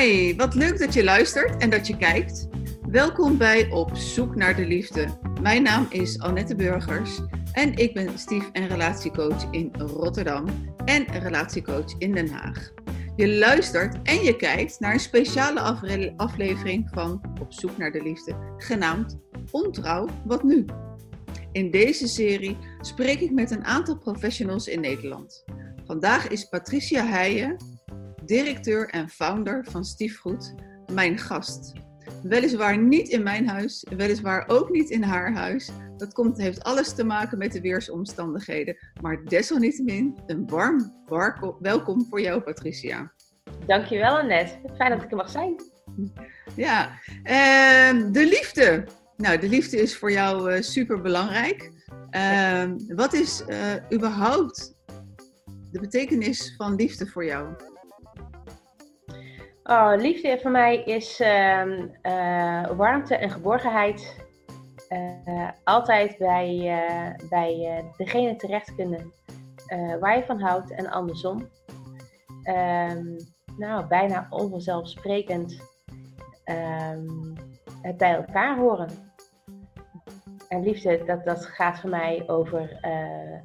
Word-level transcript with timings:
Hi, 0.00 0.36
wat 0.36 0.54
leuk 0.54 0.78
dat 0.78 0.94
je 0.94 1.04
luistert 1.04 1.62
en 1.62 1.70
dat 1.70 1.86
je 1.86 1.96
kijkt. 1.96 2.48
Welkom 2.88 3.38
bij 3.38 3.70
Op 3.70 3.96
Zoek 3.96 4.36
naar 4.36 4.56
de 4.56 4.66
Liefde. 4.66 5.18
Mijn 5.42 5.62
naam 5.62 5.86
is 5.90 6.20
Annette 6.20 6.54
Burgers 6.54 7.20
en 7.52 7.74
ik 7.74 7.94
ben 7.94 8.18
stief- 8.18 8.50
en 8.52 8.68
relatiecoach 8.68 9.50
in 9.50 9.72
Rotterdam 9.78 10.46
en 10.84 11.04
relatiecoach 11.04 11.98
in 11.98 12.12
Den 12.12 12.30
Haag. 12.30 12.72
Je 13.16 13.28
luistert 13.28 14.02
en 14.02 14.22
je 14.22 14.36
kijkt 14.36 14.80
naar 14.80 14.92
een 14.92 15.00
speciale 15.00 15.60
aflevering 16.16 16.88
van 16.92 17.20
Op 17.40 17.52
Zoek 17.52 17.76
naar 17.76 17.92
de 17.92 18.02
Liefde, 18.02 18.54
genaamd 18.56 19.18
Ontrouw, 19.50 20.08
wat 20.24 20.42
nu? 20.42 20.64
In 21.52 21.70
deze 21.70 22.06
serie 22.06 22.56
spreek 22.80 23.20
ik 23.20 23.30
met 23.30 23.50
een 23.50 23.64
aantal 23.64 23.98
professionals 23.98 24.66
in 24.66 24.80
Nederland. 24.80 25.44
Vandaag 25.86 26.28
is 26.28 26.44
Patricia 26.44 27.06
Heijen, 27.06 27.56
directeur 28.30 28.88
en 28.88 29.08
founder 29.08 29.64
van 29.64 29.84
Stiefgoed, 29.84 30.54
mijn 30.92 31.18
gast. 31.18 31.72
Weliswaar 32.22 32.78
niet 32.78 33.08
in 33.08 33.22
mijn 33.22 33.48
huis, 33.48 33.86
weliswaar 33.96 34.44
ook 34.48 34.70
niet 34.70 34.90
in 34.90 35.02
haar 35.02 35.32
huis. 35.32 35.70
Dat 35.96 36.12
komt, 36.12 36.36
heeft 36.36 36.62
alles 36.62 36.94
te 36.94 37.04
maken 37.04 37.38
met 37.38 37.52
de 37.52 37.60
weersomstandigheden. 37.60 38.76
Maar 39.00 39.24
desalniettemin 39.24 40.18
een 40.26 40.48
warm 40.48 40.92
welkom 41.60 42.06
voor 42.10 42.20
jou, 42.20 42.40
Patricia. 42.40 43.12
Dankjewel, 43.66 44.18
Annette. 44.18 44.58
Fijn 44.76 44.90
dat 44.90 45.02
ik 45.02 45.10
er 45.10 45.16
mag 45.16 45.30
zijn. 45.30 45.54
Ja, 46.56 46.90
uh, 47.24 48.12
de 48.12 48.26
liefde. 48.26 48.84
Nou, 49.16 49.38
de 49.38 49.48
liefde 49.48 49.76
is 49.76 49.96
voor 49.96 50.12
jou 50.12 50.54
uh, 50.54 50.60
super 50.60 51.00
belangrijk. 51.00 51.70
Uh, 52.10 52.64
wat 52.88 53.12
is 53.12 53.44
uh, 53.48 53.56
überhaupt 53.92 54.74
de 55.70 55.80
betekenis 55.80 56.54
van 56.56 56.74
liefde 56.74 57.06
voor 57.06 57.24
jou? 57.24 57.54
Oh, 59.70 59.92
liefde 59.96 60.38
voor 60.40 60.50
mij 60.50 60.82
is 60.82 61.20
ehm, 61.20 61.86
eh, 62.02 62.70
warmte 62.76 63.16
en 63.16 63.30
geborgenheid. 63.30 64.28
Uh, 64.90 65.48
altijd 65.64 66.18
bij, 66.18 66.56
uh, 66.56 67.28
bij 67.28 67.84
degene 67.96 68.36
terecht 68.36 68.74
kunnen 68.74 69.12
waar 70.00 70.16
je 70.16 70.24
van 70.24 70.40
houdt 70.40 70.70
en 70.70 70.90
andersom. 70.90 71.48
Um, 72.44 73.16
nou, 73.56 73.86
bijna 73.86 74.26
onvanzelfsprekend 74.30 75.60
um, 76.44 77.34
het 77.82 77.96
bij 77.96 78.14
elkaar 78.14 78.56
horen. 78.56 78.88
En 80.48 80.62
liefde, 80.62 81.04
dat, 81.04 81.24
dat 81.24 81.46
gaat 81.46 81.80
voor 81.80 81.90
mij 81.90 82.24
over, 82.26 82.80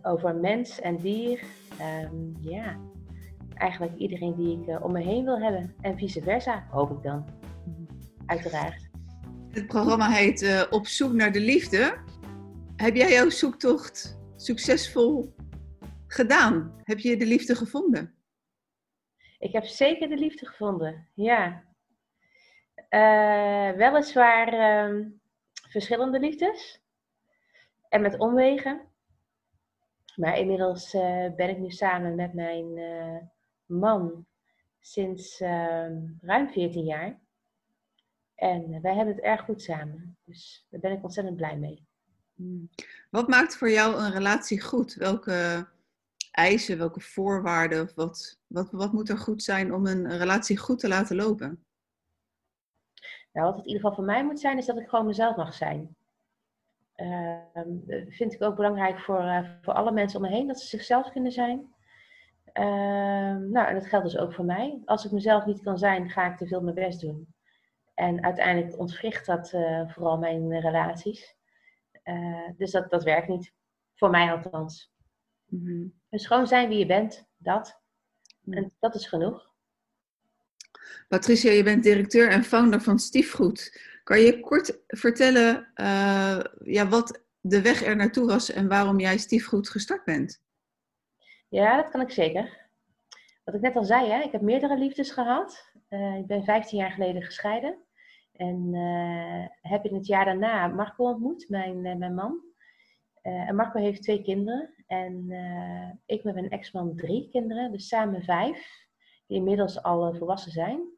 over 0.01 0.35
mens 0.35 0.81
en 0.81 0.97
dier. 0.97 1.43
ja, 2.39 2.77
eigenlijk 3.55 3.97
iedereen 3.97 4.35
die 4.35 4.61
ik 4.61 4.67
uh, 4.67 4.83
om 4.83 4.91
me 4.91 5.01
heen 5.01 5.23
wil 5.23 5.39
hebben. 5.39 5.75
En 5.81 5.97
vice 5.97 6.21
versa, 6.21 6.67
hoop 6.69 6.91
ik 6.91 7.03
dan. 7.03 7.25
Uiteraard. 8.25 8.89
Het 9.49 9.67
programma 9.67 10.09
heet 10.09 10.41
uh, 10.41 10.63
Op 10.69 10.87
zoek 10.87 11.13
naar 11.13 11.31
de 11.31 11.39
liefde. 11.39 11.97
Heb 12.75 12.95
jij 12.95 13.11
jouw 13.11 13.29
zoektocht 13.29 14.19
succesvol 14.35 15.35
gedaan? 16.07 16.75
Heb 16.83 16.99
je 16.99 17.17
de 17.17 17.25
liefde 17.25 17.55
gevonden? 17.55 18.15
Ik 19.39 19.51
heb 19.51 19.63
zeker 19.63 20.09
de 20.09 20.17
liefde 20.17 20.45
gevonden, 20.45 21.07
ja. 21.13 21.63
Uh, 22.89 23.71
weliswaar 23.71 24.53
uh, 24.53 25.05
verschillende 25.69 26.19
liefdes. 26.19 26.83
En 27.89 28.01
met 28.01 28.19
omwegen. 28.19 28.81
Maar 30.15 30.37
inmiddels 30.37 30.91
ben 31.35 31.49
ik 31.49 31.57
nu 31.57 31.69
samen 31.69 32.15
met 32.15 32.33
mijn 32.33 32.79
man 33.65 34.25
sinds 34.79 35.41
uh, 35.41 35.87
ruim 36.21 36.49
14 36.49 36.83
jaar. 36.83 37.19
En 38.35 38.81
wij 38.81 38.95
hebben 38.95 39.15
het 39.15 39.23
erg 39.23 39.41
goed 39.41 39.61
samen. 39.61 40.17
Dus 40.23 40.65
daar 40.69 40.79
ben 40.79 40.91
ik 40.91 41.03
ontzettend 41.03 41.37
blij 41.37 41.57
mee. 41.57 41.85
Hmm. 42.35 42.69
Wat 43.09 43.27
maakt 43.27 43.57
voor 43.57 43.69
jou 43.69 43.95
een 43.95 44.11
relatie 44.11 44.61
goed? 44.61 44.93
Welke 44.93 45.67
eisen, 46.31 46.77
welke 46.77 46.99
voorwaarden? 46.99 47.91
Wat, 47.95 48.39
wat, 48.47 48.71
wat 48.71 48.93
moet 48.93 49.09
er 49.09 49.17
goed 49.17 49.43
zijn 49.43 49.73
om 49.73 49.85
een 49.87 50.17
relatie 50.17 50.57
goed 50.57 50.79
te 50.79 50.87
laten 50.87 51.15
lopen? 51.15 51.65
Nou, 53.31 53.47
wat 53.47 53.55
het 53.55 53.65
in 53.65 53.71
ieder 53.71 53.81
geval 53.81 53.95
voor 53.95 54.13
mij 54.13 54.25
moet 54.25 54.39
zijn, 54.39 54.57
is 54.57 54.65
dat 54.65 54.79
ik 54.79 54.89
gewoon 54.89 55.05
mezelf 55.05 55.35
mag 55.35 55.53
zijn. 55.53 55.95
Uh, 56.95 57.37
vind 58.07 58.33
ik 58.33 58.41
ook 58.41 58.55
belangrijk 58.55 58.99
voor, 58.99 59.21
uh, 59.21 59.49
voor 59.61 59.73
alle 59.73 59.91
mensen 59.91 60.19
om 60.19 60.25
me 60.25 60.35
heen, 60.35 60.47
dat 60.47 60.59
ze 60.59 60.67
zichzelf 60.67 61.11
kunnen 61.11 61.31
zijn. 61.31 61.74
Ehm, 62.55 63.49
nou, 63.49 63.67
en 63.67 63.73
dat 63.73 63.87
geldt 63.87 64.05
dus 64.05 64.17
ook 64.17 64.33
voor 64.33 64.45
mij. 64.45 64.81
Als 64.85 65.05
ik 65.05 65.11
mezelf 65.11 65.45
niet 65.45 65.61
kan 65.61 65.77
zijn, 65.77 66.09
ga 66.09 66.31
ik 66.31 66.37
te 66.37 66.47
veel 66.47 66.61
mijn 66.61 66.75
best 66.75 67.01
doen. 67.01 67.33
En 67.93 68.23
uiteindelijk 68.23 68.79
ontwricht 68.79 69.25
dat 69.25 69.53
uh, 69.53 69.89
vooral 69.89 70.17
mijn 70.17 70.59
relaties. 70.59 71.35
Uh, 72.03 72.49
dus 72.57 72.71
dat, 72.71 72.89
dat 72.89 73.03
werkt 73.03 73.27
niet. 73.27 73.53
Voor 73.95 74.09
mij 74.09 74.31
althans. 74.31 74.93
Mm-hmm. 75.45 75.93
Dus 76.09 76.27
gewoon 76.27 76.47
zijn 76.47 76.69
wie 76.69 76.77
je 76.77 76.85
bent, 76.85 77.27
dat. 77.37 77.81
Mm. 78.41 78.53
En 78.53 78.73
dat 78.79 78.95
is 78.95 79.07
genoeg. 79.07 79.53
Patricia, 81.07 81.51
je 81.51 81.63
bent 81.63 81.83
directeur 81.83 82.29
en 82.29 82.43
founder 82.43 82.81
van 82.81 82.99
Stiefgoed. 82.99 83.81
Kan 84.03 84.19
je 84.19 84.39
kort 84.39 84.79
vertellen 84.87 85.71
uh, 85.75 86.39
ja, 86.63 86.87
wat 86.87 87.23
de 87.41 87.61
weg 87.61 87.83
er 87.83 87.95
naartoe 87.95 88.25
was 88.25 88.51
en 88.51 88.67
waarom 88.67 88.99
jij 88.99 89.17
Stiefgoed 89.17 89.69
gestart 89.69 90.03
bent? 90.03 90.43
Ja, 91.55 91.75
dat 91.75 91.89
kan 91.89 92.01
ik 92.01 92.11
zeker. 92.11 92.69
Wat 93.43 93.55
ik 93.55 93.61
net 93.61 93.75
al 93.75 93.83
zei, 93.83 94.09
hè, 94.09 94.21
ik 94.21 94.31
heb 94.31 94.41
meerdere 94.41 94.77
liefdes 94.77 95.11
gehad. 95.11 95.71
Uh, 95.89 96.15
ik 96.15 96.27
ben 96.27 96.43
15 96.43 96.77
jaar 96.77 96.91
geleden 96.91 97.21
gescheiden. 97.21 97.77
En 98.31 98.73
uh, 98.73 99.47
heb 99.61 99.85
in 99.85 99.95
het 99.95 100.07
jaar 100.07 100.25
daarna 100.25 100.67
Marco 100.67 101.03
ontmoet, 101.03 101.49
mijn, 101.49 101.85
uh, 101.85 101.95
mijn 101.95 102.13
man. 102.13 102.41
en 103.21 103.55
Marco 103.55 103.79
heeft 103.79 104.01
twee 104.01 104.21
kinderen. 104.21 104.73
En 104.87 105.31
ik 106.05 106.23
met 106.23 106.33
mijn 106.33 106.49
ex-man 106.49 106.95
drie 106.95 107.29
kinderen, 107.29 107.71
dus 107.71 107.87
samen 107.87 108.23
vijf. 108.23 108.87
Die 109.27 109.37
inmiddels 109.37 109.83
al 109.83 110.13
volwassen 110.13 110.51
zijn. 110.51 110.94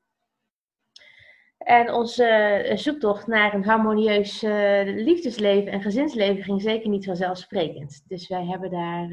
En 1.58 1.94
onze 1.94 2.72
zoektocht 2.76 3.28
naar 3.28 3.54
een 3.54 3.66
harmonieus 3.66 4.42
liefdesleven 4.86 5.72
en 5.72 5.82
gezinsleven 5.82 6.44
ging 6.44 6.62
zeker 6.62 6.90
niet 6.90 7.06
vanzelfsprekend. 7.06 8.04
Dus 8.08 8.28
wij 8.28 8.46
hebben 8.46 8.72
daar 8.72 9.10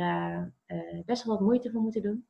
uh, 0.67 1.05
best 1.05 1.25
wel 1.25 1.35
wat 1.35 1.45
moeite 1.45 1.71
voor 1.71 1.81
moeten 1.81 2.03
doen. 2.03 2.27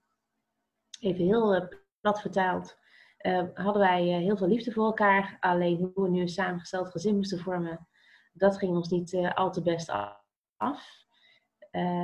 Even 1.01 1.25
heel 1.25 1.57
uh, 1.57 1.67
plat 2.01 2.21
vertaald. 2.21 2.79
Uh, 3.21 3.43
hadden 3.55 3.83
wij 3.83 4.03
heel 4.03 4.37
veel 4.37 4.49
liefde 4.49 4.73
voor 4.73 4.85
elkaar. 4.85 5.37
Alleen 5.41 5.77
hoe 5.95 6.05
we 6.05 6.11
nu 6.11 6.21
een 6.21 6.29
samengesteld 6.29 6.91
gezin 6.91 7.17
moesten 7.17 7.39
vormen, 7.39 7.89
dat 8.33 8.59
ging 8.59 8.77
ons 8.77 8.89
niet 8.89 9.15
al 9.35 9.53
te 9.53 9.63
best 9.63 9.91
af. 10.57 11.07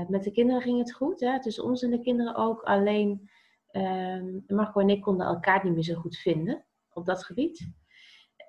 met 0.08 0.24
de 0.24 0.30
kinderen 0.32 0.62
ging 0.62 0.78
het 0.78 0.92
goed. 0.92 1.20
Hè? 1.20 1.40
Tussen 1.40 1.64
ons 1.64 1.82
en 1.82 1.90
de 1.90 2.00
kinderen 2.00 2.34
ook. 2.34 2.62
Alleen 2.62 3.30
ehm, 3.70 4.38
Marco 4.46 4.80
en 4.80 4.90
ik 4.90 5.02
konden 5.02 5.26
elkaar 5.26 5.64
niet 5.64 5.74
meer 5.74 5.82
zo 5.82 5.94
goed 5.94 6.16
vinden 6.16 6.64
op 6.92 7.06
dat 7.06 7.24
gebied. 7.24 7.78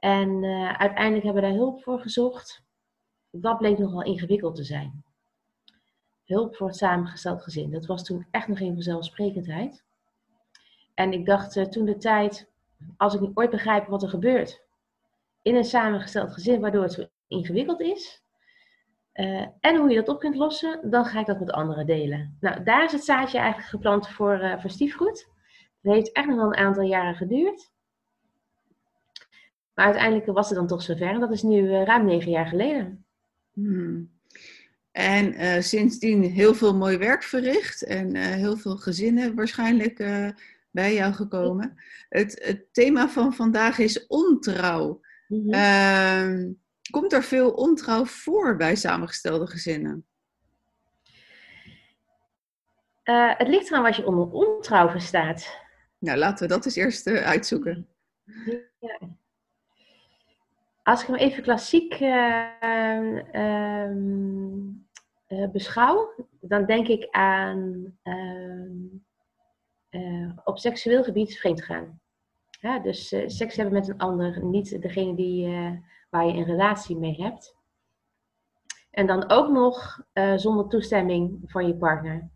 En 0.01 0.44
uiteindelijk 0.78 1.23
hebben 1.23 1.44
we 1.44 1.50
daar 1.50 1.57
hulp 1.57 1.84
voor 1.84 2.00
gezocht. 2.00 2.63
Dat 3.29 3.57
bleek 3.57 3.78
nogal 3.78 4.03
ingewikkeld 4.03 4.56
te 4.56 4.63
zijn 4.63 5.03
hulp 6.31 6.56
voor 6.56 6.67
het 6.67 6.78
samengesteld 6.78 7.44
gezin. 7.44 7.72
Dat 7.72 7.85
was 7.85 8.03
toen 8.03 8.28
echt 8.31 8.47
nog 8.47 8.57
geen 8.57 8.73
vanzelfsprekendheid. 8.73 9.84
En 10.94 11.13
ik 11.13 11.25
dacht 11.25 11.56
uh, 11.56 11.63
toen 11.63 11.85
de 11.85 11.97
tijd, 11.97 12.51
als 12.97 13.13
ik 13.13 13.19
niet 13.19 13.35
ooit 13.35 13.50
begrijp 13.50 13.88
wat 13.88 14.03
er 14.03 14.09
gebeurt 14.09 14.63
in 15.42 15.56
een 15.56 15.63
samengesteld 15.63 16.33
gezin, 16.33 16.62
waardoor 16.62 16.83
het 16.83 16.94
zo 16.94 17.07
ingewikkeld 17.27 17.80
is, 17.80 18.24
uh, 19.13 19.47
en 19.59 19.75
hoe 19.75 19.89
je 19.89 19.95
dat 19.95 20.09
op 20.09 20.19
kunt 20.19 20.36
lossen, 20.36 20.89
dan 20.89 21.06
ga 21.06 21.19
ik 21.19 21.25
dat 21.25 21.39
met 21.39 21.51
anderen 21.51 21.86
delen. 21.86 22.38
Nou, 22.39 22.63
daar 22.63 22.83
is 22.83 22.92
het 22.92 23.04
zaadje 23.04 23.38
eigenlijk 23.38 23.69
geplant 23.69 24.07
voor, 24.07 24.39
uh, 24.42 24.59
voor 24.59 24.69
stiefgoed. 24.69 25.27
Het 25.81 25.94
heeft 25.94 26.12
echt 26.12 26.27
nog 26.27 26.38
een 26.38 26.56
aantal 26.56 26.83
jaren 26.83 27.15
geduurd. 27.15 27.71
Maar 29.73 29.85
uiteindelijk 29.85 30.25
was 30.25 30.50
het 30.50 30.57
dan 30.57 30.68
toch 30.68 30.81
zover. 30.81 31.07
En 31.07 31.19
dat 31.19 31.31
is 31.31 31.44
nu 31.44 31.69
ruim 31.69 32.06
negen 32.06 32.31
jaar 32.31 32.47
geleden. 32.47 33.06
Hmm. 33.53 34.12
En 34.91 35.33
uh, 35.33 35.62
sindsdien 35.62 36.23
heel 36.23 36.53
veel 36.53 36.75
mooi 36.75 36.97
werk 36.97 37.23
verricht 37.23 37.83
en 37.83 38.15
uh, 38.15 38.23
heel 38.23 38.57
veel 38.57 38.77
gezinnen 38.77 39.35
waarschijnlijk 39.35 39.97
bij 40.71 40.94
jou 40.94 41.13
gekomen. 41.13 41.77
Het, 42.09 42.41
het, 42.44 42.73
thema 42.73 43.09
van 43.09 43.33
vandaag 43.33 43.77
is 43.77 44.07
ontrouw. 44.07 45.01
Mm-hmm. 45.27 46.59
komt 46.89 47.13
er 47.13 47.23
veel 47.23 47.51
ontrouw 47.51 48.06
voor 48.06 48.56
bij 48.56 48.75
samengestelde 48.75 49.47
gezinnen? 49.47 50.06
het 53.38 53.47
ligt 53.47 53.69
eraan 53.69 53.83
wat 53.83 53.95
je 53.95 54.06
onder 54.06 54.31
ontrouw 54.31 54.89
verstaat. 54.89 55.59
Nou, 55.97 56.18
laten 56.18 56.47
we 56.47 56.53
dat 56.53 56.65
eens 56.65 56.75
eerst 56.75 57.07
uitzoeken. 57.07 57.88
Ja. 58.79 59.00
Als 60.92 61.02
ik 61.02 61.08
hem 61.08 61.16
even 61.16 61.44
klassiek 61.44 62.00
uh, 62.00 62.48
uh, 65.28 65.50
beschouw, 65.52 66.14
dan 66.42 66.66
denk 66.66 66.88
ik 66.88 67.08
aan 67.12 67.94
ehm, 68.04 68.72
eh, 69.90 70.32
op 70.44 70.60
seksueel 70.60 71.04
gebied 71.04 71.38
vreemd 71.38 71.64
gaan. 71.64 72.02
Dus 72.84 73.08
seks 73.26 73.56
hebben 73.56 73.74
met 73.74 73.88
een 73.88 73.98
ander, 73.98 74.44
niet 74.46 74.82
degene 74.82 75.16
die, 75.16 75.48
waar 76.10 76.26
je 76.26 76.34
een 76.34 76.44
relatie 76.44 76.98
mee 76.98 77.22
hebt. 77.22 77.56
En 78.90 79.08
dan 79.08 79.30
ook 79.30 79.50
nog 79.50 80.06
zonder 80.36 80.68
toestemming 80.68 81.40
van 81.46 81.68
je 81.68 81.76
partner. 81.76 82.30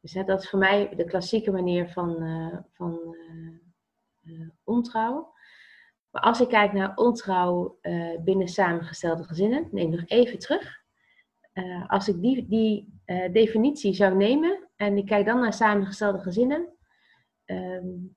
Dus 0.00 0.14
hè, 0.14 0.24
dat 0.24 0.42
is 0.42 0.50
voor 0.50 0.58
mij 0.58 0.94
de 0.96 1.04
klassieke 1.04 1.50
manier 1.50 1.88
van, 1.88 2.16
van 2.72 3.16
ontrouw. 4.64 5.32
Maar 6.12 6.22
als 6.22 6.40
ik 6.40 6.48
kijk 6.48 6.72
naar 6.72 6.96
ontrouw 6.96 7.78
binnen 8.24 8.48
samengestelde 8.48 9.24
gezinnen, 9.24 9.68
neem 9.70 9.90
nog 9.90 10.02
even 10.06 10.38
terug. 10.38 10.80
als 11.86 12.08
ik 12.08 12.20
die, 12.20 12.46
die 12.48 13.00
definitie 13.32 13.94
zou 13.94 14.16
nemen 14.16 14.68
en 14.76 14.96
ik 14.96 15.06
kijk 15.06 15.26
dan 15.26 15.40
naar 15.40 15.52
samengestelde 15.52 16.18
gezinnen, 16.18 16.68
um, 17.46 18.16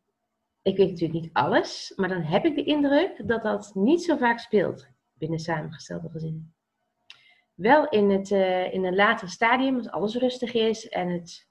ik 0.61 0.77
weet 0.77 0.89
natuurlijk 0.89 1.21
niet 1.21 1.33
alles, 1.33 1.93
maar 1.95 2.09
dan 2.09 2.21
heb 2.21 2.45
ik 2.45 2.55
de 2.55 2.63
indruk 2.63 3.27
dat 3.27 3.43
dat 3.43 3.71
niet 3.75 4.03
zo 4.03 4.17
vaak 4.17 4.39
speelt 4.39 4.87
binnen 5.13 5.39
samengestelde 5.39 6.09
gezinnen. 6.09 6.55
Wel 7.53 7.89
in, 7.89 8.09
het, 8.09 8.31
in 8.73 8.85
een 8.85 8.95
later 8.95 9.29
stadium, 9.29 9.77
als 9.77 9.89
alles 9.89 10.15
rustig 10.15 10.53
is 10.53 10.89
en 10.89 11.09
het 11.09 11.47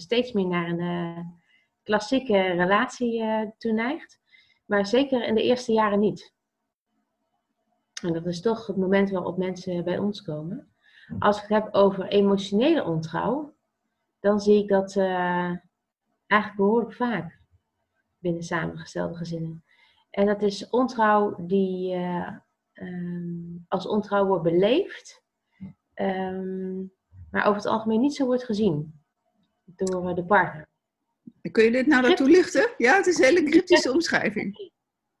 steeds 0.00 0.32
meer 0.32 0.46
naar 0.46 0.68
een 0.68 1.42
klassieke 1.82 2.40
relatie 2.40 3.22
toeneigt. 3.58 4.20
Maar 4.64 4.86
zeker 4.86 5.24
in 5.24 5.34
de 5.34 5.42
eerste 5.42 5.72
jaren 5.72 6.00
niet. 6.00 6.32
En 8.02 8.12
dat 8.12 8.26
is 8.26 8.40
toch 8.40 8.66
het 8.66 8.76
moment 8.76 9.10
waarop 9.10 9.36
mensen 9.36 9.84
bij 9.84 9.98
ons 9.98 10.22
komen. 10.22 10.68
Als 11.18 11.36
ik 11.36 11.42
het 11.48 11.62
heb 11.62 11.74
over 11.74 12.06
emotionele 12.06 12.84
ontrouw, 12.84 13.54
dan 14.20 14.40
zie 14.40 14.62
ik 14.62 14.68
dat 14.68 14.96
eigenlijk 16.26 16.56
behoorlijk 16.56 16.94
vaak 16.94 17.40
binnen 18.18 18.42
samengestelde 18.42 19.16
gezinnen. 19.16 19.64
En 20.10 20.26
dat 20.26 20.42
is 20.42 20.68
ontrouw 20.70 21.46
die 21.46 21.94
uh, 21.94 22.36
um, 22.74 23.64
als 23.68 23.86
ontrouw 23.86 24.26
wordt 24.26 24.42
beleefd, 24.42 25.22
um, 25.94 26.92
maar 27.30 27.44
over 27.44 27.56
het 27.56 27.66
algemeen 27.66 28.00
niet 28.00 28.14
zo 28.14 28.26
wordt 28.26 28.44
gezien 28.44 29.00
door 29.64 30.08
uh, 30.08 30.14
de 30.14 30.24
partner. 30.24 30.68
Kun 31.52 31.64
je 31.64 31.70
dit 31.70 31.86
nou 31.86 32.02
naartoe 32.02 32.28
lichten? 32.28 32.70
Ja, 32.76 32.96
het 32.96 33.06
is 33.06 33.18
een 33.18 33.24
hele 33.24 33.42
cryptische 33.42 33.92
omschrijving. 33.92 34.72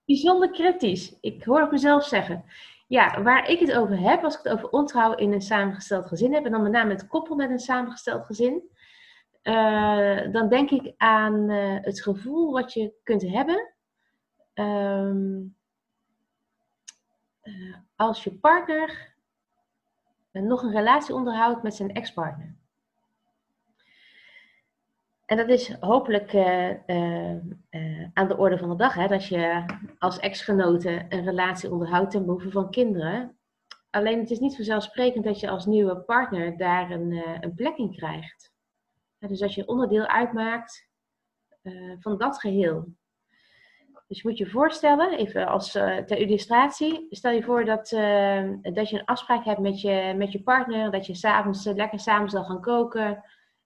Bijzonder 0.04 0.50
cryptisch. 0.50 1.16
Ik 1.20 1.44
hoor 1.44 1.60
het 1.60 1.70
mezelf 1.70 2.04
zeggen. 2.04 2.44
Ja, 2.86 3.22
waar 3.22 3.50
ik 3.50 3.60
het 3.60 3.72
over 3.72 3.98
heb, 3.98 4.24
als 4.24 4.36
ik 4.36 4.42
het 4.42 4.52
over 4.52 4.68
ontrouw 4.68 5.14
in 5.14 5.32
een 5.32 5.42
samengesteld 5.42 6.06
gezin 6.06 6.34
heb, 6.34 6.44
en 6.44 6.50
dan 6.50 6.62
met 6.62 6.72
name 6.72 6.90
het 6.90 7.06
koppel 7.06 7.36
met 7.36 7.50
een 7.50 7.58
samengesteld 7.58 8.24
gezin, 8.26 8.62
uh, 9.42 10.32
dan 10.32 10.48
denk 10.48 10.70
ik 10.70 10.94
aan 10.96 11.50
uh, 11.50 11.76
het 11.80 12.02
gevoel 12.02 12.52
wat 12.52 12.72
je 12.72 12.92
kunt 13.02 13.22
hebben 13.22 13.74
um, 14.54 15.56
uh, 17.42 17.76
als 17.96 18.24
je 18.24 18.34
partner 18.34 19.14
nog 20.32 20.62
een 20.62 20.72
relatie 20.72 21.14
onderhoudt 21.14 21.62
met 21.62 21.74
zijn 21.74 21.92
ex-partner. 21.92 22.54
En 25.26 25.36
dat 25.36 25.48
is 25.48 25.76
hopelijk 25.80 26.34
aan 28.12 28.28
de 28.28 28.36
orde 28.36 28.58
van 28.58 28.68
de 28.68 28.76
dag, 28.76 28.94
hè, 28.94 29.06
dat 29.08 29.26
je 29.26 29.64
als 29.98 30.18
ex-genoten 30.18 31.06
een 31.08 31.24
relatie 31.24 31.70
onderhoudt 31.70 32.10
ten 32.10 32.24
behoeve 32.24 32.50
van 32.50 32.70
kinderen. 32.70 33.38
Alleen 33.90 34.18
het 34.18 34.30
is 34.30 34.38
niet 34.38 34.56
vanzelfsprekend 34.56 35.24
dat 35.24 35.40
je 35.40 35.48
als 35.48 35.66
nieuwe 35.66 35.96
partner 35.96 36.56
daar 36.56 36.90
een, 36.90 37.22
een 37.40 37.54
plek 37.54 37.76
in 37.76 37.92
krijgt 37.92 38.52
dus 39.28 39.42
als 39.42 39.54
je 39.54 39.68
onderdeel 39.68 40.06
uitmaakt 40.06 40.88
van 41.98 42.18
dat 42.18 42.40
geheel. 42.40 42.86
Dus 44.06 44.22
je 44.22 44.28
moet 44.28 44.38
je 44.38 44.46
voorstellen, 44.46 45.18
even 45.18 45.46
als 45.46 45.70
ter 45.72 46.16
illustratie, 46.16 47.06
stel 47.10 47.32
je 47.32 47.42
voor 47.42 47.64
dat, 47.64 47.88
dat 48.74 48.88
je 48.88 48.98
een 48.98 49.04
afspraak 49.04 49.44
hebt 49.44 49.60
met 49.60 49.80
je, 49.80 50.14
met 50.16 50.32
je 50.32 50.42
partner, 50.42 50.90
dat 50.90 51.06
je 51.06 51.14
s'avonds 51.14 51.64
lekker 51.64 52.00
samen 52.00 52.30
zal 52.30 52.44
gaan 52.44 52.60
koken 52.60 53.24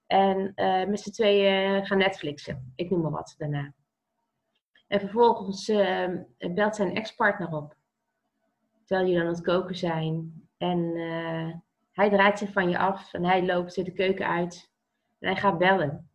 en 0.08 0.52
met 0.90 1.00
z'n 1.00 1.10
tweeën 1.10 1.86
gaan 1.86 1.98
Netflixen. 1.98 2.72
Ik 2.74 2.90
noem 2.90 3.00
maar 3.00 3.10
wat 3.10 3.34
daarna. 3.38 3.72
En 4.86 5.00
vervolgens 5.00 5.66
belt 6.38 6.76
zijn 6.76 6.94
ex-partner 6.94 7.52
op, 7.52 7.76
terwijl 8.84 9.08
jullie 9.08 9.22
aan 9.22 9.32
het 9.32 9.42
koken 9.42 9.76
zijn. 9.76 10.42
En 10.56 10.96
hij 11.92 12.10
draait 12.10 12.38
zich 12.38 12.52
van 12.52 12.70
je 12.70 12.78
af 12.78 13.12
en 13.12 13.24
hij 13.24 13.46
loopt 13.46 13.74
de 13.74 13.92
keuken 13.92 14.28
uit. 14.28 14.70
En 15.18 15.28
hij 15.28 15.36
gaat 15.36 15.58
bellen 15.58 16.10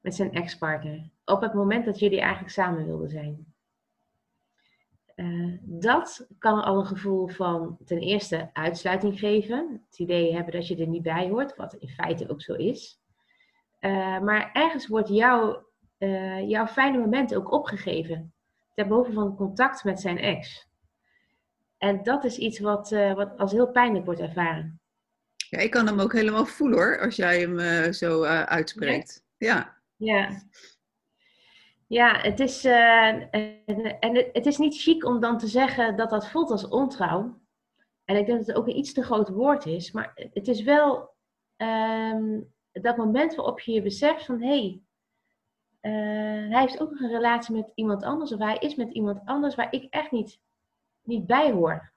met 0.00 0.14
zijn 0.14 0.32
ex-partner. 0.32 1.10
Op 1.24 1.40
het 1.40 1.54
moment 1.54 1.84
dat 1.84 1.98
jullie 1.98 2.20
eigenlijk 2.20 2.52
samen 2.52 2.86
wilden 2.86 3.10
zijn. 3.10 3.54
Uh, 5.16 5.58
dat 5.60 6.26
kan 6.38 6.62
al 6.62 6.78
een 6.78 6.86
gevoel 6.86 7.28
van 7.28 7.78
ten 7.84 7.98
eerste 7.98 8.50
uitsluiting 8.52 9.18
geven. 9.18 9.82
Het 9.86 9.98
idee 9.98 10.34
hebben 10.34 10.52
dat 10.52 10.66
je 10.66 10.76
er 10.76 10.86
niet 10.86 11.02
bij 11.02 11.28
hoort, 11.28 11.56
wat 11.56 11.74
in 11.74 11.88
feite 11.88 12.28
ook 12.28 12.42
zo 12.42 12.54
is. 12.54 13.01
Uh, 13.84 14.20
maar 14.20 14.50
ergens 14.52 14.86
wordt 14.86 15.08
jouw, 15.08 15.66
uh, 15.98 16.48
jouw 16.48 16.66
fijne 16.66 16.98
moment 16.98 17.34
ook 17.34 17.52
opgegeven. 17.52 18.32
Ten 18.74 18.88
behoeve 18.88 19.12
van 19.12 19.36
contact 19.36 19.84
met 19.84 20.00
zijn 20.00 20.18
ex. 20.18 20.68
En 21.78 22.02
dat 22.02 22.24
is 22.24 22.38
iets 22.38 22.58
wat, 22.58 22.90
wat 22.90 23.38
als 23.38 23.52
heel 23.52 23.70
pijnlijk 23.70 24.04
wordt 24.04 24.20
ervaren. 24.20 24.80
Ja, 25.36 25.58
ik 25.58 25.70
kan 25.70 25.86
hem 25.86 26.00
ook 26.00 26.12
helemaal 26.12 26.46
voelen 26.46 26.78
hoor, 26.78 27.00
als 27.00 27.16
jij 27.16 27.40
hem 27.40 27.92
zo 27.92 28.22
uitspreekt. 28.24 29.24
Ja. 29.36 29.76
Ja. 29.96 30.42
Ja, 31.86 32.20
het 32.20 32.40
is, 32.40 32.64
en, 32.64 33.30
en 33.30 34.16
het, 34.16 34.28
het, 34.32 34.46
is 34.46 34.58
niet 34.58 34.80
chic 34.82 35.04
om 35.04 35.20
dan 35.20 35.38
te 35.38 35.46
zeggen 35.46 35.96
dat 35.96 36.10
dat 36.10 36.28
voelt 36.28 36.50
als 36.50 36.68
ontrouw. 36.68 37.40
En 38.04 38.16
ik 38.16 38.26
denk 38.26 38.38
dat 38.38 38.46
het 38.46 38.56
ook 38.56 38.66
een 38.66 38.76
iets 38.76 38.92
te 38.92 39.02
groot 39.02 39.28
woord 39.28 39.66
is. 39.66 39.92
Maar 39.92 40.12
het 40.32 40.48
is 40.48 40.62
wel 40.62 41.14
um, 41.56 42.51
dat 42.72 42.96
moment 42.96 43.34
waarop 43.34 43.60
je 43.60 43.72
je 43.72 43.82
beseft 43.82 44.24
van... 44.24 44.40
hé, 44.40 44.48
hey, 44.48 44.80
hij 46.48 46.60
heeft 46.60 46.80
ook 46.80 46.90
nog 46.90 47.00
een 47.00 47.10
relatie 47.10 47.54
met 47.54 47.72
iemand 47.74 48.02
anders. 48.02 48.32
Of 48.32 48.38
hij 48.38 48.56
is 48.56 48.74
met 48.74 48.92
iemand 48.92 49.20
anders 49.24 49.54
waar 49.54 49.72
ik 49.72 49.86
echt 49.90 50.10
niet, 50.10 50.40
niet 51.02 51.26
bij 51.26 51.50
hoor. 51.50 51.92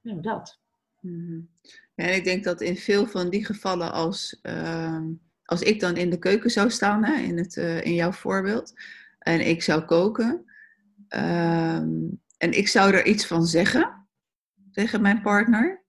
Nou, 0.00 0.20
dat. 0.20 0.58
Mm 1.00 1.48
Ja, 1.94 2.04
en 2.04 2.14
ik 2.14 2.24
denk 2.24 2.44
dat 2.44 2.60
in 2.60 2.76
veel 2.76 3.06
van 3.06 3.30
die 3.30 3.44
gevallen, 3.44 3.92
als, 3.92 4.38
uh, 4.42 5.02
als 5.44 5.62
ik 5.62 5.80
dan 5.80 5.96
in 5.96 6.10
de 6.10 6.18
keuken 6.18 6.50
zou 6.50 6.70
staan, 6.70 7.04
in, 7.04 7.38
het, 7.38 7.56
uh, 7.56 7.84
in 7.84 7.94
jouw 7.94 8.12
voorbeeld, 8.12 8.72
en 9.18 9.48
ik 9.48 9.62
zou 9.62 9.82
koken, 9.82 10.44
uh, 11.08 11.76
en 12.36 12.52
ik 12.52 12.68
zou 12.68 12.92
er 12.92 13.06
iets 13.06 13.26
van 13.26 13.46
zeggen 13.46 14.08
tegen 14.72 15.00
mijn 15.00 15.22
partner, 15.22 15.79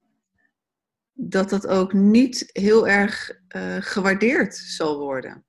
dat 1.14 1.50
dat 1.50 1.68
ook 1.68 1.94
niet 1.94 2.50
heel 2.52 2.88
erg 2.88 3.40
uh, 3.56 3.76
gewaardeerd 3.80 4.56
zal 4.56 5.00
worden 5.00 5.46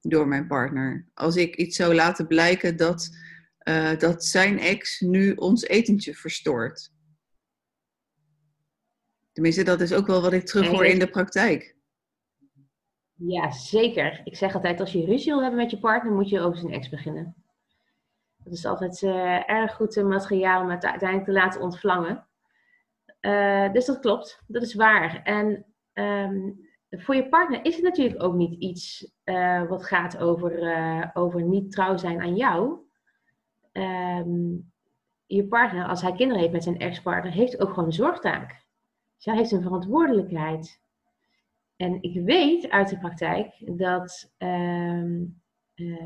door 0.00 0.28
mijn 0.28 0.46
partner. 0.46 1.08
Als 1.14 1.36
ik 1.36 1.56
iets 1.56 1.76
zou 1.76 1.94
laten 1.94 2.26
blijken 2.26 2.76
dat, 2.76 3.10
uh, 3.68 3.98
dat 3.98 4.24
zijn 4.24 4.58
ex 4.58 5.00
nu 5.00 5.34
ons 5.34 5.62
etentje 5.62 6.14
verstoort. 6.14 6.92
Tenminste, 9.32 9.62
dat 9.62 9.80
is 9.80 9.92
ook 9.92 10.06
wel 10.06 10.22
wat 10.22 10.32
ik 10.32 10.46
terug 10.46 10.68
hoor 10.68 10.84
in 10.84 10.98
de 10.98 11.10
praktijk. 11.10 11.76
Ja, 13.14 13.50
zeker. 13.50 14.20
Ik 14.24 14.36
zeg 14.36 14.54
altijd, 14.54 14.80
als 14.80 14.92
je 14.92 15.04
ruzie 15.04 15.32
wil 15.32 15.42
hebben 15.42 15.60
met 15.60 15.70
je 15.70 15.78
partner, 15.78 16.12
moet 16.12 16.28
je 16.28 16.40
over 16.40 16.58
zijn 16.58 16.72
ex 16.72 16.88
beginnen. 16.88 17.34
Dat 18.36 18.52
is 18.52 18.64
altijd 18.64 19.02
uh, 19.02 19.50
erg 19.50 19.74
goed 19.74 19.96
materiaal 19.96 20.62
om 20.62 20.70
het 20.70 20.84
uiteindelijk 20.84 21.28
te 21.28 21.34
laten 21.34 21.60
ontvlangen. 21.60 22.26
Uh, 23.20 23.72
dus 23.72 23.86
dat 23.86 23.98
klopt, 23.98 24.42
dat 24.46 24.62
is 24.62 24.74
waar. 24.74 25.22
En 25.22 25.66
um, 25.92 26.68
voor 26.90 27.14
je 27.14 27.28
partner 27.28 27.64
is 27.64 27.74
het 27.74 27.84
natuurlijk 27.84 28.22
ook 28.22 28.34
niet 28.34 28.60
iets 28.60 29.12
uh, 29.24 29.68
wat 29.68 29.86
gaat 29.86 30.18
over, 30.18 31.10
over 31.14 31.42
niet 31.42 31.72
trouw 31.72 31.96
zijn 31.96 32.20
aan 32.20 32.36
jou. 32.36 32.78
Um, 33.72 34.72
je 35.26 35.46
partner, 35.46 35.86
als 35.86 36.02
hij 36.02 36.12
kinderen 36.12 36.40
heeft 36.40 36.52
met 36.52 36.62
zijn 36.62 36.78
ex-partner, 36.78 37.32
heeft 37.32 37.60
ook 37.60 37.68
gewoon 37.68 37.84
een 37.84 37.92
zorgtaak. 37.92 38.64
Zij 39.16 39.36
heeft 39.36 39.52
een 39.52 39.62
verantwoordelijkheid. 39.62 40.82
En 41.76 42.02
ik 42.02 42.24
weet 42.24 42.70
uit 42.70 42.88
de 42.88 42.98
praktijk 42.98 43.76
dat 43.78 44.32
uh, 44.38 45.28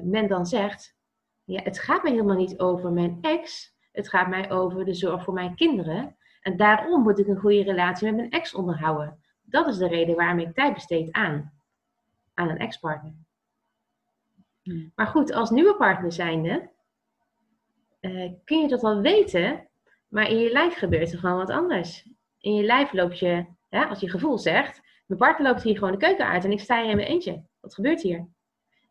men 0.03 0.29
dan 0.29 0.47
zegt: 0.47 0.97
ja, 1.45 1.63
het 1.63 1.79
gaat 1.79 2.03
mij 2.03 2.13
helemaal 2.13 2.37
niet 2.37 2.59
over 2.59 2.93
mijn 2.93 3.19
ex, 3.21 3.75
het 3.93 4.09
gaat 4.09 4.29
mij 4.29 4.51
over 4.51 4.85
de 4.85 4.95
zorg 4.95 5.25
voor 5.25 5.35
mijn 5.35 5.55
kinderen. 5.55 6.17
En 6.45 6.57
daarom 6.57 7.03
moet 7.03 7.19
ik 7.19 7.27
een 7.27 7.41
goede 7.41 7.63
relatie 7.63 8.07
met 8.07 8.17
mijn 8.17 8.31
ex 8.31 8.55
onderhouden. 8.55 9.23
Dat 9.43 9.67
is 9.67 9.77
de 9.77 9.89
reden 9.89 10.17
waarom 10.17 10.39
ik 10.39 10.55
tijd 10.55 10.75
besteed 10.75 11.13
aan, 11.13 11.53
aan 12.35 12.49
een 12.49 12.59
ex-partner. 12.59 13.13
Hmm. 14.63 14.93
Maar 14.95 15.07
goed, 15.07 15.33
als 15.33 15.51
nieuwe 15.51 15.77
partner 15.77 16.13
zijnde, 16.13 16.71
uh, 18.01 18.33
kun 18.45 18.61
je 18.61 18.69
dat 18.69 18.83
wel 18.83 19.01
weten, 19.01 19.69
maar 20.09 20.29
in 20.29 20.39
je 20.39 20.53
lijf 20.53 20.75
gebeurt 20.75 21.13
er 21.13 21.19
gewoon 21.19 21.37
wat 21.37 21.51
anders 21.51 22.07
in 22.45 22.55
je 22.55 22.63
lijf 22.63 22.93
loop 22.93 23.13
je, 23.13 23.47
hè, 23.69 23.85
als 23.85 24.01
je 24.01 24.11
gevoel 24.11 24.39
zegt, 24.39 24.81
mijn 25.07 25.21
partner 25.21 25.49
loopt 25.49 25.63
hier 25.63 25.75
gewoon 25.75 25.93
de 25.93 26.07
keuken 26.07 26.27
uit 26.27 26.45
en 26.45 26.53
ik 26.53 26.61
sta 26.61 26.81
hier 26.81 26.91
in 26.91 26.97
mijn 26.97 27.09
eentje. 27.09 27.43
Wat 27.61 27.75
gebeurt 27.75 28.03
hier? 28.03 28.29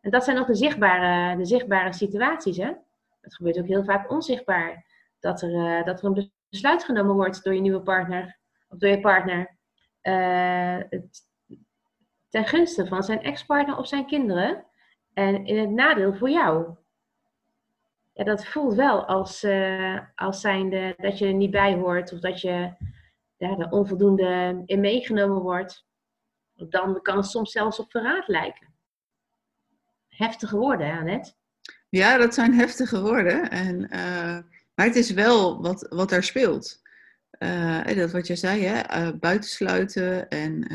En 0.00 0.10
dat 0.10 0.24
zijn 0.24 0.38
ook 0.38 0.46
de 0.46 0.54
zichtbare, 0.54 1.36
de 1.36 1.44
zichtbare 1.44 1.92
situaties. 1.92 2.56
Hè? 2.56 2.72
Het 3.20 3.34
gebeurt 3.34 3.58
ook 3.58 3.66
heel 3.66 3.84
vaak 3.84 4.10
onzichtbaar. 4.10 4.84
Dat 5.20 5.42
er, 5.42 5.50
uh, 5.50 5.84
dat 5.84 6.02
er 6.02 6.04
een 6.04 6.32
besluit 6.54 6.84
genomen 6.84 7.14
wordt 7.14 7.44
door 7.44 7.54
je 7.54 7.60
nieuwe 7.60 7.82
partner 7.82 8.38
of 8.68 8.78
door 8.78 8.90
je 8.90 9.00
partner. 9.00 9.56
Het, 10.00 11.22
ten 12.28 12.44
gunste 12.44 12.86
van 12.86 13.02
zijn 13.02 13.22
ex-partner 13.22 13.76
of 13.76 13.88
zijn 13.88 14.06
kinderen. 14.06 14.64
En 15.12 15.46
in 15.46 15.58
het 15.58 15.70
nadeel 15.70 16.14
voor 16.14 16.30
jou. 16.30 16.76
Ja, 18.12 18.24
dat 18.24 18.46
voelt 18.46 18.74
wel 18.74 19.04
als, 19.04 19.44
uh, 19.44 20.00
als 20.14 20.40
zijnde 20.40 20.94
dat 20.96 21.18
je 21.18 21.26
er 21.26 21.32
niet 21.32 21.50
bij 21.50 21.74
hoort. 21.74 22.12
Of 22.12 22.20
dat 22.20 22.40
je 22.40 22.74
ja, 23.36 23.58
er 23.58 23.70
onvoldoende 23.70 24.62
in 24.66 24.80
meegenomen 24.80 25.42
wordt. 25.42 25.86
Dan 26.54 27.02
kan 27.02 27.16
het 27.16 27.26
soms 27.26 27.52
zelfs 27.52 27.78
op 27.78 27.90
verraad 27.90 28.28
lijken. 28.28 28.74
Heftige 30.08 30.56
woorden, 30.56 30.98
Annette? 30.98 31.32
Ja, 31.88 32.16
dat 32.16 32.34
zijn 32.34 32.54
heftige 32.54 33.00
woorden. 33.00 33.50
En, 33.50 33.94
uh, 33.94 34.38
maar 34.74 34.86
het 34.86 34.96
is 34.96 35.10
wel 35.10 35.62
wat, 35.62 35.86
wat 35.88 36.12
er 36.12 36.22
speelt. 36.22 36.82
Uh, 37.38 37.84
dat 37.84 38.12
wat 38.12 38.26
je 38.26 38.36
zei, 38.36 38.64
hè? 38.64 39.06
Uh, 39.06 39.18
buitensluiten. 39.18 40.28
En 40.28 40.68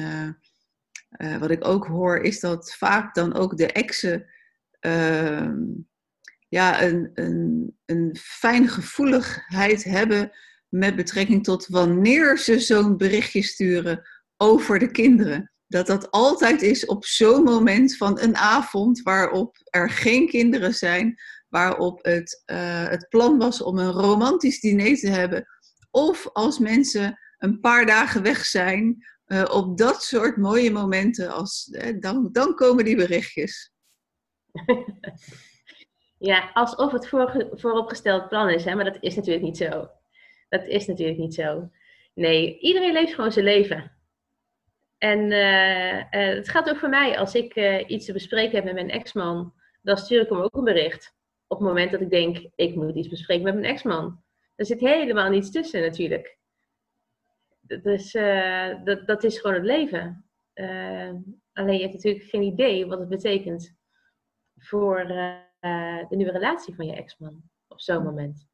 wat 1.39 1.51
ik 1.51 1.67
ook 1.67 1.85
hoor, 1.85 2.19
is 2.19 2.39
dat 2.39 2.73
vaak 2.73 3.13
dan 3.15 3.33
ook 3.33 3.57
de 3.57 3.71
exen 3.71 4.25
ehm, 4.79 5.55
ja, 6.47 6.83
een, 6.83 7.11
een, 7.13 7.77
een 7.85 8.17
fijne 8.21 8.67
gevoeligheid 8.67 9.83
hebben 9.83 10.31
met 10.69 10.95
betrekking 10.95 11.43
tot 11.43 11.67
wanneer 11.67 12.37
ze 12.37 12.59
zo'n 12.59 12.97
berichtje 12.97 13.43
sturen 13.43 14.01
over 14.37 14.79
de 14.79 14.91
kinderen 14.91 15.51
dat 15.69 15.87
dat 15.87 16.11
altijd 16.11 16.61
is 16.61 16.85
op 16.85 17.05
zo'n 17.05 17.43
moment 17.43 17.97
van 17.97 18.19
een 18.19 18.35
avond 18.35 19.01
waarop 19.01 19.57
er 19.63 19.89
geen 19.89 20.27
kinderen 20.27 20.73
zijn, 20.73 21.15
waarop 21.49 21.99
het, 22.05 22.43
uh, 22.45 22.87
het 22.87 23.09
plan 23.09 23.37
was 23.37 23.61
om 23.61 23.77
een 23.77 23.91
romantisch 23.91 24.59
diner 24.59 24.95
te 24.95 25.09
hebben, 25.09 25.45
of 25.91 26.29
als 26.33 26.59
mensen 26.59 27.19
een 27.37 27.59
paar 27.59 27.85
dagen 27.85 28.21
weg 28.23 28.45
zijn, 28.45 29.05
uh, 29.27 29.45
op 29.51 29.77
dat 29.77 30.03
soort 30.03 30.37
mooie 30.37 30.71
momenten, 30.71 31.31
als, 31.31 31.77
dan, 31.99 32.29
dan 32.31 32.55
komen 32.55 32.85
die 32.85 32.95
berichtjes. 32.95 33.71
Ja, 36.21 36.49
alsof 36.53 36.91
het 36.91 37.07
voor, 37.07 37.47
vooropgesteld 37.51 38.29
plan 38.29 38.49
is, 38.49 38.65
hè? 38.65 38.75
maar 38.75 38.85
dat 38.85 38.97
is 38.99 39.15
natuurlijk 39.15 39.45
niet 39.45 39.57
zo. 39.57 39.89
Dat 40.49 40.65
is 40.67 40.87
natuurlijk 40.87 41.17
niet 41.17 41.33
zo. 41.33 41.69
Nee, 42.13 42.59
iedereen 42.59 42.93
leeft 42.93 43.13
gewoon 43.13 43.31
zijn 43.31 43.45
leven. 43.45 43.91
En 44.97 45.31
uh, 45.31 46.35
het 46.35 46.49
gaat 46.49 46.69
ook 46.69 46.77
voor 46.77 46.89
mij, 46.89 47.17
als 47.19 47.35
ik 47.35 47.55
iets 47.87 48.05
te 48.05 48.13
bespreken 48.13 48.55
heb 48.55 48.63
met 48.63 48.73
mijn 48.73 48.89
ex-man, 48.89 49.53
dan 49.81 49.97
stuur 49.97 50.21
ik 50.21 50.29
hem 50.29 50.41
ook 50.41 50.55
een 50.55 50.63
bericht. 50.63 51.13
Op 51.51 51.59
het 51.59 51.67
moment 51.67 51.91
dat 51.91 52.01
ik 52.01 52.09
denk, 52.09 52.49
ik 52.55 52.75
moet 52.75 52.95
iets 52.95 53.07
bespreken 53.07 53.43
met 53.43 53.53
mijn 53.53 53.65
ex-man. 53.65 54.23
Er 54.55 54.65
zit 54.65 54.79
helemaal 54.79 55.29
niets 55.29 55.51
tussen 55.51 55.81
natuurlijk. 55.81 56.37
Dus 57.59 58.11
dat, 58.83 59.07
dat 59.07 59.23
is 59.23 59.37
gewoon 59.37 59.55
het 59.55 59.65
leven. 59.65 60.25
alleen 61.53 61.75
je 61.75 61.81
hebt 61.81 61.93
natuurlijk 61.93 62.23
geen 62.23 62.41
idee 62.41 62.85
wat 62.85 62.99
het 62.99 63.09
betekent 63.09 63.75
voor 64.57 65.07
de 65.07 66.05
nieuwe 66.09 66.31
relatie 66.31 66.75
van 66.75 66.85
je 66.85 66.95
ex-man 66.95 67.41
op 67.67 67.81
zo'n 67.81 68.03
moment. 68.03 68.47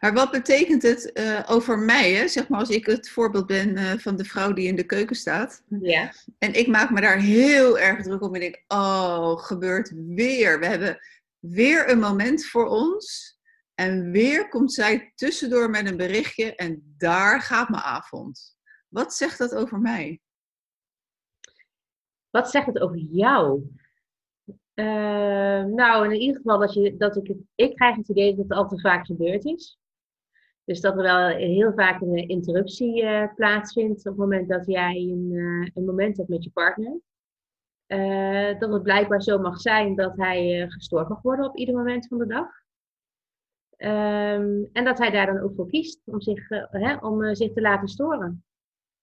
Maar 0.00 0.12
wat 0.12 0.30
betekent 0.30 0.82
het 0.82 1.10
uh, 1.14 1.40
over 1.46 1.78
mij, 1.78 2.12
hè? 2.12 2.28
zeg 2.28 2.48
maar 2.48 2.60
als 2.60 2.70
ik 2.70 2.86
het 2.86 3.08
voorbeeld 3.08 3.46
ben 3.46 3.76
uh, 3.76 3.92
van 3.92 4.16
de 4.16 4.24
vrouw 4.24 4.52
die 4.52 4.66
in 4.66 4.76
de 4.76 4.86
keuken 4.86 5.16
staat. 5.16 5.62
Ja. 5.80 6.12
En 6.38 6.54
ik 6.54 6.66
maak 6.66 6.90
me 6.90 7.00
daar 7.00 7.18
heel 7.18 7.78
erg 7.78 8.02
druk 8.02 8.22
om 8.22 8.34
en 8.34 8.40
denk, 8.40 8.64
oh, 8.68 9.38
gebeurt 9.38 9.92
weer. 10.06 10.60
We 10.60 10.66
hebben 10.66 10.98
weer 11.38 11.90
een 11.90 11.98
moment 11.98 12.46
voor 12.46 12.66
ons. 12.66 13.36
En 13.74 14.10
weer 14.10 14.48
komt 14.48 14.72
zij 14.72 15.12
tussendoor 15.14 15.70
met 15.70 15.90
een 15.90 15.96
berichtje 15.96 16.54
en 16.54 16.94
daar 16.96 17.40
gaat 17.40 17.68
mijn 17.68 17.82
avond. 17.82 18.56
Wat 18.88 19.14
zegt 19.14 19.38
dat 19.38 19.54
over 19.54 19.78
mij? 19.78 20.20
Wat 22.30 22.50
zegt 22.50 22.66
het 22.66 22.78
over 22.78 22.98
jou? 22.98 23.62
Uh, 24.74 25.64
nou, 25.64 26.04
in 26.04 26.20
ieder 26.20 26.36
geval 26.36 26.58
dat, 26.58 26.74
je, 26.74 26.96
dat 26.96 27.16
ik 27.16 27.36
ik 27.54 27.74
krijg 27.74 27.96
het 27.96 28.08
idee 28.08 28.36
dat 28.36 28.48
het 28.48 28.58
al 28.58 28.68
te 28.68 28.80
vaak 28.80 29.06
gebeurd 29.06 29.44
is. 29.44 29.78
Dus 30.64 30.80
dat 30.80 30.96
er 30.96 31.02
wel 31.02 31.28
heel 31.28 31.72
vaak 31.72 32.00
een 32.00 32.28
interruptie 32.28 33.02
uh, 33.02 33.34
plaatsvindt 33.34 33.98
op 33.98 34.04
het 34.04 34.16
moment 34.16 34.48
dat 34.48 34.66
jij 34.66 34.94
een, 34.96 35.30
uh, 35.32 35.68
een 35.74 35.84
moment 35.84 36.16
hebt 36.16 36.28
met 36.28 36.44
je 36.44 36.50
partner. 36.50 37.00
Dat 38.58 38.72
het 38.72 38.82
blijkbaar 38.82 39.22
zo 39.22 39.38
mag 39.38 39.60
zijn 39.60 39.94
dat 39.94 40.16
hij 40.16 40.66
gestoord 40.68 41.08
mag 41.08 41.22
worden 41.22 41.48
op 41.48 41.56
ieder 41.56 41.74
moment 41.74 42.06
van 42.06 42.18
de 42.18 42.26
dag. 42.26 42.46
Um, 43.80 44.68
en 44.72 44.84
dat 44.84 44.98
hij 44.98 45.10
daar 45.10 45.26
dan 45.26 45.40
ook 45.40 45.54
voor 45.54 45.68
kiest 45.68 46.00
om 46.04 46.20
zich, 46.20 46.48
hè, 46.70 46.96
om, 46.96 47.34
zich 47.34 47.52
te 47.52 47.60
laten 47.60 47.88
storen. 47.88 48.44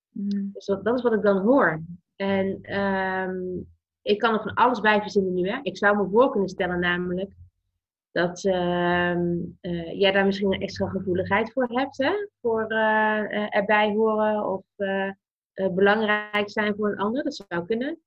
Mm. 0.10 0.50
Dus 0.54 0.66
dat, 0.66 0.84
dat, 0.84 0.98
is 0.98 1.02
wat 1.02 1.14
ik 1.14 1.22
dan 1.22 1.38
hoor. 1.38 1.82
En 2.16 2.76
um, 2.80 3.68
ik 4.02 4.20
kan 4.20 4.34
er 4.34 4.42
van 4.42 4.54
alles 4.54 4.80
bij 4.80 5.02
verzinnen 5.02 5.34
nu. 5.34 5.50
Hè? 5.50 5.60
Ik 5.62 5.78
zou 5.78 5.98
me 5.98 6.10
voor 6.10 6.32
kunnen 6.32 6.50
stellen 6.50 6.80
namelijk 6.80 7.34
dat 8.12 8.44
uh, 8.44 9.16
uh, 9.62 10.00
jij 10.00 10.12
daar 10.12 10.26
misschien 10.26 10.54
een 10.54 10.62
extra 10.62 10.90
gevoeligheid 10.90 11.52
voor 11.52 11.68
hebt. 11.68 11.98
Hè? 11.98 12.12
Voor 12.42 12.72
uh, 12.72 13.56
erbij 13.56 13.94
horen 13.94 14.46
of 14.46 14.64
belangrijk 15.74 16.50
zijn 16.50 16.76
voor 16.76 16.92
een 16.92 16.98
ander. 16.98 17.24
Dat 17.24 17.36
zou 17.36 17.66
kunnen. 17.66 18.00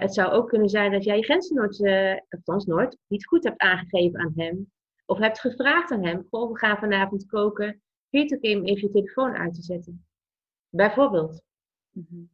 Het 0.00 0.14
zou 0.14 0.32
ook 0.32 0.48
kunnen 0.48 0.68
zijn 0.68 0.92
dat 0.92 1.04
jij 1.04 1.16
je 1.16 1.22
grenzen 1.22 1.56
nooit, 1.56 1.80
althans 2.28 2.64
nooit, 2.64 2.98
niet 3.06 3.26
goed 3.26 3.44
hebt 3.44 3.60
aangegeven 3.60 4.20
aan 4.20 4.32
hem. 4.36 4.72
Of 5.06 5.18
hebt 5.18 5.40
gevraagd 5.40 5.90
aan 5.90 6.04
hem, 6.04 6.26
goh, 6.30 6.52
we 6.52 6.58
gaan 6.58 6.78
vanavond 6.78 7.26
koken. 7.26 7.82
Vind 8.10 8.28
je 8.28 8.34
het 8.34 8.44
oké 8.44 8.56
om 8.56 8.64
even 8.64 8.82
je 8.82 8.90
telefoon 8.90 9.36
uit 9.36 9.54
te 9.54 9.62
zetten? 9.62 10.06
Bijvoorbeeld. 10.68 11.42
Mm 11.90 12.06
-hmm. 12.10 12.30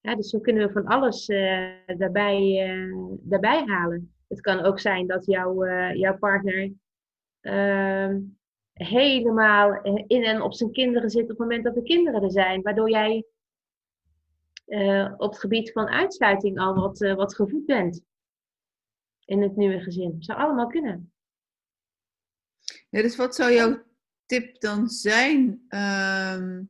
Ja, 0.00 0.14
dus 0.14 0.30
zo 0.30 0.40
kunnen 0.40 0.66
we 0.66 0.72
van 0.72 0.86
alles 0.86 1.28
uh, 1.28 1.68
daarbij, 1.96 2.68
daarbij 3.20 3.64
halen. 3.66 4.14
Het 4.28 4.40
kan 4.40 4.60
ook 4.60 4.80
zijn 4.80 5.06
dat 5.06 5.26
jouw, 5.26 5.64
jouw 5.94 6.18
partner 6.18 6.72
ehm, 7.40 8.20
helemaal 8.72 9.80
in 10.06 10.24
en 10.24 10.42
op 10.42 10.54
zijn 10.54 10.72
kinderen 10.72 11.10
zit 11.10 11.22
op 11.22 11.28
het 11.28 11.38
moment 11.38 11.64
dat 11.64 11.74
de 11.74 11.82
kinderen 11.82 12.22
er 12.22 12.30
zijn. 12.30 12.62
Waardoor 12.62 12.90
jij 12.90 13.24
op 15.16 15.30
het 15.30 15.38
gebied 15.38 15.72
van 15.72 15.86
uitsluiting 15.86 16.58
al 16.58 16.74
wat, 16.74 16.98
wat 16.98 17.34
gevoed 17.34 17.66
bent 17.66 18.02
in 19.24 19.42
het 19.42 19.56
nieuwe 19.56 19.80
gezin. 19.80 20.16
Zou 20.18 20.38
allemaal 20.38 20.66
kunnen. 20.66 21.12
Ja, 22.88 23.02
dus 23.02 23.16
wat 23.16 23.34
zou 23.34 23.52
jouw 23.52 23.82
tip 24.26 24.60
dan 24.60 24.88
zijn? 24.88 25.64
Ehm, 25.68 26.62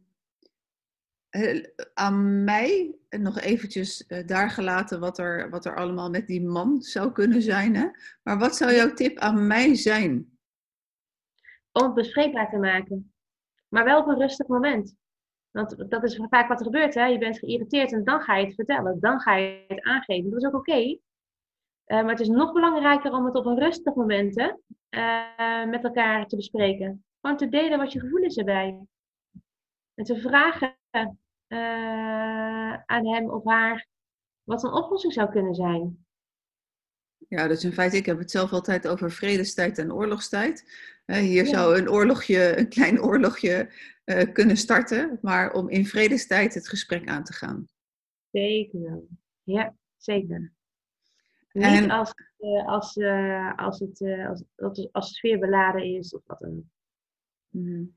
aan 1.95 2.45
mij 2.45 2.95
nog 3.09 3.41
eventjes 3.41 4.07
daar 4.27 4.51
gelaten 4.51 5.01
wat 5.01 5.19
er, 5.19 5.51
wat 5.51 5.65
er 5.65 5.77
allemaal 5.77 6.11
met 6.11 6.27
die 6.27 6.43
man 6.43 6.83
zou 6.83 7.13
kunnen 7.13 7.43
zijn. 7.43 7.77
Hè? 7.77 7.89
Maar 8.23 8.39
wat 8.39 8.57
zou 8.57 8.73
jouw 8.75 8.93
tip 8.93 9.19
aan 9.19 9.47
mij 9.47 9.75
zijn? 9.75 10.39
Om 11.73 11.83
het 11.83 11.95
bespreekbaar 11.95 12.51
te 12.51 12.57
maken. 12.57 13.15
Maar 13.69 13.85
wel 13.85 14.01
op 14.01 14.07
een 14.07 14.19
rustig 14.19 14.47
moment. 14.47 14.95
Want 15.57 15.91
dat 15.91 16.05
is 16.05 16.21
vaak 16.29 16.49
wat 16.49 16.59
er 16.59 16.67
gebeurt. 16.67 16.95
Hè? 16.95 17.05
Je 17.05 17.19
bent 17.19 17.39
geïrriteerd 17.39 17.93
en 17.93 18.05
dan 18.05 18.21
ga 18.21 18.37
je 18.37 18.45
het 18.45 18.55
vertellen. 18.55 19.01
Dan 19.01 19.21
ga 19.21 19.35
je 19.35 19.65
het 19.69 19.83
aangeven. 19.83 20.31
Dat 20.31 20.43
is 20.43 20.49
ook 20.49 20.55
oké. 20.55 20.79
Uh, 20.79 20.99
maar 21.87 22.11
het 22.11 22.21
is 22.21 22.29
nog 22.29 22.53
belangrijker 22.53 23.13
om 23.13 23.25
het 23.25 23.35
op 23.35 23.47
een 23.47 23.59
rustig 23.59 23.95
moment 23.95 24.39
uh, 24.39 25.65
met 25.65 25.85
elkaar 25.85 26.27
te 26.27 26.37
bespreken. 26.37 27.05
Gewoon 27.21 27.37
te 27.37 27.49
delen 27.49 27.79
wat 27.79 27.93
je 27.93 28.01
gevoel 28.01 28.23
is 28.23 28.37
erbij. 28.37 28.87
En 29.95 30.05
te 30.05 30.21
vragen 30.21 30.77
uh, 31.49 32.73
aan 32.73 33.07
hem 33.07 33.31
of 33.31 33.45
haar 33.45 33.87
wat 34.43 34.63
een 34.63 34.73
oplossing 34.73 35.13
zou 35.13 35.31
kunnen 35.31 35.55
zijn. 35.55 36.06
Ja, 37.29 37.49
dus 37.49 37.65
in 37.65 37.73
feite, 37.73 37.97
ik 37.97 38.07
heb 38.07 38.19
het 38.19 38.31
zelf 38.31 38.53
altijd 38.53 38.89
over 38.89 39.13
vredestijd 39.13 39.79
en 39.79 39.93
oorlogstijd. 39.93 40.65
Hier 41.07 41.45
ja. 41.45 41.51
zou 41.51 41.79
een 41.79 41.91
oorlogje, 41.91 42.53
een 42.59 42.69
klein 42.69 43.03
oorlogje 43.03 43.73
uh, 44.05 44.33
kunnen 44.33 44.57
starten, 44.57 45.19
maar 45.23 45.53
om 45.53 45.69
in 45.69 45.87
vredestijd 45.87 46.55
het 46.55 46.69
gesprek 46.69 47.09
aan 47.09 47.25
te 47.25 47.33
gaan. 47.33 47.69
Zeker 48.31 48.81
wel. 48.83 49.09
Ja, 49.43 49.75
zeker. 49.97 50.53
En... 51.53 51.81
Niet 51.83 51.91
als, 51.91 52.13
uh, 52.39 52.67
als, 52.67 52.97
als, 53.57 53.79
het, 53.79 54.01
als, 54.29 54.43
als, 54.57 54.89
als 54.93 55.09
de 55.09 55.15
sfeer 55.15 55.39
beladen 55.39 55.85
is 55.85 56.15
of 56.15 56.23
wat 56.27 56.39
dan. 56.39 56.71
Mm. 57.51 57.95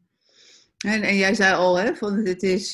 En, 0.86 1.02
en 1.02 1.16
jij 1.16 1.34
zei 1.34 1.56
al, 1.56 1.80
hè, 1.80 1.96
van 1.96 2.24
dit 2.24 2.44
is, 2.44 2.72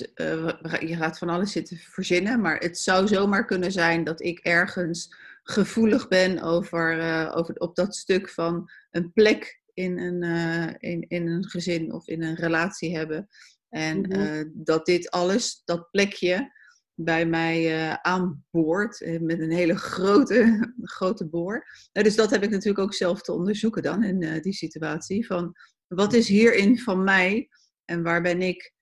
je 0.80 0.96
gaat 0.98 1.18
van 1.18 1.30
alles 1.30 1.52
zitten 1.52 1.78
verzinnen, 1.78 2.42
maar 2.42 2.58
het 2.58 2.78
zou 2.78 3.08
zomaar 3.08 3.46
kunnen 3.46 3.72
zijn 3.72 4.04
dat 4.04 4.22
ik 4.22 4.40
ergens 4.40 5.16
gevoelig 5.48 6.08
ben 6.08 6.42
over, 6.42 6.98
uh, 6.98 7.32
over 7.36 7.56
op 7.56 7.76
dat 7.76 7.96
stuk 7.96 8.30
van 8.30 8.70
een 8.92 9.14
plek 9.14 9.62
in 9.74 10.00
een, 10.00 10.24
uh, 10.24 10.92
in, 10.92 11.06
in 11.08 11.28
een 11.28 11.50
gezin 11.50 11.94
of 11.94 12.08
in 12.08 12.24
een 12.24 12.36
relatie 12.36 12.98
hebben. 12.98 13.28
En 13.70 13.98
mm 13.98 14.12
-hmm. 14.12 14.52
dat 14.54 14.86
dit 14.86 15.12
alles, 15.12 15.62
dat 15.66 15.92
plekje, 15.92 16.54
bij 16.98 17.26
mij 17.26 17.90
aanboort 18.02 19.20
met 19.20 19.40
een 19.40 19.52
hele 19.52 19.78
grote 19.78 20.72
grote 20.98 21.28
boor. 21.28 21.66
dus 21.92 22.16
dat 22.16 22.30
heb 22.30 22.44
ik 22.44 22.50
natuurlijk 22.50 22.80
ook 22.80 22.94
zelf 22.94 23.22
te 23.22 23.32
onderzoeken 23.32 23.84
dan 23.84 24.04
in 24.04 24.42
die 24.42 24.54
situatie. 24.54 25.26
Van 25.26 25.56
wat 25.88 26.14
is 26.14 26.28
hierin 26.28 26.80
van 26.80 27.04
mij 27.04 27.50
en 27.86 28.04
waar 28.04 28.22
ben 28.22 28.42
ik 28.42 28.74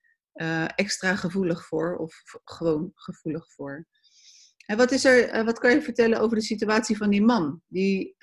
extra 0.76 1.16
gevoelig 1.16 1.66
voor 1.66 1.96
of 1.96 2.22
gewoon 2.44 2.90
gevoelig 2.94 3.52
voor? 3.52 3.86
En 4.66 4.76
wat, 4.76 4.90
is 4.90 5.04
er, 5.04 5.44
wat 5.44 5.58
kan 5.58 5.70
je 5.70 5.82
vertellen 5.82 6.20
over 6.20 6.36
de 6.36 6.42
situatie 6.42 6.96
van 6.96 7.10
die 7.10 7.22
man 7.22 7.60
die, 7.66 8.16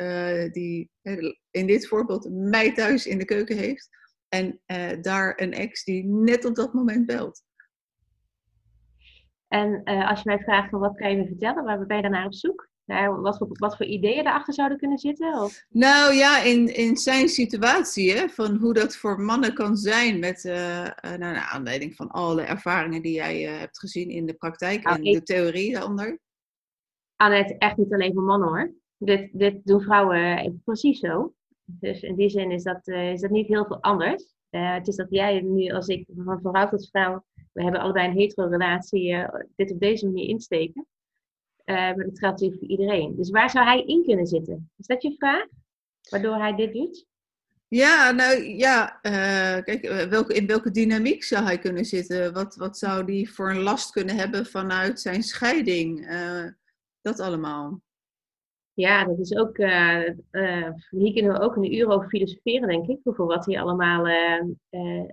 die 0.51 0.89
in 1.51 1.67
dit 1.67 1.87
voorbeeld 1.87 2.29
mij 2.31 2.73
thuis 2.73 3.05
in 3.05 3.17
de 3.17 3.25
keuken 3.25 3.57
heeft 3.57 3.89
en 4.29 4.61
daar 5.01 5.33
een 5.41 5.53
ex 5.53 5.83
die 5.83 6.05
net 6.05 6.45
op 6.45 6.55
dat 6.55 6.73
moment 6.73 7.05
belt? 7.05 7.43
En 9.51 9.81
uh, 9.83 10.09
als 10.09 10.21
je 10.21 10.29
mij 10.29 10.39
vraagt 10.39 10.69
van 10.69 10.79
wat 10.79 10.95
kan 10.95 11.11
je 11.11 11.17
me 11.17 11.27
vertellen, 11.27 11.63
waar 11.63 11.85
ben 11.85 11.95
je 11.95 12.01
daarnaar 12.01 12.25
op 12.25 12.33
zoek? 12.33 12.69
Wat, 13.21 13.37
voor, 13.37 13.47
wat 13.51 13.77
voor 13.77 13.85
ideeën 13.85 14.23
daarachter 14.23 14.53
zouden 14.53 14.77
kunnen 14.77 14.97
zitten? 14.97 15.33
Of? 15.33 15.65
Nou 15.69 16.13
ja, 16.13 16.41
in, 16.41 16.75
in 16.75 16.97
zijn 16.97 17.29
situatie, 17.29 18.11
hè, 18.11 18.29
van 18.29 18.55
hoe 18.55 18.73
dat 18.73 18.95
voor 18.95 19.21
mannen 19.21 19.53
kan 19.53 19.77
zijn 19.77 20.19
met 20.19 20.43
uh, 20.43 20.53
naar 21.17 21.49
aanleiding 21.51 21.95
van 21.95 22.07
alle 22.07 22.41
ervaringen 22.41 23.01
die 23.01 23.13
jij 23.13 23.41
hebt 23.41 23.79
gezien 23.79 24.09
in 24.09 24.25
de 24.25 24.33
praktijk 24.33 24.83
nou, 24.83 24.95
en 24.95 25.03
de 25.03 25.23
theorie 25.23 25.73
daaronder. 25.73 26.19
Annette, 27.21 27.57
echt 27.57 27.77
niet 27.77 27.93
alleen 27.93 28.13
voor 28.13 28.23
mannen 28.23 28.49
hoor. 28.49 28.73
Dit, 28.97 29.29
dit 29.33 29.65
doen 29.65 29.81
vrouwen 29.81 30.61
precies 30.65 30.99
zo. 30.99 31.33
Dus 31.65 32.01
in 32.01 32.15
die 32.15 32.29
zin 32.29 32.51
is 32.51 32.63
dat, 32.63 32.87
is 32.87 33.21
dat 33.21 33.31
niet 33.31 33.47
heel 33.47 33.65
veel 33.65 33.81
anders. 33.81 34.33
het 34.49 34.87
is 34.87 34.95
dat 34.95 35.07
jij 35.09 35.41
nu 35.41 35.69
als 35.69 35.87
ik 35.87 36.05
van 36.15 36.39
vrouw 36.41 36.69
tot 36.69 36.89
vrouw 36.89 37.23
we 37.53 37.63
hebben 37.63 37.81
allebei 37.81 38.07
een 38.07 38.17
hetero-relatie, 38.17 39.11
uh, 39.11 39.27
dit 39.55 39.71
op 39.71 39.79
deze 39.79 40.05
manier 40.05 40.27
insteken. 40.27 40.87
Maar 41.65 41.95
dat 41.95 42.19
geldt 42.19 42.21
natuurlijk 42.21 42.59
voor 42.59 42.69
iedereen. 42.69 43.15
Dus 43.15 43.29
waar 43.29 43.49
zou 43.49 43.65
hij 43.65 43.83
in 43.83 44.03
kunnen 44.05 44.25
zitten? 44.25 44.69
Is 44.77 44.87
dat 44.87 45.01
je 45.01 45.15
vraag? 45.17 45.45
Waardoor 46.09 46.35
hij 46.35 46.55
dit 46.55 46.73
doet? 46.73 47.05
Ja, 47.67 48.11
nou 48.11 48.43
ja, 48.43 48.99
kijk, 49.61 50.07
welke, 50.09 50.33
in 50.33 50.47
welke 50.47 50.71
dynamiek 50.71 51.23
zou 51.23 51.43
hij 51.43 51.59
kunnen 51.59 51.85
zitten? 51.85 52.33
Wat, 52.33 52.55
wat 52.55 52.77
zou 52.77 53.13
hij 53.13 53.25
voor 53.25 53.49
een 53.49 53.61
last 53.61 53.91
kunnen 53.91 54.15
hebben 54.15 54.45
vanuit 54.45 54.99
zijn 54.99 55.23
scheiding? 55.23 56.07
Dat 57.01 57.19
allemaal. 57.19 57.81
Ja, 58.73 59.05
dat 59.05 59.19
is 59.19 59.35
ook, 59.35 59.57
hier 60.89 61.13
kunnen 61.13 61.33
we 61.33 61.39
ook 61.39 61.55
een 61.55 61.73
uur 61.73 61.89
over 61.89 62.09
filosoferen, 62.09 62.67
denk 62.67 62.87
ik, 62.87 62.99
voor 63.03 63.25
wat 63.25 63.45
hij 63.45 63.61
allemaal 63.61 64.07
uh, 64.07 65.09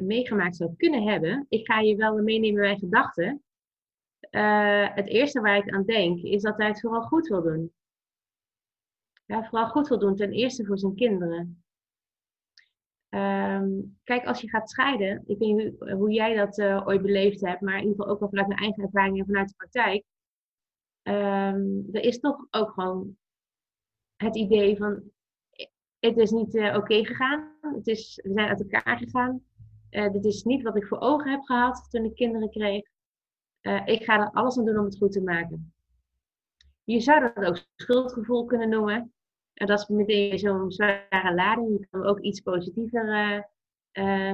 meegemaakt 0.00 0.56
zou 0.56 0.74
kunnen 0.76 1.02
hebben. 1.02 1.46
Ik 1.48 1.66
ga 1.66 1.80
je 1.80 1.96
wel 1.96 2.14
meenemen 2.14 2.46
in 2.46 2.54
mijn 2.54 2.78
gedachten. 2.78 3.42
Het 4.94 5.08
eerste 5.08 5.40
waar 5.40 5.56
ik 5.56 5.70
aan 5.70 5.84
denk, 5.84 6.22
is 6.22 6.42
dat 6.42 6.56
hij 6.56 6.66
het 6.66 6.80
vooral 6.80 7.02
goed 7.02 7.28
wil 7.28 7.42
doen. 7.42 7.72
Ja, 9.24 9.44
vooral 9.44 9.68
goed 9.68 9.88
wil 9.88 9.98
doen, 9.98 10.16
ten 10.16 10.32
eerste 10.32 10.64
voor 10.64 10.78
zijn 10.78 10.94
kinderen. 10.94 11.64
Um, 13.08 13.98
kijk, 14.04 14.26
als 14.26 14.40
je 14.40 14.48
gaat 14.48 14.70
scheiden, 14.70 15.22
ik 15.26 15.38
weet 15.38 15.54
niet 15.54 15.74
hoe, 15.78 15.92
hoe 15.92 16.12
jij 16.12 16.34
dat 16.34 16.62
ooit 16.62 17.02
beleefd 17.02 17.40
hebt, 17.40 17.60
maar 17.60 17.74
in 17.74 17.80
ieder 17.80 17.96
geval 17.96 18.12
ook 18.12 18.20
wel 18.20 18.28
vanuit 18.28 18.48
mijn 18.48 18.60
eigen 18.60 18.82
ervaring 18.82 19.18
en 19.18 19.26
vanuit 19.26 19.48
de 19.48 19.54
praktijk. 19.56 20.04
Um, 21.02 21.88
er 21.92 22.02
is 22.02 22.20
toch 22.20 22.46
ook 22.50 22.70
gewoon 22.70 23.16
het 24.16 24.36
idee 24.36 24.76
van, 24.76 25.02
het 25.98 26.16
is 26.16 26.30
niet 26.30 26.54
uh, 26.54 26.76
oké 26.76 27.04
gegaan. 27.04 27.56
Het 27.60 27.86
is, 27.86 28.20
we 28.22 28.32
zijn 28.32 28.48
uit 28.48 28.60
elkaar 28.60 28.98
gegaan. 28.98 29.44
Uh, 29.90 30.12
dit 30.12 30.24
is 30.24 30.42
niet 30.42 30.62
wat 30.62 30.76
ik 30.76 30.86
voor 30.86 31.00
ogen 31.00 31.30
heb 31.30 31.42
gehad 31.42 31.86
toen 31.90 32.04
ik 32.04 32.14
kinderen 32.14 32.50
kreeg. 32.50 32.88
Uh, 33.62 33.82
ik 33.84 34.04
ga 34.04 34.20
er 34.20 34.30
alles 34.30 34.58
aan 34.58 34.64
doen 34.64 34.78
om 34.78 34.84
het 34.84 34.96
goed 34.96 35.12
te 35.12 35.22
maken. 35.22 35.74
Je 36.84 37.00
zou 37.00 37.32
dat 37.34 37.44
ook 37.44 37.64
schuldgevoel 37.76 38.44
kunnen 38.44 38.68
noemen. 38.68 39.12
En 39.54 39.66
dat 39.66 39.78
is 39.78 39.86
meteen 39.86 40.38
zo'n 40.38 40.72
zware 40.72 41.34
lading. 41.34 41.78
Je 41.78 41.86
kan 41.90 42.04
ook 42.04 42.20
iets 42.20 42.40
positiever 42.40 43.48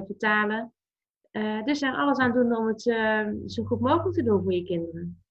vertalen. 0.07 0.73
dus 1.65 1.83
er 1.83 1.95
alles 1.95 2.19
aan 2.19 2.33
doen 2.33 2.57
om 2.57 2.67
het 2.67 2.83
zo 3.47 3.65
goed 3.65 3.81
mogelijk 3.81 4.15
te 4.15 4.23
doen 4.23 4.43
voor 4.43 4.53
je 4.53 4.65
kinderen. 4.65 5.23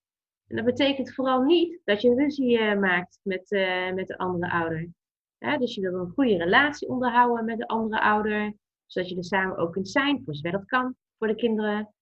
En 0.47 0.55
dat 0.55 0.65
betekent 0.65 1.13
vooral 1.13 1.41
niet 1.41 1.79
dat 1.83 2.01
je 2.01 2.15
ruzie 2.15 2.75
maakt 2.75 3.19
met, 3.23 3.49
met 3.95 4.07
de 4.07 4.17
andere 4.17 4.51
ouder. 4.51 4.89
dus 5.37 5.75
je 5.75 5.81
wil 5.81 5.99
een 5.99 6.11
goede 6.11 6.37
relatie 6.37 6.87
onderhouden 6.87 7.45
met 7.45 7.57
de 7.57 7.67
andere 7.67 8.01
ouder 8.01 8.55
zodat 8.87 9.09
je 9.09 9.17
er 9.17 9.23
samen 9.23 9.57
ook 9.57 9.71
kunt 9.71 9.89
zijn, 9.89 10.23
voor 10.23 10.35
zover 10.35 10.51
dat 10.51 10.65
kan, 10.65 10.95
voor 11.17 11.27
de 11.27 11.35
kinderen. 11.35 11.93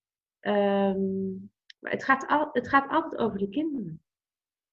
Um, 0.42 1.52
maar 1.80 1.92
het 1.92 2.04
gaat, 2.04 2.28
al, 2.28 2.50
het 2.52 2.68
gaat 2.68 2.90
altijd 2.90 3.22
over 3.22 3.40
de 3.40 3.50
kinderen. 3.50 4.04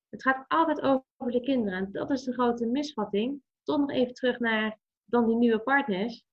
Het 0.09 0.23
gaat 0.23 0.45
altijd 0.49 0.81
over 0.81 1.33
de 1.33 1.41
kinderen. 1.41 1.79
En 1.79 1.93
dat 1.93 2.11
is 2.11 2.23
de 2.23 2.33
grote 2.33 2.67
misvatting. 2.67 3.43
Tot 3.63 3.79
nog 3.79 3.91
even 3.91 4.15
terug 4.15 4.39
naar 4.39 4.79
dan 5.05 5.27
die 5.27 5.37
nieuwe 5.37 5.61
partners. 5.61 6.25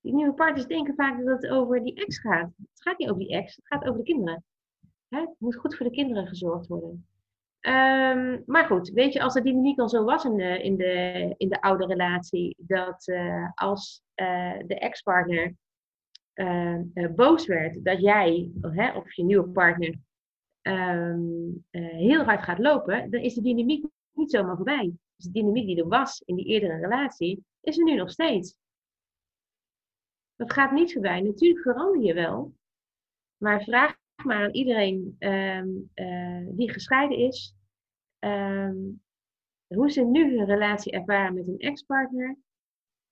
Die 0.00 0.14
nieuwe 0.14 0.34
partners 0.34 0.66
denken 0.66 0.94
vaak 0.94 1.24
dat 1.24 1.42
het 1.42 1.50
over 1.50 1.82
die 1.82 1.94
ex 1.94 2.18
gaat. 2.18 2.50
Het 2.56 2.82
gaat 2.82 2.98
niet 2.98 3.08
over 3.08 3.20
die 3.20 3.32
ex, 3.32 3.56
het 3.56 3.66
gaat 3.66 3.84
over 3.84 3.98
de 3.98 4.04
kinderen. 4.04 4.44
Het 5.08 5.34
moet 5.38 5.56
goed 5.56 5.76
voor 5.76 5.86
de 5.86 5.92
kinderen 5.92 6.26
gezorgd 6.26 6.66
worden. 6.66 7.06
Um, 7.60 8.42
maar 8.46 8.66
goed, 8.66 8.90
weet 8.90 9.12
je, 9.12 9.22
als 9.22 9.34
de 9.34 9.42
dynamiek 9.42 9.78
al 9.78 9.88
zo 9.88 10.04
was 10.04 10.24
in 10.24 10.36
de, 10.36 10.62
in 11.36 11.48
de, 11.48 11.60
oude 11.60 11.86
relatie, 11.86 12.54
dat 12.58 13.06
uh, 13.06 13.50
als 13.54 14.02
uh, 14.14 14.58
de 14.66 14.78
ex-partner 14.78 15.54
uh, 16.34 17.08
boos 17.14 17.46
werd 17.46 17.84
dat 17.84 18.00
jij 18.00 18.50
hè, 18.60 18.96
of 18.96 19.12
je 19.12 19.24
nieuwe 19.24 19.48
partner 19.48 19.98
um, 20.62 21.64
heel 21.70 22.22
hard 22.24 22.44
gaat 22.44 22.58
lopen, 22.58 23.10
dan 23.10 23.20
is 23.20 23.34
de 23.34 23.42
dynamiek 23.42 23.86
niet 24.12 24.30
zomaar 24.30 24.56
voorbij. 24.56 24.92
Dus 25.16 25.24
de 25.24 25.40
dynamiek 25.40 25.66
die 25.66 25.78
er 25.78 25.88
was 25.88 26.22
in 26.24 26.34
die 26.34 26.46
eerdere 26.46 26.76
relatie, 26.76 27.44
is 27.60 27.78
er 27.78 27.84
nu 27.84 27.94
nog 27.94 28.10
steeds. 28.10 28.54
Dat 30.36 30.52
gaat 30.52 30.72
niet 30.72 30.92
voorbij. 30.92 31.20
Natuurlijk 31.20 31.62
verander 31.62 32.02
je 32.02 32.14
wel, 32.14 32.54
maar 33.36 33.62
vraag 33.62 33.96
maar 34.24 34.42
aan 34.42 34.54
iedereen 34.54 35.16
um, 35.18 35.90
uh, 35.94 36.46
die 36.50 36.72
gescheiden 36.72 37.18
is, 37.18 37.54
um, 38.18 39.02
hoe 39.66 39.90
ze 39.90 40.04
nu 40.04 40.36
hun 40.36 40.46
relatie 40.46 40.92
ervaren 40.92 41.34
met 41.34 41.48
een 41.48 41.58
ex-partner. 41.58 42.36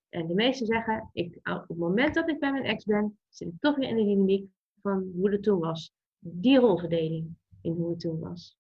En 0.08 0.26
de 0.26 0.34
meesten 0.34 0.66
zeggen, 0.66 1.10
ik, 1.12 1.38
op 1.42 1.68
het 1.68 1.78
moment 1.78 2.14
dat 2.14 2.28
ik 2.28 2.38
bij 2.38 2.52
mijn 2.52 2.64
ex 2.64 2.84
ben, 2.84 3.18
zit 3.28 3.48
ik 3.48 3.54
toch 3.60 3.76
weer 3.76 3.88
in 3.88 3.96
de 3.96 4.04
dynamiek 4.04 4.48
van 4.82 5.10
hoe 5.14 5.30
het 5.30 5.42
toen 5.42 5.58
was. 5.58 5.92
Die 6.18 6.58
rolverdeling 6.58 7.36
in 7.60 7.72
hoe 7.72 7.90
het 7.90 8.00
toen 8.00 8.20
was. 8.20 8.56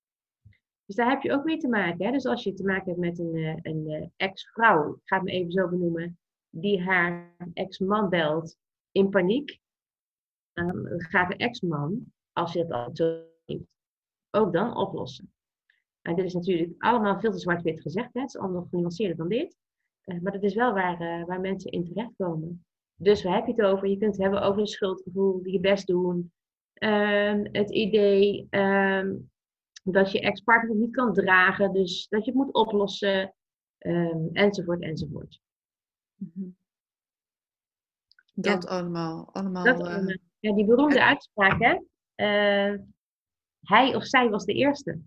Dus 0.84 0.96
daar 0.96 1.10
heb 1.10 1.22
je 1.22 1.32
ook 1.32 1.44
mee 1.44 1.56
te 1.56 1.68
maken. 1.68 2.06
Hè? 2.06 2.12
Dus 2.12 2.26
als 2.26 2.44
je 2.44 2.54
te 2.54 2.64
maken 2.64 2.86
hebt 2.86 2.98
met 2.98 3.18
een, 3.18 3.34
eh, 3.34 3.56
een, 3.62 3.90
een 3.90 4.12
ex-vrouw, 4.16 4.92
ik 4.92 5.00
ga 5.04 5.16
het 5.16 5.24
me 5.24 5.30
even 5.30 5.52
zo 5.52 5.68
benoemen, 5.68 6.18
die 6.50 6.82
haar 6.82 7.36
ex-man 7.52 8.08
belt 8.08 8.56
in 8.92 9.08
paniek, 9.08 9.60
dan 10.52 10.84
gaat 10.86 11.28
de 11.28 11.36
ex-man 11.36 12.12
als 12.36 12.52
je 12.52 12.58
het 12.58 12.70
al 12.70 12.90
zo 12.92 13.24
ook 14.30 14.52
dan 14.52 14.76
oplossen. 14.76 15.32
En 16.02 16.14
dit 16.14 16.24
is 16.24 16.34
natuurlijk 16.34 16.82
allemaal 16.82 17.20
veel 17.20 17.32
te 17.32 17.38
zwart-wit 17.38 17.80
gezegd. 17.80 18.14
Hè? 18.14 18.20
Het 18.20 18.28
is 18.28 18.40
allemaal 18.40 18.66
genuanceerder 18.70 19.16
dan 19.16 19.28
dit. 19.28 19.56
Uh, 20.04 20.20
maar 20.20 20.32
dat 20.32 20.42
is 20.42 20.54
wel 20.54 20.72
waar, 20.72 21.00
uh, 21.00 21.24
waar 21.26 21.40
mensen 21.40 21.70
in 21.70 21.84
terechtkomen. 21.84 22.64
Dus 22.94 23.22
waar 23.22 23.34
heb 23.34 23.46
je 23.46 23.52
het 23.52 23.62
over? 23.62 23.88
Je 23.88 23.96
kunt 23.96 24.12
het 24.12 24.22
hebben 24.22 24.42
over 24.42 24.60
een 24.60 24.66
schuldgevoel, 24.66 25.40
je 25.46 25.60
best 25.60 25.86
doen. 25.86 26.32
Uh, 26.78 27.42
het 27.42 27.70
idee 27.70 28.46
ehm, 28.50 29.16
dat 29.82 30.12
je 30.12 30.20
ex-partner 30.20 30.76
niet 30.76 30.94
kan 30.94 31.12
dragen, 31.12 31.72
dus 31.72 32.08
dat 32.08 32.24
je 32.24 32.30
het 32.30 32.40
moet 32.40 32.54
oplossen, 32.54 33.34
um, 33.78 34.30
enzovoort, 34.32 34.82
enzovoort. 34.82 35.40
Mhm. 36.14 36.48
Dat 38.34 38.62
ja. 38.62 38.68
allemaal. 38.68 39.28
allemaal, 39.32 39.64
dat 39.64 39.80
eh, 39.80 39.86
allemaal. 39.86 40.16
Ja, 40.38 40.54
die 40.54 40.66
beroemde 40.66 41.04
uitspraak, 41.04 41.62
hè? 41.62 41.78
Uh, 42.16 42.74
hij 43.62 43.94
of 43.94 44.04
zij 44.04 44.28
was 44.28 44.44
de 44.44 44.52
eerste. 44.52 45.00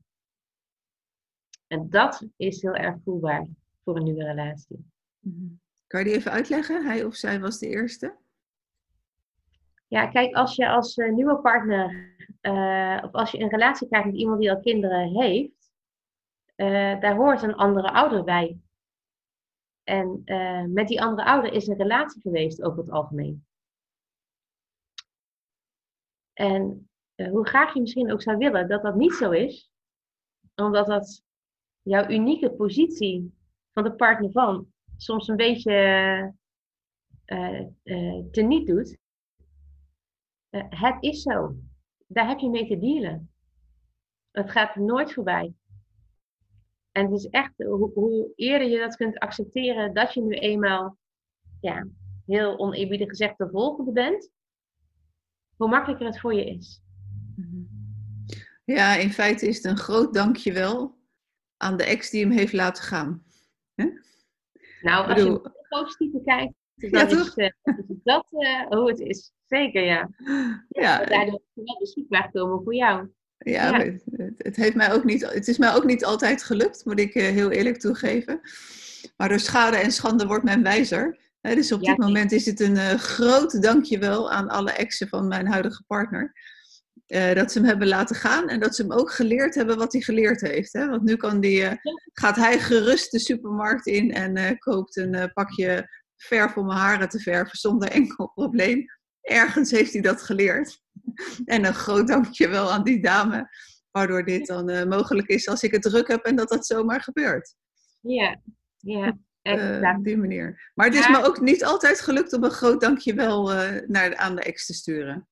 En 1.68 1.90
dat 1.90 2.28
is 2.36 2.62
heel 2.62 2.74
erg 2.74 2.96
voelbaar 3.04 3.48
voor 3.84 3.96
een 3.96 4.04
nieuwe 4.04 4.24
relatie. 4.24 4.92
Mhm. 5.20 5.48
Kan 5.88 6.00
je 6.00 6.06
die 6.06 6.16
even 6.16 6.32
uitleggen? 6.32 6.86
Hij 6.86 7.04
of 7.04 7.16
zij 7.16 7.40
was 7.40 7.60
de 7.60 7.68
eerste? 7.68 8.16
Ja, 9.88 10.08
kijk, 10.08 10.36
als 10.36 10.56
je 10.56 10.70
als 10.70 10.98
uh, 10.98 11.12
nieuwe 11.14 11.38
partner, 11.38 12.16
uh, 12.42 13.04
of 13.04 13.12
als 13.12 13.32
je 13.32 13.40
een 13.40 13.50
relatie 13.50 13.88
krijgt 13.88 14.08
met 14.08 14.16
iemand 14.16 14.40
die 14.40 14.52
al 14.52 14.60
kinderen 14.60 15.08
heeft, 15.08 15.58
daar 17.02 17.16
hoort 17.16 17.42
een 17.42 17.56
andere 17.56 17.92
ouder 17.92 18.24
bij. 18.24 18.58
En 19.84 20.24
met 20.74 20.88
die 20.88 21.02
andere 21.02 21.28
ouder 21.28 21.54
is 21.54 21.68
een 21.68 21.78
relatie 21.78 22.22
geweest 22.22 22.62
over 22.62 22.80
het 22.80 22.92
algemeen. 22.92 23.46
En 26.34 26.89
hoe 27.28 27.48
graag 27.48 27.74
je 27.74 27.82
misschien 27.82 28.12
ook 28.12 28.22
zou 28.22 28.38
willen 28.38 28.68
dat 28.68 28.82
dat 28.82 28.96
niet 28.96 29.14
zo 29.14 29.32
is, 29.32 29.72
omdat 30.56 30.88
dat 30.88 31.24
jouw 31.82 32.10
unieke 32.10 32.52
positie 32.52 33.34
van 33.74 33.84
de 33.84 33.94
partner 33.94 34.32
van 34.32 34.68
soms 34.98 35.28
een 35.28 35.36
beetje 35.36 35.74
uh, 37.26 37.66
uh, 37.84 38.24
teniet 38.32 38.68
doet. 38.68 38.98
het 40.70 40.98
is 41.00 41.22
zo. 41.22 41.56
Daar 42.08 42.28
heb 42.28 42.40
je 42.40 42.50
mee 42.50 42.68
te 42.68 42.80
dealen. 42.80 43.32
Het 44.32 44.52
gaat 44.52 44.76
nooit 44.76 45.14
voorbij. 45.14 45.54
En 46.92 47.06
het 47.06 47.14
is 47.14 47.28
echt, 47.28 47.54
hoe, 47.58 47.92
hoe, 47.94 48.32
eerder 48.36 48.68
je 48.68 48.80
dat 48.80 48.96
kunt 48.96 49.20
accepteren, 49.20 49.94
dat 49.94 50.14
je 50.14 50.22
nu 50.22 50.36
eenmaal, 50.36 50.98
ja, 51.62 51.88
heel 52.26 52.60
oneerbiedig 52.60 53.10
gezegd, 53.10 53.38
de 53.38 53.50
volgende 53.50 53.92
bent, 53.92 54.32
hoe 55.56 55.70
makkelijker 55.70 56.06
het 56.06 56.20
voor 56.20 56.34
je 56.34 56.46
is. 56.46 56.82
Ja, 58.76 58.96
in 58.96 59.12
feite 59.12 59.48
is 59.48 59.56
het 59.56 59.66
een 59.66 59.78
groot 59.78 60.14
dankjewel 60.14 60.98
aan 61.58 61.78
de 61.78 61.84
ex 61.84 62.10
die 62.10 62.22
hem 62.22 62.32
heeft 62.32 62.54
laten 62.54 62.84
gaan. 62.84 63.24
Nou, 64.82 65.08
als 65.08 65.16
bedoel... 65.16 65.34
je 65.34 65.66
positief 65.70 66.24
kijkt, 66.24 66.54
dan 66.76 66.90
ja, 66.90 67.08
is, 67.08 67.36
uh, 67.36 67.46
is, 67.46 67.54
dat 68.04 68.28
uh, 68.32 68.68
hoe 68.68 68.90
het 68.90 69.00
is. 69.00 69.34
Zeker, 69.48 69.84
ja. 69.84 70.10
ja. 70.70 71.06
Daardoor 71.06 71.42
wel 71.54 71.78
beschikbaar 71.80 72.32
komen 72.32 72.64
voor 72.64 72.76
jou. 72.76 73.10
Ja, 73.38 73.74
Het, 73.74 74.04
het, 74.38 74.56
heeft 74.56 74.76
mij 74.76 74.94
ook 74.94 75.04
niet, 75.04 75.34
het 75.34 75.48
is 75.48 75.58
mij 75.58 75.76
ook 75.76 75.86
niet 75.86 76.06
altijd 76.06 76.44
gelukt, 76.44 76.86
moet 76.86 77.00
ik 77.00 77.16
uh, 77.16 77.24
heel 77.24 77.52
eerlijk 77.52 77.80
toegeven. 77.80 78.42
Maar 79.18 79.30
door 79.30 79.40
schade 79.40 79.78
en 79.78 79.92
schande 79.92 80.28
wordt 80.28 80.44
men 80.44 80.64
wijzer. 80.64 81.20
dus 81.42 81.72
op 81.72 81.84
dit 81.84 81.98
moment 81.98 82.32
is 82.32 82.46
het 82.46 82.60
een 82.60 83.00
groot 83.00 83.62
dankjewel 83.62 84.32
aan 84.32 84.50
alle 84.50 84.72
exen 84.72 85.08
van 85.08 85.28
mijn 85.28 85.48
huidige 85.48 85.84
partner. 85.88 86.34
Uh, 87.10 87.34
dat 87.34 87.52
ze 87.52 87.60
hem 87.60 87.68
hebben 87.68 87.88
laten 87.88 88.16
gaan 88.16 88.50
en 88.50 88.60
dat 88.60 88.76
ze 88.76 88.82
hem 88.82 88.92
ook 88.92 89.12
geleerd 89.12 89.56
hebben 89.56 89.78
wat 89.78 89.94
hij 89.94 90.02
geleerd 90.02 90.42
heeft. 90.42 90.74
Hè? 90.74 90.88
Want 90.88 91.04
nu 91.04 91.16
kan 91.16 91.40
die, 91.40 91.62
uh, 91.62 91.72
gaat 92.14 92.36
hij 92.36 92.60
gerust 92.60 93.12
de 93.12 93.20
supermarkt 93.20 93.88
in 93.88 94.14
en 94.14 94.38
uh, 94.38 94.52
koopt 94.58 94.98
een 94.98 95.32
pakje 95.34 95.90
verf 96.16 96.58
om 96.58 96.66
mijn 96.66 96.80
haren 96.80 97.10
te 97.10 97.20
verven 97.20 97.58
zonder 97.58 97.90
enkel 97.92 98.28
probleem. 98.28 98.86
Ergens 99.22 99.72
heeft 99.72 99.94
hij 99.94 100.02
dat 100.02 100.22
geleerd. 100.22 100.82
en 101.46 101.66
een 101.66 101.74
groot 101.74 102.08
dankjewel 102.08 102.72
aan 102.72 102.84
die 102.84 103.02
dame, 103.02 103.50
waardoor 103.92 104.26
dit 104.26 104.48
dan 104.48 104.88
mogelijk 104.88 105.28
is 105.28 105.48
als 105.48 105.64
ik 105.64 105.72
het 105.72 105.82
druk 105.82 106.08
heb 106.08 106.26
en 106.26 106.36
dat 106.36 106.50
dat 106.50 106.66
zomaar 106.66 107.02
gebeurt. 107.02 107.56
Ja, 108.02 108.42
ja. 108.78 109.18
Op 109.98 110.04
die 110.04 110.18
manier. 110.18 110.72
Maar 110.76 110.86
het 110.86 110.96
is 110.96 111.10
me 111.10 111.24
ook 111.24 111.42
niet 111.42 111.64
altijd 111.64 112.02
gelukt 112.02 112.34
om 112.34 112.44
een 112.44 112.52
groot 112.52 112.82
dankjewel 112.82 113.44
naar, 113.88 114.16
aan 114.16 114.36
de 114.36 114.42
ex 114.42 114.66
te 114.66 114.74
sturen. 114.74 115.28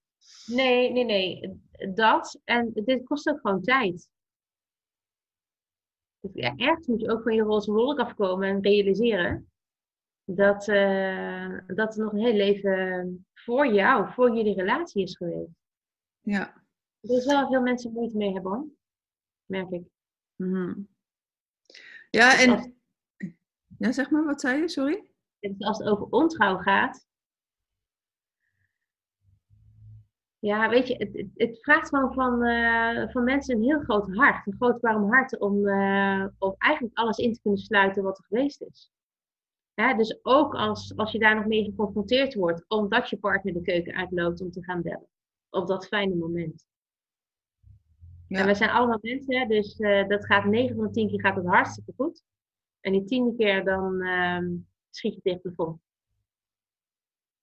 Nee, 0.46 0.92
nee, 0.92 1.06
nee. 1.06 1.62
Dat. 1.94 2.40
En 2.44 2.72
dit 2.74 3.04
kost 3.04 3.30
ook 3.30 3.40
gewoon 3.40 3.62
tijd. 3.62 4.10
Dus 6.20 6.32
ja, 6.34 6.56
ergens 6.56 6.88
moet 6.88 7.02
je 7.02 7.12
ook 7.12 7.24
van 7.24 7.36
je 7.36 7.42
roze 7.42 7.72
wolk 7.72 8.00
afkomen 8.00 8.48
en 8.48 8.62
realiseren 8.62 9.52
dat, 10.24 10.68
uh, 10.68 11.60
dat 11.68 11.98
er 11.98 12.04
nog 12.04 12.14
een 12.14 12.20
heel 12.20 12.34
leven 12.34 13.26
voor 13.34 13.74
jou, 13.74 14.14
voor 14.14 14.36
jullie 14.36 14.56
relatie 14.56 15.04
is 15.04 15.18
geweest. 15.18 15.52
Ja. 16.20 16.66
Er 17.02 17.18
is 17.18 17.26
wel 17.26 17.48
veel 17.48 17.62
mensen 17.62 17.92
moeite 17.92 18.18
mee 18.18 18.34
hebben 18.34 18.52
hoor. 18.52 18.66
Merk 19.46 19.72
ik. 19.72 19.84
Mm 20.36 20.88
Ja, 22.10 22.32
dus 22.32 22.46
en. 22.46 22.76
Ja, 23.78 23.92
zeg 23.92 24.10
maar, 24.10 24.26
wat 24.26 24.42
zei 24.42 24.60
je? 24.60 24.70
Sorry? 24.70 25.12
Als 25.58 25.78
het 25.78 25.88
over 25.88 26.08
ontrouw 26.10 26.58
gaat, 26.58 27.08
Ja, 30.40 30.70
weet 30.70 30.88
je, 30.88 30.96
het, 30.96 31.28
het 31.36 31.60
vraagt 31.62 31.90
gewoon 31.90 32.14
van, 32.14 32.44
uh, 32.44 33.10
van 33.10 33.24
mensen 33.24 33.56
een 33.56 33.64
heel 33.64 33.80
groot 33.80 34.16
hart. 34.16 34.48
Een 34.48 34.56
groot 34.56 34.82
warm 34.82 35.12
hart 35.12 35.40
om, 35.40 35.68
uh, 35.68 36.26
om 36.38 36.56
eigenlijk 36.58 36.98
alles 36.98 37.18
in 37.18 37.34
te 37.34 37.42
kunnen 37.42 37.60
sluiten 37.60 38.04
wat 38.04 38.18
er 38.18 38.24
geweest 38.28 38.62
is. 38.62 38.92
dus 39.74 40.20
ook 40.22 40.56
als, 40.56 40.96
als 40.96 41.12
je 41.12 41.20
daar 41.20 41.36
nog 41.36 41.46
mee 41.46 41.64
geconfronteerd 41.64 42.34
wordt, 42.34 42.66
omdat 42.68 43.10
je 43.10 43.18
partner 43.18 43.54
de 43.54 43.62
keuken 43.62 43.96
uitloopt 43.96 44.42
om 44.42 44.52
te 44.52 44.64
gaan 44.64 44.82
bellen. 44.82 45.08
Op 45.50 45.68
dat 45.68 45.88
fijne 45.88 46.16
moment. 46.16 46.66
Ja. 48.28 48.40
En 48.40 48.46
we 48.46 48.56
zijn 48.56 48.70
allemaal 48.70 49.00
mensen, 49.02 49.48
dus 49.48 49.80
uh, 49.80 50.08
dat 50.08 50.26
gaat 50.26 50.46
9 50.46 50.76
van 50.76 50.86
de 50.86 50.92
10 50.92 51.08
keer 51.08 51.22
gaat 51.22 51.36
het 51.36 51.46
hartstikke 51.46 51.94
goed. 51.96 52.24
En 52.80 52.92
die 52.92 53.06
tiende 53.06 53.36
keer 53.36 53.64
dan 53.64 54.02
ehm, 54.02 54.56
schiet 54.90 55.14
je 55.14 55.22
tegen 55.22 55.40
de 55.44 55.52
plafond. 55.52 55.87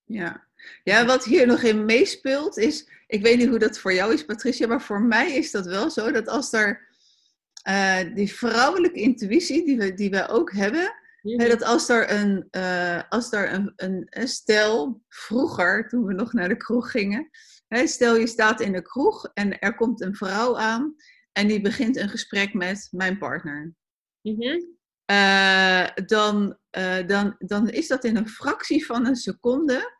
Ja. 0.05 0.47
ja, 0.83 1.05
wat 1.05 1.23
hier 1.23 1.47
nog 1.47 1.61
in 1.61 1.85
meespeelt 1.85 2.57
is, 2.57 2.87
ik 3.07 3.21
weet 3.21 3.37
niet 3.37 3.49
hoe 3.49 3.59
dat 3.59 3.79
voor 3.79 3.93
jou 3.93 4.13
is 4.13 4.25
Patricia, 4.25 4.67
maar 4.67 4.81
voor 4.81 5.01
mij 5.01 5.31
is 5.31 5.51
dat 5.51 5.65
wel 5.65 5.89
zo 5.89 6.11
dat 6.11 6.27
als 6.27 6.53
er 6.53 6.87
uh, 7.67 8.15
die 8.15 8.33
vrouwelijke 8.33 8.99
intuïtie 8.99 9.65
die 9.65 9.77
we, 9.77 9.93
die 9.93 10.09
we 10.09 10.27
ook 10.27 10.51
hebben, 10.51 10.93
hè, 11.21 11.47
dat 11.47 11.63
als 11.63 11.89
er, 11.89 12.11
een, 12.11 12.47
uh, 12.51 13.01
als 13.09 13.31
er 13.31 13.53
een, 13.53 13.73
een, 13.75 14.07
een, 14.09 14.27
stel, 14.27 15.01
vroeger 15.09 15.87
toen 15.87 16.05
we 16.05 16.13
nog 16.13 16.33
naar 16.33 16.49
de 16.49 16.57
kroeg 16.57 16.91
gingen, 16.91 17.29
hè, 17.67 17.87
stel 17.87 18.15
je 18.15 18.27
staat 18.27 18.61
in 18.61 18.71
de 18.71 18.81
kroeg 18.81 19.31
en 19.33 19.59
er 19.59 19.75
komt 19.75 20.01
een 20.01 20.15
vrouw 20.15 20.57
aan 20.57 20.95
en 21.31 21.47
die 21.47 21.61
begint 21.61 21.97
een 21.97 22.09
gesprek 22.09 22.53
met 22.53 22.87
mijn 22.91 23.17
partner. 23.17 23.73
Mm 24.21 24.41
-hmm. 24.41 24.77
uh, 25.11 25.87
dan, 26.05 26.57
dan, 27.05 27.35
dan 27.37 27.69
is 27.69 27.87
dat 27.87 28.03
in 28.03 28.15
een 28.15 28.29
fractie 28.29 28.85
van 28.85 29.05
een 29.05 29.15
seconde 29.15 29.94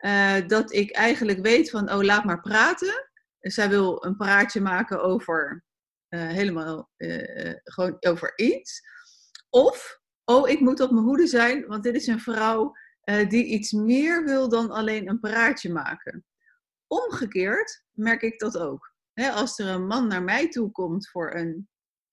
uh, 0.00 0.36
dat 0.46 0.72
ik 0.72 0.90
eigenlijk 0.90 1.40
weet 1.40 1.70
van, 1.70 1.92
oh, 1.92 2.02
laat 2.02 2.24
maar 2.24 2.40
praten. 2.40 3.10
Zij 3.40 3.68
wil 3.68 4.04
een 4.04 4.16
praatje 4.16 4.60
maken 4.60 5.02
over 5.02 5.64
uh, 6.08 6.26
helemaal 6.26 6.90
uh, 6.96 7.54
gewoon 7.64 7.96
over 8.00 8.32
iets. 8.36 8.80
Of, 9.50 10.00
oh, 10.24 10.48
ik 10.48 10.60
moet 10.60 10.80
op 10.80 10.90
mijn 10.90 11.04
hoede 11.04 11.26
zijn, 11.26 11.66
want 11.66 11.82
dit 11.82 11.94
is 11.94 12.06
een 12.06 12.20
vrouw 12.20 12.72
die 13.28 13.44
iets 13.44 13.72
meer 13.72 14.24
wil 14.24 14.48
dan 14.48 14.70
alleen 14.70 15.08
een 15.08 15.20
praatje 15.20 15.72
maken. 15.72 16.24
Omgekeerd 16.86 17.84
merk 17.90 18.22
ik 18.22 18.38
dat 18.38 18.58
ook. 18.58 18.94
als 19.14 19.58
er 19.58 19.66
een 19.66 19.86
man 19.86 20.06
naar 20.06 20.22
mij 20.22 20.48
toe 20.48 20.70
komt 20.70 21.08
voor 21.08 21.34
een, 21.34 21.68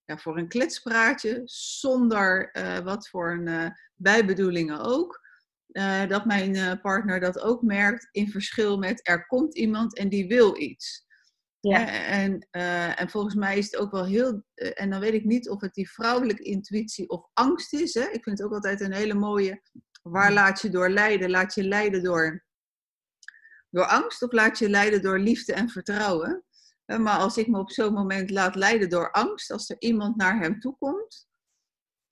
ja, 0.05 0.17
voor 0.17 0.37
een 0.37 0.47
kletspraatje, 0.47 1.41
zonder 1.45 2.51
wat 2.83 3.09
voor 3.09 3.31
een 3.31 3.75
bijbedoelingen 3.95 4.79
ook, 4.79 5.26
uh, 5.77 6.07
dat 6.07 6.25
mijn 6.25 6.55
uh, 6.55 6.73
partner 6.81 7.19
dat 7.19 7.39
ook 7.39 7.61
merkt 7.61 8.07
in 8.11 8.29
verschil 8.29 8.77
met 8.77 9.07
er 9.07 9.25
komt 9.25 9.57
iemand 9.57 9.97
en 9.97 10.09
die 10.09 10.27
wil 10.27 10.61
iets. 10.61 11.05
Ja. 11.59 11.87
En, 12.05 12.47
uh, 12.51 13.01
en 13.01 13.09
volgens 13.09 13.35
mij 13.35 13.57
is 13.57 13.65
het 13.65 13.77
ook 13.77 13.91
wel 13.91 14.05
heel, 14.05 14.43
en 14.53 14.89
dan 14.89 14.99
weet 14.99 15.13
ik 15.13 15.25
niet 15.25 15.49
of 15.49 15.61
het 15.61 15.73
die 15.73 15.89
vrouwelijke 15.89 16.43
intuïtie 16.43 17.09
of 17.09 17.29
angst 17.33 17.73
is. 17.73 17.93
Hè? 17.93 18.01
Ik 18.01 18.23
vind 18.23 18.37
het 18.37 18.43
ook 18.47 18.53
altijd 18.53 18.81
een 18.81 18.93
hele 18.93 19.13
mooie, 19.13 19.61
waar 20.01 20.31
laat 20.31 20.61
je 20.61 20.69
door 20.69 20.89
leiden? 20.89 21.29
Laat 21.29 21.53
je 21.53 21.63
leiden 21.63 22.03
door, 22.03 22.45
door 23.69 23.85
angst 23.85 24.23
of 24.23 24.31
laat 24.31 24.59
je 24.59 24.69
leiden 24.69 25.01
door 25.01 25.19
liefde 25.19 25.53
en 25.53 25.69
vertrouwen? 25.69 26.43
Maar 26.85 27.17
als 27.17 27.37
ik 27.37 27.47
me 27.47 27.59
op 27.59 27.71
zo'n 27.71 27.93
moment 27.93 28.29
laat 28.29 28.55
leiden 28.55 28.89
door 28.89 29.11
angst, 29.11 29.51
als 29.51 29.69
er 29.69 29.75
iemand 29.79 30.15
naar 30.15 30.39
hem 30.39 30.59
toe 30.59 30.75
komt, 30.77 31.27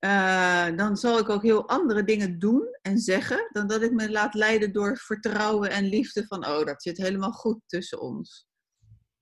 uh, 0.05 0.77
dan 0.77 0.97
zal 0.97 1.19
ik 1.19 1.29
ook 1.29 1.43
heel 1.43 1.67
andere 1.67 2.03
dingen 2.03 2.39
doen 2.39 2.77
en 2.81 2.97
zeggen 2.97 3.49
dan 3.51 3.67
dat 3.67 3.81
ik 3.81 3.91
me 3.91 4.11
laat 4.11 4.33
leiden 4.33 4.73
door 4.73 4.97
vertrouwen 4.97 5.69
en 5.69 5.83
liefde 5.83 6.25
van, 6.27 6.45
oh, 6.45 6.65
dat 6.65 6.81
zit 6.81 6.97
helemaal 6.97 7.31
goed 7.31 7.59
tussen 7.65 8.01
ons. 8.01 8.47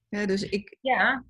Ja, 0.07 0.25
dus 0.25 0.49
ik... 0.49 0.77
ja. 0.81 1.25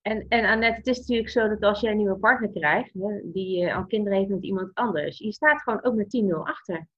En, 0.00 0.28
en 0.28 0.44
Annette, 0.44 0.76
het 0.76 0.86
is 0.86 0.98
natuurlijk 0.98 1.28
zo 1.28 1.48
dat 1.48 1.62
als 1.62 1.80
jij 1.80 1.90
een 1.90 1.96
nieuwe 1.96 2.18
partner 2.18 2.50
krijgt, 2.50 2.92
hè, 2.92 3.30
die 3.32 3.64
uh, 3.64 3.76
al 3.76 3.86
kinderen 3.86 4.18
heeft 4.18 4.30
met 4.30 4.42
iemand 4.42 4.74
anders, 4.74 5.18
je 5.18 5.32
staat 5.32 5.62
gewoon 5.62 5.84
ook 5.84 5.94
met 5.94 6.22
10-0 6.24 6.28
achter. 6.28 6.88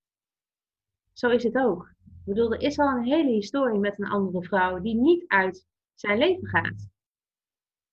Zo 1.12 1.28
is 1.28 1.42
het 1.42 1.56
ook. 1.56 1.92
Ik 2.06 2.34
bedoel, 2.34 2.52
er 2.52 2.60
is 2.60 2.78
al 2.78 2.88
een 2.88 3.04
hele 3.04 3.30
historie 3.30 3.78
met 3.78 3.98
een 3.98 4.08
andere 4.08 4.42
vrouw 4.42 4.80
die 4.80 4.94
niet 4.94 5.24
uit 5.26 5.66
zijn 5.94 6.18
leven 6.18 6.48
gaat. 6.48 6.88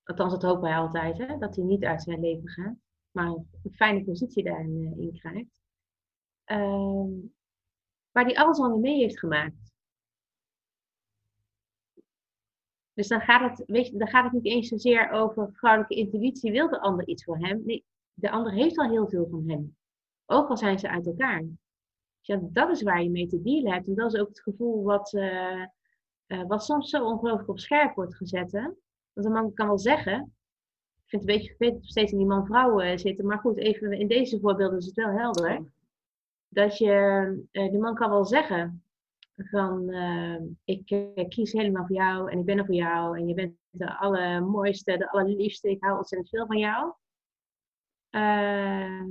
Althans, 0.04 0.32
dat 0.32 0.42
hopen 0.42 0.62
wij 0.62 0.76
altijd, 0.76 1.18
hè, 1.18 1.38
dat 1.38 1.56
hij 1.56 1.66
niet 1.66 1.84
uit 1.84 2.04
zijn 2.04 2.20
leven 2.20 2.50
gaat 2.50 2.76
maar 3.12 3.28
een 3.28 3.74
fijne 3.74 4.04
positie 4.04 4.44
daarin 4.44 4.76
uh, 4.76 4.98
in 4.98 5.14
krijgt. 5.20 5.60
Uh, 6.46 7.06
waar 8.12 8.26
die 8.26 8.40
alles 8.40 8.60
al 8.60 8.78
mee 8.78 8.98
heeft 8.98 9.20
gemaakt. 9.20 9.72
Dus 12.94 13.08
dan 13.08 13.22
gaat, 13.22 13.58
het, 13.58 13.68
weet 13.68 13.88
je, 13.88 13.98
dan 13.98 14.08
gaat 14.08 14.24
het 14.24 14.34
niet 14.34 14.54
eens 14.54 14.68
zozeer 14.68 15.10
over 15.10 15.50
vrouwelijke 15.54 15.96
intuïtie. 15.96 16.52
Wil 16.52 16.70
de 16.70 16.82
ander 16.82 17.08
iets 17.08 17.24
voor 17.24 17.38
hem? 17.38 17.62
Nee, 17.66 17.86
de 18.14 18.32
ander 18.32 18.54
heeft 18.54 18.78
al 18.78 18.90
heel 18.90 19.10
veel 19.10 19.28
van 19.30 19.50
hem. 19.50 19.78
Ook 20.26 20.50
al 20.50 20.58
zijn 20.58 20.80
ze 20.80 20.90
uit 20.90 21.06
elkaar. 21.06 21.40
Dus 21.42 21.58
ja, 22.22 22.40
dat 22.42 22.70
is 22.70 22.82
waar 22.82 23.04
je 23.04 23.10
mee 23.10 23.28
te 23.28 23.42
dealen 23.42 23.72
hebt. 23.72 23.88
En 23.88 23.96
dat 23.96 24.14
is 24.14 24.20
ook 24.20 24.28
het 24.28 24.42
gevoel 24.42 24.84
wat, 24.84 25.14
uh, 25.14 25.66
uh, 26.28 26.46
wat 26.48 26.64
soms 26.64 26.90
zo 26.90 27.06
ongelooflijk 27.06 27.50
op 27.50 27.60
scherp 27.60 27.96
wordt 27.96 28.16
gezet. 28.16 28.52
Hè? 28.52 28.64
Want 29.14 29.28
een 29.28 29.32
man 29.32 29.54
kan 29.54 29.68
wel 29.68 29.80
zeggen, 29.80 30.36
vind 31.12 31.22
het 31.22 31.32
een 31.32 31.38
beetje 31.38 31.56
vervelend 31.56 31.86
steeds 31.86 32.12
in 32.12 32.18
die 32.18 32.28
man-vrouw 32.28 32.82
uh, 32.82 32.98
zitten. 32.98 33.26
Maar 33.26 33.40
goed, 33.40 33.58
even 33.58 33.92
in 33.92 34.08
deze 34.08 34.40
voorbeelden 34.40 34.78
is 34.78 34.86
het 34.86 34.96
wel 34.96 35.12
helder. 35.12 35.72
Dat 36.48 36.78
je, 36.78 36.94
uh, 37.52 37.72
de 37.72 37.78
man 37.78 37.96
kan 37.96 38.10
wel 38.10 38.26
zeggen 38.26 38.84
van, 39.36 39.90
uh, 39.90 40.42
ik 40.64 40.86
kies 41.30 41.52
helemaal 41.52 41.86
voor 41.86 41.96
jou 41.96 42.32
en 42.32 42.40
ik 42.40 42.46
ben 42.46 42.58
er 42.58 42.66
voor 42.66 42.76
jou. 42.76 43.18
En 43.18 43.28
je 43.28 43.34
bent 43.34 43.56
de 43.70 43.98
allermooiste, 43.98 44.98
de 44.98 45.12
allerliefste. 45.12 45.70
Ik 45.70 45.84
hou 45.84 45.98
ontzettend 45.98 46.30
veel 46.30 46.46
van 46.46 46.58
jou. 46.58 46.94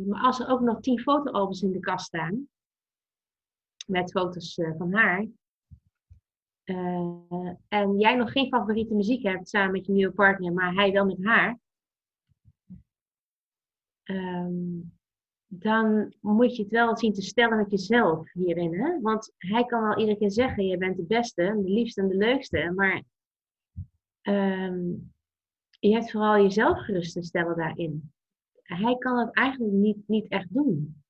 maar 0.06 0.20
als 0.20 0.40
er 0.40 0.48
ook 0.48 0.60
nog 0.60 0.80
tien 0.80 1.00
fotoalbums 1.00 1.62
in 1.62 1.72
de 1.72 1.80
kast 1.80 2.06
staan, 2.06 2.48
met 3.86 4.10
foto's 4.10 4.54
van 4.54 4.94
haar, 4.94 5.26
en 7.68 7.98
jij 7.98 8.16
nog 8.16 8.32
geen 8.32 8.48
favoriete 8.48 8.94
muziek 8.94 9.22
hebt 9.22 9.48
samen 9.48 9.72
met 9.72 9.86
je 9.86 9.92
nieuwe 9.92 10.12
partner, 10.14 10.52
maar 10.52 10.74
hij 10.74 10.92
wel 10.92 11.04
met 11.04 11.24
haar, 11.24 11.58
ehm, 14.02 14.80
dan 15.52 16.14
moet 16.20 16.56
je 16.56 16.62
het 16.62 16.72
wel 16.72 16.96
zien 16.96 17.12
te 17.12 17.22
stellen 17.22 17.56
met 17.56 17.70
jezelf 17.70 18.32
hierin. 18.32 18.74
Hè? 18.74 19.00
Want 19.00 19.32
hij 19.36 19.64
kan 19.64 19.82
wel 19.82 19.98
iedere 19.98 20.18
keer 20.18 20.30
zeggen, 20.30 20.66
je 20.66 20.76
bent 20.76 20.96
de 20.96 21.02
beste, 21.02 21.42
de 21.42 21.70
liefste 21.70 22.00
en 22.00 22.08
de 22.08 22.16
leukste. 22.16 22.72
Maar 22.74 23.02
ehm, 24.20 24.88
je 25.80 25.92
hebt 25.92 26.10
vooral 26.10 26.42
jezelf 26.42 26.78
gerust 26.78 27.12
te 27.12 27.22
stellen 27.22 27.56
daarin. 27.56 28.12
Hij 28.62 28.96
kan 28.96 29.18
het 29.18 29.34
eigenlijk 29.34 29.72
niet, 29.72 30.08
niet 30.08 30.28
echt 30.28 30.54
doen. 30.54 31.02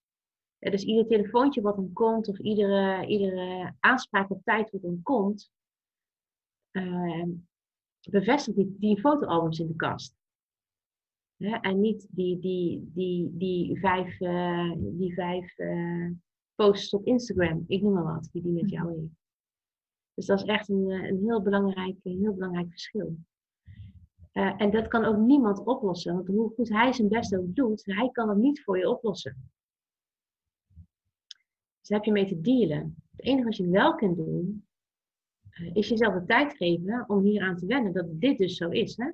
dus 0.58 0.84
ieder 0.84 1.06
telefoontje 1.06 1.60
wat 1.60 1.76
hem 1.76 1.92
komt, 1.92 2.28
of 2.28 2.38
iedere, 2.38 3.06
iedere 3.06 3.74
aanspraak 3.80 4.30
op 4.30 4.44
tijd 4.44 4.70
wat 4.70 4.82
hem 4.82 5.02
komt, 5.02 5.50
uh, 6.72 7.28
bevestigt 8.10 8.56
die, 8.56 8.76
die 8.78 9.00
fotoalbums 9.00 9.58
in 9.58 9.66
de 9.66 9.76
kast. 9.76 10.19
En 11.40 11.80
niet 11.80 12.06
die, 12.10 12.38
die, 12.38 12.90
die, 12.94 13.36
die 13.36 13.78
vijf, 13.78 14.20
uh, 14.20 14.72
die 14.76 15.14
vijf 15.14 15.58
uh, 15.58 16.10
posts 16.54 16.94
op 16.94 17.06
Instagram, 17.06 17.64
ik 17.66 17.82
noem 17.82 17.92
maar 17.92 18.14
wat, 18.14 18.28
die 18.32 18.42
die 18.42 18.52
met 18.52 18.62
mhm. 18.62 18.72
jou 18.72 19.00
heeft. 19.00 19.18
Dus 20.14 20.26
dat 20.26 20.38
is 20.38 20.44
echt 20.44 20.68
een, 20.68 20.90
een, 20.90 21.18
heel, 21.24 21.42
belangrijk, 21.42 21.96
een 22.02 22.18
heel 22.18 22.34
belangrijk 22.34 22.70
verschil. 22.70 23.16
Uh, 24.32 24.60
en 24.60 24.70
dat 24.70 24.88
kan 24.88 25.04
ook 25.04 25.16
niemand 25.16 25.64
oplossen. 25.64 26.14
Want 26.14 26.26
hoe 26.26 26.52
goed 26.54 26.68
hij 26.68 26.92
zijn 26.92 27.08
best 27.08 27.36
ook 27.36 27.54
doet, 27.54 27.84
hij 27.84 28.10
kan 28.10 28.28
het 28.28 28.38
niet 28.38 28.62
voor 28.62 28.78
je 28.78 28.88
oplossen. 28.88 29.50
Dus 31.78 31.88
daar 31.88 31.98
heb 31.98 32.06
je 32.06 32.12
mee 32.12 32.26
te 32.26 32.40
dealen. 32.40 32.96
Het 33.16 33.26
enige 33.26 33.44
wat 33.44 33.56
je 33.56 33.68
wel 33.68 33.94
kunt 33.94 34.16
doen, 34.16 34.66
uh, 35.60 35.74
is 35.74 35.88
jezelf 35.88 36.14
de 36.14 36.24
tijd 36.24 36.56
geven 36.56 37.04
om 37.08 37.24
hier 37.24 37.42
aan 37.42 37.56
te 37.56 37.66
wennen 37.66 37.92
dat 37.92 38.20
dit 38.20 38.38
dus 38.38 38.56
zo 38.56 38.68
is. 38.68 38.96
Hè? 38.96 39.10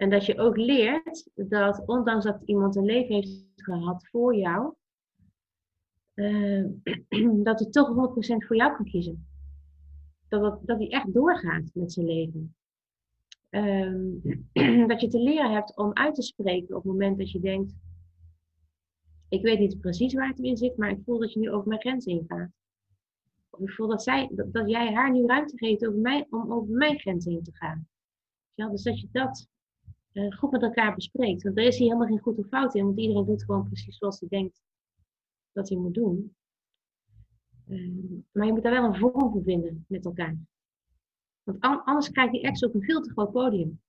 En 0.00 0.10
dat 0.10 0.26
je 0.26 0.38
ook 0.38 0.56
leert 0.56 1.30
dat 1.34 1.82
ondanks 1.86 2.24
dat 2.24 2.42
iemand 2.44 2.76
een 2.76 2.84
leven 2.84 3.14
heeft 3.14 3.44
gehad 3.54 4.08
voor 4.08 4.36
jou, 4.36 4.74
uh, 6.14 6.66
dat 7.48 7.60
hij 7.60 7.70
toch 7.70 7.88
100% 7.88 7.92
voor 8.46 8.56
jou 8.56 8.76
kan 8.76 8.84
kiezen. 8.84 9.26
Dat, 10.28 10.42
dat, 10.42 10.66
dat 10.66 10.78
hij 10.78 10.88
echt 10.88 11.14
doorgaat 11.14 11.70
met 11.74 11.92
zijn 11.92 12.06
leven. 12.06 12.54
Um, 13.50 14.20
dat 14.88 15.00
je 15.00 15.08
te 15.08 15.18
leren 15.18 15.52
hebt 15.52 15.76
om 15.76 15.92
uit 15.92 16.14
te 16.14 16.22
spreken 16.22 16.76
op 16.76 16.82
het 16.82 16.92
moment 16.92 17.18
dat 17.18 17.30
je 17.30 17.40
denkt, 17.40 17.74
ik 19.28 19.42
weet 19.42 19.58
niet 19.58 19.80
precies 19.80 20.14
waar 20.14 20.28
het 20.28 20.38
in 20.38 20.56
zit, 20.56 20.76
maar 20.76 20.90
ik 20.90 21.04
voel 21.04 21.18
dat 21.18 21.32
je 21.32 21.40
nu 21.40 21.50
over 21.50 21.68
mijn 21.68 21.80
grens 21.80 22.06
ingaat. 22.06 22.50
Of 23.50 23.60
ik 23.60 23.70
voel 23.70 23.88
dat, 23.88 24.02
zij, 24.02 24.30
dat, 24.32 24.52
dat 24.52 24.70
jij 24.70 24.92
haar 24.92 25.12
nu 25.12 25.26
ruimte 25.26 25.56
geeft 25.56 25.86
over 25.86 26.00
mij, 26.00 26.26
om 26.30 26.52
over 26.52 26.74
mijn 26.74 26.98
grens 26.98 27.24
heen 27.24 27.42
te 27.42 27.56
gaan. 27.56 27.88
Ja, 28.54 28.68
dus 28.68 28.82
dat 28.82 29.00
je 29.00 29.08
dat 29.12 29.48
uh, 30.12 30.36
goed 30.36 30.50
met 30.50 30.62
elkaar 30.62 30.94
bespreekt. 30.94 31.42
Want 31.42 31.58
er 31.58 31.64
is 31.64 31.78
hier 31.78 31.86
helemaal 31.86 32.08
geen 32.08 32.18
goed 32.18 32.38
of 32.38 32.46
fout 32.46 32.74
in, 32.74 32.84
want 32.84 32.98
iedereen 32.98 33.24
doet 33.24 33.44
gewoon 33.44 33.66
precies 33.66 33.98
zoals 33.98 34.20
hij 34.20 34.28
denkt 34.28 34.62
dat 35.52 35.68
hij 35.68 35.78
moet 35.78 35.94
doen. 35.94 36.34
Uh, 37.66 38.22
maar 38.32 38.46
je 38.46 38.52
moet 38.52 38.62
daar 38.62 38.72
wel 38.72 38.84
een 38.84 38.98
vorm 38.98 39.32
voor 39.32 39.42
vinden 39.42 39.84
met 39.88 40.04
elkaar. 40.04 40.36
Want 41.42 41.60
anders 41.60 42.10
krijgt 42.10 42.32
die 42.32 42.42
ex 42.42 42.64
op 42.64 42.74
een 42.74 42.82
veel 42.82 43.00
te 43.00 43.10
groot 43.10 43.32
podium. 43.32 43.80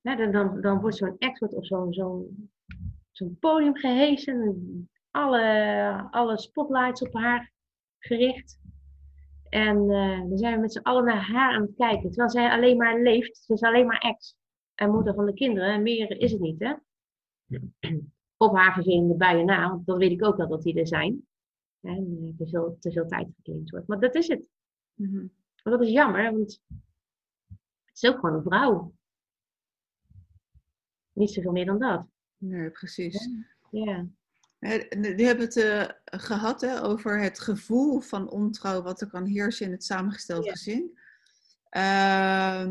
dan, 0.00 0.32
dan, 0.32 0.60
dan 0.60 0.80
wordt 0.80 0.96
zo'n 0.96 1.18
ex 1.18 1.40
op 1.40 1.64
zo'n 3.10 3.38
podium 3.40 3.76
gehesen. 3.76 4.88
Alle, 5.10 6.08
alle 6.10 6.38
spotlights 6.38 7.02
op 7.02 7.14
haar 7.14 7.52
gericht. 7.98 8.60
En 9.48 9.76
uh, 9.76 10.18
dan 10.18 10.38
zijn 10.38 10.54
we 10.54 10.60
met 10.60 10.72
z'n 10.72 10.82
allen 10.82 11.04
naar 11.04 11.22
haar 11.22 11.54
aan 11.54 11.62
het 11.62 11.74
kijken. 11.76 12.10
Terwijl 12.10 12.30
zij 12.30 12.50
alleen 12.50 12.76
maar 12.76 13.00
leeft. 13.00 13.36
Ze 13.36 13.52
is 13.52 13.62
alleen 13.62 13.86
maar 13.86 14.00
ex. 14.00 14.36
En 14.74 14.90
moeder 14.90 15.14
van 15.14 15.26
de 15.26 15.34
kinderen. 15.34 15.74
En 15.74 15.82
meer 15.82 16.20
is 16.20 16.32
het 16.32 16.40
niet, 16.40 16.60
hè? 16.60 16.74
Op 18.36 18.56
haar 18.56 18.72
vervelende 18.72 19.14
buien 19.14 19.46
na. 19.46 19.68
Want 19.68 19.86
dat 19.86 19.98
weet 19.98 20.10
ik 20.10 20.24
ook 20.24 20.36
wel 20.36 20.48
dat 20.48 20.62
die 20.62 20.78
er 20.78 20.86
zijn. 20.86 21.26
En 21.80 22.18
uh, 22.22 22.36
te, 22.36 22.46
veel, 22.46 22.76
te 22.80 22.92
veel 22.92 23.06
tijd 23.06 23.28
geclaimd 23.36 23.70
wordt. 23.70 23.86
Maar 23.86 24.00
dat 24.00 24.14
is 24.14 24.28
het. 24.28 24.48
Mm 24.94 25.32
maar 25.62 25.72
dat 25.72 25.82
is 25.82 25.92
jammer, 25.92 26.32
want 26.32 26.62
het 27.84 28.02
is 28.02 28.08
ook 28.08 28.18
gewoon 28.18 28.34
een 28.34 28.42
vrouw. 28.42 28.94
Niet 31.12 31.30
zoveel 31.30 31.52
meer 31.52 31.66
dan 31.66 31.78
dat. 31.78 32.06
Nee, 32.36 32.70
precies. 32.70 33.28
Ja. 33.70 34.06
Nu 34.90 35.22
hebben 35.22 35.44
het 35.44 35.56
uh, 35.56 35.88
gehad 36.04 36.60
hè, 36.60 36.82
over 36.82 37.20
het 37.20 37.40
gevoel 37.40 38.00
van 38.00 38.30
ontrouw 38.30 38.82
wat 38.82 39.00
er 39.00 39.10
kan 39.10 39.24
heersen 39.24 39.66
in 39.66 39.72
het 39.72 39.84
samengesteld 39.84 40.48
gezin. 40.48 40.98
Uh, 41.76 42.66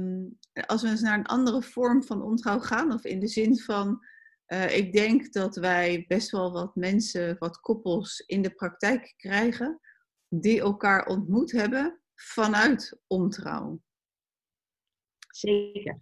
als 0.65 0.81
we 0.81 0.87
eens 0.87 1.01
naar 1.01 1.17
een 1.17 1.25
andere 1.25 1.61
vorm 1.61 2.03
van 2.03 2.21
ontrouw 2.21 2.59
gaan, 2.59 2.93
of 2.93 3.03
in 3.03 3.19
de 3.19 3.27
zin 3.27 3.59
van, 3.59 4.05
uh, 4.47 4.77
ik 4.77 4.93
denk 4.93 5.33
dat 5.33 5.55
wij 5.55 6.05
best 6.07 6.31
wel 6.31 6.51
wat 6.51 6.75
mensen, 6.75 7.35
wat 7.39 7.59
koppels 7.59 8.19
in 8.19 8.41
de 8.41 8.53
praktijk 8.53 9.13
krijgen, 9.17 9.79
die 10.27 10.59
elkaar 10.59 11.05
ontmoet 11.05 11.51
hebben 11.51 12.01
vanuit 12.15 12.99
ontrouw. 13.07 13.81
Zeker. 15.29 16.01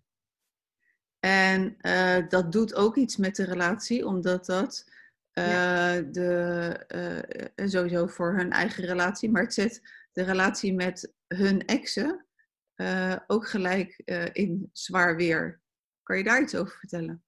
En 1.20 1.78
uh, 1.82 2.28
dat 2.28 2.52
doet 2.52 2.76
ook 2.76 2.96
iets 2.96 3.18
met 3.18 3.36
de 3.36 3.44
relatie, 3.44 4.06
omdat 4.06 4.46
dat 4.46 4.92
uh, 5.34 5.48
ja. 5.48 6.02
de, 6.02 7.52
sowieso 7.56 8.08
voor 8.08 8.36
hun 8.36 8.52
eigen 8.52 8.86
relatie, 8.86 9.32
maar 9.32 9.44
het 9.44 9.54
zet 9.54 9.82
de 10.12 10.24
relatie 10.24 10.74
met 10.74 11.14
hun 11.28 11.66
exen 11.66 12.28
ook 13.28 13.48
gelijk 13.48 14.02
in 14.34 14.70
zwaar 14.74 15.16
weer. 15.16 15.62
Kan 16.04 16.18
je 16.18 16.24
daar 16.24 16.42
iets 16.42 16.56
over 16.56 16.78
vertellen? 16.78 17.24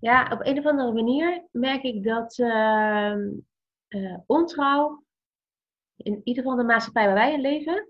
Ja, 0.00 0.30
op 0.32 0.46
een 0.46 0.58
of 0.58 0.66
andere 0.66 0.92
manier 0.92 1.48
merk 1.50 1.82
ik 1.82 2.04
dat 2.04 2.38
ehm, 2.38 3.28
ontrouw 4.26 5.04
in 5.96 6.20
ieder 6.24 6.42
geval 6.42 6.58
de 6.58 6.64
maatschappij 6.64 7.06
waar 7.06 7.14
wij 7.14 7.32
in 7.32 7.40
leven, 7.40 7.88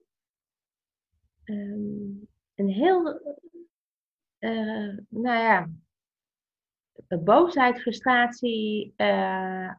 um, 1.44 2.29
een 2.55 2.68
heel, 2.68 3.03
nou 5.09 5.38
ja, 5.38 5.68
boosheid, 7.09 7.81
frustratie, 7.81 8.94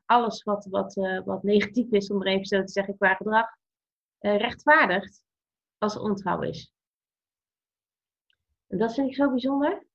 alles 0.06 0.44
wat, 0.44 0.66
wat, 0.66 0.94
wat 1.26 1.44
negatief 1.44 1.92
is, 1.92 2.12
om 2.12 2.22
er 2.22 2.28
even 2.28 2.46
zo 2.46 2.64
te 2.64 2.72
zeggen, 2.72 2.98
qua 2.98 3.14
gedrag, 3.16 3.48
rechtvaardigt 4.20 5.24
als 5.82 5.96
er 5.96 6.02
ontrouw 6.02 6.42
is. 6.42 6.74
En 8.68 8.78
dat 8.78 8.94
vind 8.94 9.08
ik 9.08 9.16
zo 9.16 9.30
bijzonder. 9.30 9.86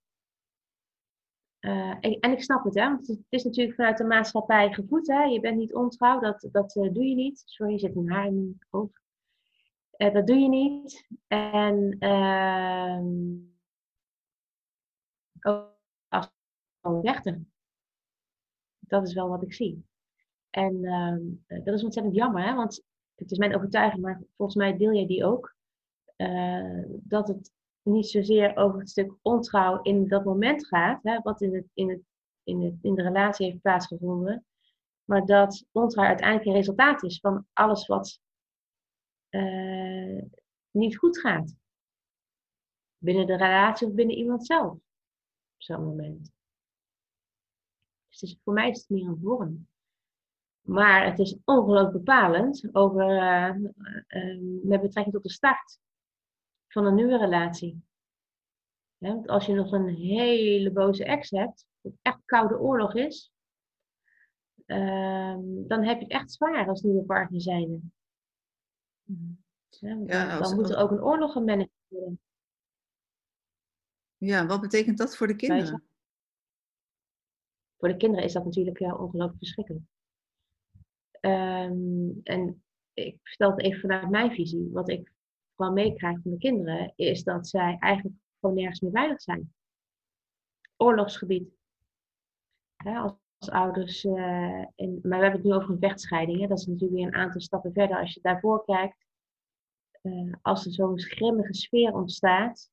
Uh, 1.60 1.96
en, 2.00 2.32
ik 2.32 2.42
snap 2.42 2.64
het, 2.64 2.74
hè, 2.74 2.88
want 2.88 3.06
het 3.06 3.20
is 3.28 3.44
natuurlijk 3.44 3.76
vanuit 3.76 3.98
de 3.98 4.04
maatschappij 4.04 4.72
gevoed. 4.72 5.06
Hè? 5.06 5.22
Je 5.22 5.40
bent 5.40 5.56
niet 5.56 5.74
ontrouw, 5.74 6.20
dat, 6.20 6.48
dat 6.52 6.76
uh, 6.76 6.92
doe 6.92 7.04
je 7.04 7.14
niet. 7.14 7.42
Sorry, 7.44 7.72
je 7.72 7.78
zit 7.78 7.96
een 7.96 8.10
haar 8.10 8.26
in 8.26 8.58
mijn. 8.70 8.90
Uh, 9.96 10.14
dat 10.14 10.26
doe 10.26 10.36
je 10.36 10.48
niet. 10.48 11.06
En 11.26 11.96
uh, 11.98 13.00
ook 15.40 15.76
als 16.10 16.30
rechter. 17.02 17.40
Dat 18.78 19.06
is 19.06 19.14
wel 19.14 19.28
wat 19.28 19.42
ik 19.42 19.54
zie. 19.54 19.86
En 20.50 20.84
ehm, 20.84 21.64
dat 21.64 21.74
is 21.74 21.84
ontzettend 21.84 22.16
jammer, 22.16 22.44
hè? 22.44 22.54
want 22.54 22.82
het 23.14 23.30
is 23.30 23.38
mijn 23.38 23.56
overtuiging, 23.56 24.02
maar 24.02 24.22
volgens 24.36 24.58
mij 24.58 24.76
deel 24.76 24.92
jij 24.92 25.06
die 25.06 25.24
ook. 25.24 25.55
Dat 26.88 27.28
het 27.28 27.52
niet 27.82 28.08
zozeer 28.08 28.56
over 28.56 28.78
het 28.78 28.90
stuk 28.90 29.14
ontrouw 29.22 29.82
in 29.82 30.08
dat 30.08 30.24
moment 30.24 30.66
gaat, 30.66 31.02
hè, 31.02 31.20
wat 31.20 31.40
in, 31.40 31.54
het, 31.54 31.66
in, 31.74 31.90
het, 31.90 32.00
in, 32.42 32.62
het, 32.62 32.74
in 32.82 32.94
de 32.94 33.02
relatie 33.02 33.46
heeft 33.46 33.60
plaatsgevonden, 33.60 34.46
maar 35.04 35.26
dat 35.26 35.66
ontrouw 35.72 36.06
uiteindelijk 36.06 36.48
een 36.48 36.54
resultaat 36.54 37.02
is 37.02 37.20
van 37.20 37.46
alles 37.52 37.86
wat 37.86 38.20
uh, 39.30 40.22
niet 40.70 40.98
goed 40.98 41.18
gaat. 41.18 41.54
Binnen 42.98 43.26
de 43.26 43.36
relatie 43.36 43.86
of 43.86 43.94
binnen 43.94 44.16
iemand 44.16 44.46
zelf 44.46 44.72
op 44.72 44.82
zo'n 45.56 45.84
moment. 45.84 46.32
Dus 48.08 48.38
voor 48.44 48.52
mij 48.52 48.70
is 48.70 48.78
het 48.78 48.88
meer 48.88 49.06
een 49.06 49.20
vorm. 49.22 49.68
Maar 50.60 51.04
het 51.04 51.18
is 51.18 51.38
ongelooflijk 51.44 51.92
bepalend 51.92 52.68
over, 52.72 53.10
uh, 53.10 53.54
met 54.62 54.80
betrekking 54.80 55.14
tot 55.14 55.22
de 55.22 55.30
start 55.30 55.80
van 56.76 56.86
een 56.86 56.94
nieuwe 56.94 57.18
relatie. 57.18 57.82
want 58.96 59.28
als 59.28 59.46
je 59.46 59.54
nog 59.54 59.72
een 59.72 59.88
hele 59.88 60.72
boze 60.72 61.04
ex 61.04 61.30
hebt, 61.30 61.66
wat 61.80 61.92
echt 62.02 62.24
koude 62.24 62.58
oorlog 62.58 62.94
is, 62.94 63.32
ehm, 64.66 65.40
dan 65.66 65.84
heb 65.84 65.98
je 65.98 66.04
het 66.04 66.12
echt 66.12 66.32
zwaar 66.32 66.68
als 66.68 66.82
nieuwe 66.82 67.04
partner 67.04 67.40
zijnde. 67.40 67.80
Ja, 69.68 70.38
dan, 70.38 70.54
moet 70.54 70.70
er 70.70 70.76
ook 70.76 70.90
een 70.90 71.02
oorlog 71.02 71.32
gemanaged 71.32 71.70
worden. 71.88 72.20
Ja, 74.16 74.46
wat 74.46 74.60
betekent 74.60 74.98
dat 74.98 75.16
voor 75.16 75.26
de 75.26 75.36
kinderen? 75.36 75.84
Voor 77.76 77.88
de 77.88 77.96
kinderen 77.96 78.24
is 78.24 78.32
dat 78.32 78.44
natuurlijk 78.44 78.78
ja, 78.78 78.94
ongelooflijk 78.94 79.38
verschrikkelijk. 79.38 79.84
Um, 81.20 82.20
en 82.22 82.62
ik 82.92 83.18
vertel 83.22 83.50
het 83.50 83.60
even 83.60 83.80
vanuit 83.80 84.10
mijn 84.10 84.30
visie. 84.30 84.70
Wat 84.72 84.88
ik 84.88 85.14
gewoon 85.56 85.72
meekrijgt 85.72 86.22
van 86.22 86.30
de 86.30 86.38
kinderen, 86.38 86.92
is 86.96 87.24
dat 87.24 87.48
zij 87.48 87.76
eigenlijk 87.78 88.16
gewoon 88.40 88.56
nergens 88.56 88.80
meer 88.80 88.90
veilig 88.90 89.22
zijn. 89.22 89.54
Oorlogsgebied. 90.76 91.48
als, 92.76 93.14
ouders. 93.50 94.04
In, 94.04 94.98
maar 95.02 95.18
we 95.18 95.24
hebben 95.24 95.32
het 95.32 95.42
nu 95.42 95.52
over 95.52 95.70
een 95.70 95.78
vechtscheiding. 95.78 96.40
Hè? 96.40 96.46
Dat 96.46 96.58
is 96.58 96.66
natuurlijk 96.66 96.98
weer 96.98 97.06
een 97.06 97.14
aantal 97.14 97.40
stappen 97.40 97.72
verder. 97.72 97.98
Als 97.98 98.14
je 98.14 98.20
daarvoor 98.20 98.64
kijkt, 98.64 99.06
uh, 100.02 100.34
als 100.42 100.66
er 100.66 100.72
zo'n 100.72 101.00
grimmige 101.00 101.54
sfeer 101.54 101.94
ontstaat. 101.94 102.70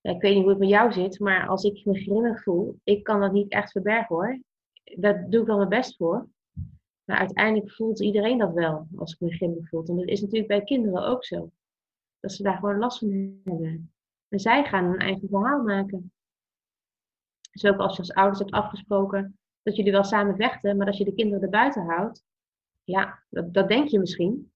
Ik 0.00 0.20
weet 0.20 0.34
niet 0.34 0.42
hoe 0.42 0.50
het 0.50 0.58
met 0.58 0.68
jou 0.68 0.92
zit, 0.92 1.18
maar 1.18 1.48
als 1.48 1.64
ik 1.64 1.84
me 1.84 2.00
grimmig 2.00 2.42
voel, 2.42 2.80
ik 2.84 3.04
kan 3.04 3.20
dat 3.20 3.32
niet 3.32 3.50
echt 3.50 3.70
verbergen 3.70 4.16
hoor. 4.16 4.40
Daar 4.84 5.30
doe 5.30 5.40
ik 5.40 5.46
wel 5.46 5.56
mijn 5.56 5.68
best 5.68 5.96
voor. 5.96 6.28
Maar 7.04 7.18
uiteindelijk 7.18 7.72
voelt 7.72 8.00
iedereen 8.00 8.38
dat 8.38 8.52
wel 8.52 8.86
als 8.96 9.12
ik 9.12 9.20
me 9.20 9.36
grimmig 9.36 9.68
voel. 9.68 9.84
En 9.84 9.96
dat 9.96 10.08
is 10.08 10.20
natuurlijk 10.20 10.48
bij 10.48 10.64
kinderen 10.64 11.06
ook 11.06 11.24
zo. 11.24 11.50
Dat 12.22 12.32
ze 12.32 12.42
daar 12.42 12.56
gewoon 12.56 12.78
last 12.78 12.98
van 12.98 13.40
hebben. 13.44 13.92
En 14.28 14.38
zij 14.38 14.64
gaan 14.64 14.84
hun 14.84 14.98
eigen 14.98 15.28
verhaal 15.28 15.62
maken. 15.62 16.12
Dus 17.50 17.64
ook 17.64 17.78
als 17.78 17.92
je 17.92 17.98
als 17.98 18.12
ouders 18.12 18.38
hebt 18.38 18.50
afgesproken 18.50 19.38
dat 19.62 19.76
jullie 19.76 19.92
wel 19.92 20.04
samen 20.04 20.36
vechten, 20.36 20.76
maar 20.76 20.86
als 20.86 20.98
je 20.98 21.04
de 21.04 21.14
kinderen 21.14 21.42
er 21.42 21.50
buiten 21.50 21.86
houdt, 21.86 22.24
ja, 22.84 23.22
dat, 23.28 23.54
dat 23.54 23.68
denk 23.68 23.88
je 23.88 23.98
misschien. 23.98 24.52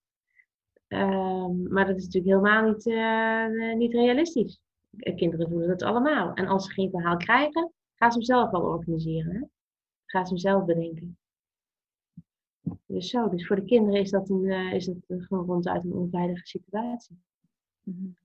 Ehm, 0.88 1.72
maar 1.72 1.86
dat 1.86 1.96
is 1.96 2.04
natuurlijk 2.04 2.34
helemaal 2.34 2.72
niet, 2.72 2.86
uh, 2.86 3.74
niet 3.76 3.92
realistisch. 3.92 4.60
Kinderen 4.96 5.48
voelen 5.48 5.68
dat 5.68 5.82
allemaal. 5.82 6.34
En 6.34 6.46
als 6.46 6.64
ze 6.66 6.72
geen 6.72 6.90
verhaal 6.90 7.16
krijgen, 7.16 7.72
gaan 7.94 8.10
ze 8.10 8.16
hem 8.16 8.26
zelf 8.26 8.50
wel 8.50 8.62
organiseren. 8.62 9.50
Gaan 10.04 10.26
ze 10.26 10.32
hem 10.32 10.40
zelf 10.40 10.64
bedenken. 10.64 11.18
Dus 12.86 13.10
zo, 13.10 13.28
dus 13.28 13.46
voor 13.46 13.56
de 13.56 13.64
kinderen 13.64 14.00
is 14.00 14.10
dat, 14.10 14.28
een, 14.28 14.44
uh, 14.44 14.72
is 14.72 14.84
dat 14.84 14.96
gewoon 15.06 15.46
ronduit 15.46 15.84
een 15.84 15.92
onveilige 15.92 16.46
situatie. 16.46 17.18
Mm 17.86 18.16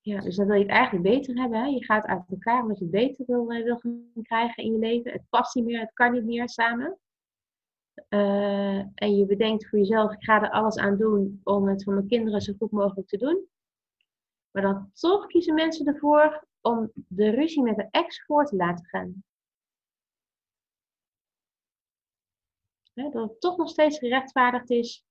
Ja, 0.00 0.20
dus 0.20 0.36
dan 0.36 0.46
wil 0.46 0.56
je 0.56 0.62
het 0.62 0.70
eigenlijk 0.70 1.04
beter 1.04 1.36
hebben. 1.40 1.58
Hè? 1.60 1.66
Je 1.66 1.84
gaat 1.84 2.04
uit 2.04 2.24
elkaar 2.30 2.62
omdat 2.62 2.78
je 2.78 2.84
het 2.84 2.92
beter 2.92 3.24
wil, 3.26 3.52
uh, 3.52 3.64
wil 3.64 3.78
gaan 3.78 4.10
krijgen 4.22 4.64
in 4.64 4.72
je 4.72 4.78
leven. 4.78 5.12
Het 5.12 5.28
past 5.28 5.54
niet 5.54 5.64
meer, 5.64 5.80
het 5.80 5.92
kan 5.92 6.12
niet 6.12 6.24
meer 6.24 6.48
samen. 6.48 6.98
Uh, 8.08 8.78
en 8.94 9.16
je 9.16 9.26
bedenkt 9.26 9.68
voor 9.68 9.78
jezelf, 9.78 10.12
ik 10.12 10.24
ga 10.24 10.42
er 10.42 10.50
alles 10.50 10.76
aan 10.76 10.96
doen 10.96 11.40
om 11.44 11.68
het 11.68 11.84
voor 11.84 11.94
mijn 11.94 12.06
kinderen 12.06 12.40
zo 12.40 12.52
goed 12.58 12.70
mogelijk 12.70 13.08
te 13.08 13.16
doen. 13.16 13.46
Maar 14.50 14.62
dan 14.62 14.90
toch 14.92 15.26
kiezen 15.26 15.54
mensen 15.54 15.86
ervoor 15.86 16.46
om 16.60 16.90
de 16.94 17.30
ruzie 17.30 17.62
met 17.62 17.76
de 17.76 17.88
ex 17.90 18.24
voor 18.24 18.44
te 18.44 18.56
laten 18.56 18.84
gaan. 18.86 19.24
dat 22.94 23.12
het 23.12 23.40
toch 23.40 23.56
nog 23.56 23.68
steeds 23.68 23.98
gerechtvaardigd 23.98 24.70
is 24.70 25.05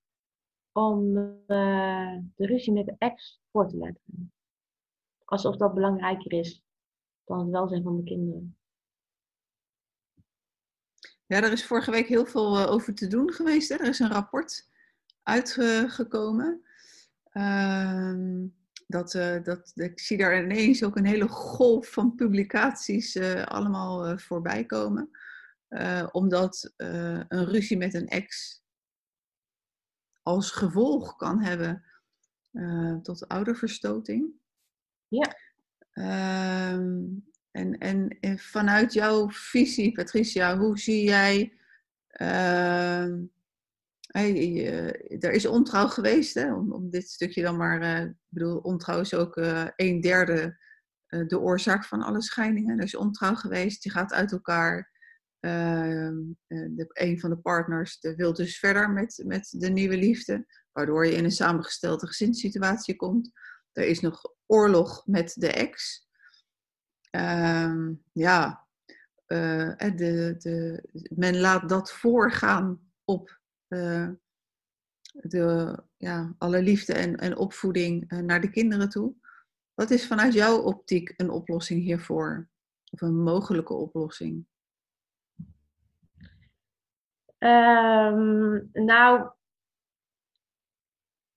om 0.76 1.18
uh, 1.18 2.18
de 2.36 2.46
ruzie 2.46 2.74
met 2.74 2.86
de 2.86 2.96
ex 2.98 3.42
voor 3.52 3.68
te 3.68 3.78
gaan. 3.78 4.32
Alsof 5.26 5.56
dat 5.56 5.74
belangrijker 5.74 6.34
is 6.34 6.64
dan 7.24 7.40
het 7.40 7.50
welzijn 7.50 7.84
van 7.84 7.98
de 7.98 8.04
kinderen. 8.04 8.58
Ja, 11.26 11.42
er 11.42 11.52
is 11.52 11.66
vorige 11.66 11.92
week 11.92 12.08
heel 12.08 12.26
veel 12.26 12.60
uh, 12.60 12.72
over 12.72 12.96
te 12.96 13.08
doen 13.08 13.34
geweest. 13.34 13.70
Hè? 13.70 13.76
Er 13.76 13.88
is 13.88 14.00
een 14.00 14.12
rapport 14.12 14.70
uitgekomen. 15.24 16.66
Uh, 17.34 18.14
dat, 18.88 19.14
uh, 19.14 19.44
dat, 19.44 19.72
ik 19.76 20.00
zie 20.00 20.18
daar 20.18 20.44
ineens 20.44 20.84
ook 20.84 20.98
een 20.98 21.06
hele 21.06 21.28
golf 21.28 21.90
van 21.90 22.16
publicaties 22.16 23.20
allemaal 23.46 24.18
voorbij 24.18 24.66
komen. 24.66 25.10
Omdat 26.12 26.74
een 26.78 27.46
ruzie 27.46 27.78
met 27.78 27.94
een 27.94 28.08
ex 28.08 28.64
als 30.26 30.52
gevolg 30.52 31.16
kan 31.16 31.42
hebben 31.42 31.84
uh, 32.52 32.96
tot 32.96 33.28
ouderverstoting. 33.28 34.34
Ja. 35.08 35.36
Ehm, 35.92 37.04
en, 37.52 37.78
en, 37.78 38.18
en, 38.20 38.40
vanuit 38.40 38.94
jouw 38.94 39.30
visie, 39.30 39.92
Patricia, 39.92 40.58
hoe 40.58 40.80
zie 40.80 41.04
jij. 41.04 41.54
Ehm, 42.08 43.24
hey, 44.08 44.66
er 45.20 45.32
is 45.32 45.46
ontrouw 45.46 45.88
geweest, 45.88 46.34
hè, 46.34 46.54
om, 46.54 46.74
om 46.74 46.90
dit 46.90 47.10
stukje 47.10 47.42
dan 47.42 47.58
maar. 47.58 48.04
ik 48.06 48.14
bedoel, 48.28 48.58
ontrouw 48.58 49.00
is 49.00 49.14
ook 49.14 49.36
een 49.76 50.02
derde 50.02 50.58
de 51.08 51.40
oorzaak 51.40 51.86
van 51.86 52.02
alle 52.02 52.22
scheidingen. 52.22 52.78
Er 52.78 52.84
is 52.84 52.96
ontrouw 52.96 53.36
geweest, 53.36 53.84
je 53.84 53.90
gaat 53.90 54.14
uit 54.14 54.32
elkaar. 54.32 54.94
Ehm, 55.46 56.18
eh, 56.48 56.66
de, 56.70 56.90
een 56.94 57.20
van 57.20 57.30
de 57.30 57.38
partners 57.38 57.98
wil 58.16 58.34
dus 58.34 58.60
verder 58.60 58.90
met, 58.90 59.24
met 59.26 59.54
de 59.58 59.70
nieuwe 59.70 59.98
liefde, 59.98 60.46
waardoor 60.72 61.06
je 61.06 61.16
in 61.16 61.24
een 61.24 61.32
samengestelde 61.32 62.08
gezinssituatie 62.08 62.96
komt. 62.96 63.32
Er 63.72 63.84
is 63.84 64.00
nog 64.00 64.22
oorlog 64.46 65.06
met 65.06 65.34
de 65.36 65.52
ex. 65.52 66.08
Uh, 67.16 67.90
ja, 68.12 68.68
uh, 69.28 69.76
de, 69.78 70.36
de, 70.38 70.84
men 71.16 71.40
laat 71.40 71.70
dat 71.70 71.92
voorgaan 71.92 72.92
op 73.04 73.40
uh, 73.68 74.10
de, 75.12 75.78
ja, 75.98 76.36
alle 76.38 76.62
liefde 76.62 76.94
en, 76.94 77.16
en 77.16 77.38
opvoeding 77.38 78.10
naar 78.10 78.42
de 78.42 78.50
kinderen 78.50 78.90
toe. 78.90 79.16
Wat 79.74 79.92
is 79.92 80.08
vanuit 80.08 80.34
jouw 80.34 80.58
optiek 80.62 81.14
een 81.18 81.30
oplossing 81.30 81.82
hiervoor? 81.82 82.50
Of 82.92 83.02
een 83.02 83.24
mogelijke 83.24 83.74
oplossing? 83.74 84.46
Um, 87.46 88.70
nou, 88.74 89.30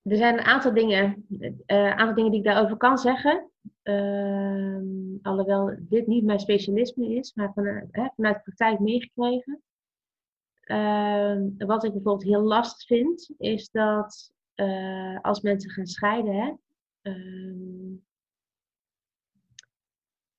er 0.02 0.16
zijn 0.16 0.38
een 0.38 0.44
aantal 0.44 0.74
dingen, 0.74 1.26
uh, 1.66 1.90
aantal 1.90 2.14
dingen 2.14 2.30
die 2.30 2.40
ik 2.40 2.46
daarover 2.46 2.76
kan 2.76 2.98
zeggen. 2.98 3.50
Uh, 3.82 4.78
alhoewel 5.22 5.76
dit 5.78 6.06
niet 6.06 6.24
mijn 6.24 6.40
specialisme 6.40 7.14
is, 7.14 7.34
maar 7.34 7.52
vanuit, 7.52 7.88
hè, 7.90 8.08
vanuit 8.16 8.36
de 8.36 8.42
praktijk 8.42 8.78
meegekregen. 8.78 9.62
Uh, 10.64 11.36
wat 11.56 11.84
ik 11.84 11.92
bijvoorbeeld 11.92 12.24
heel 12.24 12.42
lastig 12.42 12.86
vind, 12.86 13.30
is 13.38 13.70
dat 13.70 14.32
uh, 14.54 15.20
als 15.20 15.40
mensen 15.40 15.70
gaan 15.70 15.86
scheiden, 15.86 16.60
ehm, 17.02 17.94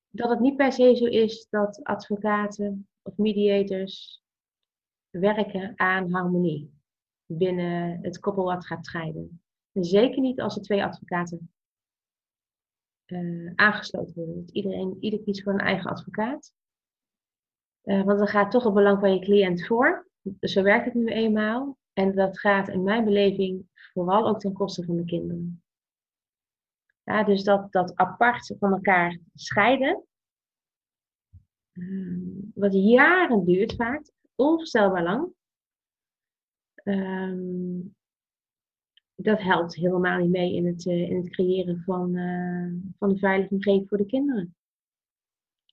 dat 0.09 0.29
het 0.29 0.39
niet 0.39 0.55
per 0.55 0.71
se 0.71 0.95
zo 0.95 1.05
is 1.05 1.47
dat 1.49 1.83
advocaten 1.83 2.87
of 3.01 3.17
mediators 3.17 4.18
werken 5.09 5.73
aan 5.75 6.11
harmonie 6.11 6.73
binnen 7.25 7.99
het 8.01 8.19
koppel 8.19 8.43
wat 8.43 8.65
gaat 8.65 8.85
scheiden. 8.85 9.41
En 9.71 9.83
zeker 9.83 10.21
niet 10.21 10.41
als 10.41 10.55
er 10.55 10.61
twee 10.61 10.83
advocaten 10.83 11.51
uh, 13.05 13.51
aangesloten 13.55 14.15
worden. 14.15 14.35
Dat 14.35 14.51
iedereen, 14.51 14.97
ieder 14.99 15.19
kiest 15.19 15.43
voor 15.43 15.53
een 15.53 15.59
eigen 15.59 15.89
advocaat. 15.89 16.53
Uh, 17.83 18.03
want 18.03 18.17
dan 18.17 18.27
gaat 18.27 18.51
toch 18.51 18.63
het 18.63 18.73
belang 18.73 18.99
van 18.99 19.13
je 19.13 19.19
cliënt 19.19 19.65
voor. 19.65 20.07
Zo 20.39 20.63
werkt 20.63 20.85
het 20.85 20.93
nu 20.93 21.07
eenmaal. 21.07 21.77
En 21.93 22.15
dat 22.15 22.39
gaat 22.39 22.67
in 22.67 22.83
mijn 22.83 23.05
beleving 23.05 23.67
vooral 23.93 24.27
ook 24.27 24.39
ten 24.39 24.53
koste 24.53 24.83
van 24.83 24.95
de 24.95 25.05
kinderen. 25.05 25.63
Ja, 27.03 27.23
dus 27.23 27.43
dat, 27.43 27.71
dat 27.71 27.95
apart 27.95 28.55
van 28.59 28.71
elkaar 28.71 29.19
scheiden, 29.33 30.03
uh, 31.73 32.43
wat 32.53 32.73
jaren 32.73 33.45
duurt 33.45 33.75
vaak, 33.75 34.11
onvoorstelbaar 34.39 35.03
lang. 35.03 35.33
Um, 36.83 37.95
dat 39.15 39.41
helpt 39.41 39.75
helemaal 39.75 40.19
niet 40.19 40.29
mee 40.29 40.55
in 40.55 40.65
het, 40.65 40.85
uh, 40.85 41.09
in 41.09 41.17
het 41.17 41.29
creëren 41.29 41.83
van, 41.83 42.15
uh, 42.15 42.73
van 42.97 43.09
een 43.09 43.17
veilige 43.17 43.53
omgeving 43.53 43.87
voor 43.87 43.97
de 43.97 44.05
kinderen. 44.05 44.55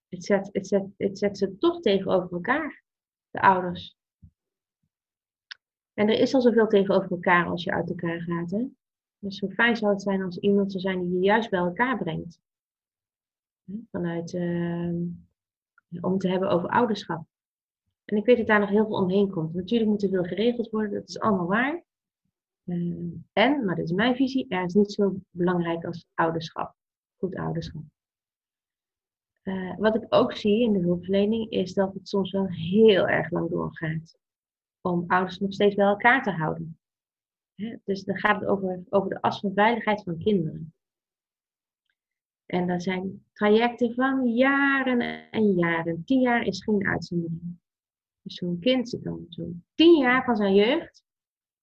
Het 0.09 0.25
zet, 0.25 0.49
het, 0.53 0.67
zet, 0.67 0.87
het 0.97 1.19
zet 1.19 1.39
ze 1.39 1.59
toch 1.59 1.81
tegenover 1.81 2.33
elkaar, 2.33 2.83
de 3.31 3.41
ouders. 3.41 3.97
En 5.95 6.09
er 6.09 6.19
is 6.19 6.35
al 6.35 6.41
zoveel 6.41 6.67
tegenover 6.67 7.11
elkaar 7.11 7.47
als 7.47 7.65
je 7.65 7.73
uit 7.73 7.89
elkaar 7.89 8.21
gaat. 8.21 8.51
Hè? 8.51 8.67
Dus 9.19 9.41
hoe 9.41 9.55
fijn 9.55 9.77
zou 9.77 9.93
het 9.93 10.03
zijn 10.03 10.23
als 10.23 10.39
iemand 10.39 10.71
zou 10.71 10.83
zijn 10.83 11.01
die 11.01 11.13
je 11.13 11.21
juist 11.21 11.51
bij 11.51 11.59
elkaar 11.59 11.99
brengt. 11.99 12.41
Vanuit, 13.91 14.33
uh, 14.33 14.95
om 16.01 16.19
te 16.19 16.29
hebben 16.29 16.49
over 16.49 16.69
ouderschap. 16.69 17.27
En 18.07 18.17
ik 18.17 18.25
weet 18.25 18.37
dat 18.37 18.47
daar 18.47 18.61
nog 18.61 18.69
heel 18.69 18.87
veel 18.87 18.97
omheen 18.97 19.31
komt. 19.31 19.55
Natuurlijk 19.55 19.91
moet 19.91 20.03
er 20.03 20.09
veel 20.09 20.25
geregeld 20.25 20.71
worden, 20.71 20.93
dat 20.93 21.09
is 21.09 21.21
allemaal 21.21 21.47
waar. 21.47 21.85
Uh, 22.65 23.13
en, 23.33 23.65
maar 23.65 23.77
dat 23.77 23.85
is 23.85 23.93
mijn 23.93 24.17
visie, 24.17 24.49
er 24.49 24.65
is 24.65 24.75
niet 24.75 24.93
zo 24.93 25.15
belangrijk 25.31 25.85
als 25.85 26.07
ouderschap. 26.15 26.75
Goed 27.17 27.35
ouderschap. 27.35 27.83
Uh, 29.43 29.77
wat 29.77 29.95
ik 29.95 30.07
ook 30.09 30.33
zie 30.33 30.63
in 30.63 30.73
de 30.73 30.79
hulpverlening 30.79 31.51
is 31.51 31.75
dat 31.75 31.95
het 31.95 32.09
soms 32.09 32.31
wel 32.31 32.49
heel 32.49 33.09
erg 33.09 33.31
lang 33.31 33.51
doorgaat. 33.51 34.19
Om 34.81 35.05
ouders 35.07 35.39
nog 35.39 35.53
steeds 35.53 35.75
bij 35.75 35.87
elkaar 35.87 36.23
te 36.23 36.31
houden. 36.31 36.79
Hè? 37.55 37.77
Dus 37.85 38.05
dan 38.05 38.17
gaat 38.17 38.41
het 38.41 38.49
over, 38.49 38.83
over 38.89 39.11
de 39.11 39.21
as 39.21 39.41
van 39.41 39.53
veiligheid 39.55 40.03
van 40.03 40.19
kinderen. 40.19 40.75
En 42.47 42.67
dat 42.67 42.83
zijn 42.83 43.25
trajecten 43.33 43.95
van 43.95 44.35
jaren 44.35 45.31
en 45.31 45.55
jaren. 45.55 46.05
Tien 46.05 46.21
jaar 46.21 46.43
is 46.43 46.65
geen 46.65 46.87
uitzondering. 46.87 47.59
Dus 48.27 48.35
zo'n 48.35 48.59
kind 48.59 48.89
zit 48.89 49.03
dan 49.03 49.27
zo'n 49.29 49.65
tien 49.75 49.99
jaar 49.99 50.25
van 50.25 50.37
zijn 50.37 50.55
jeugd, 50.55 51.05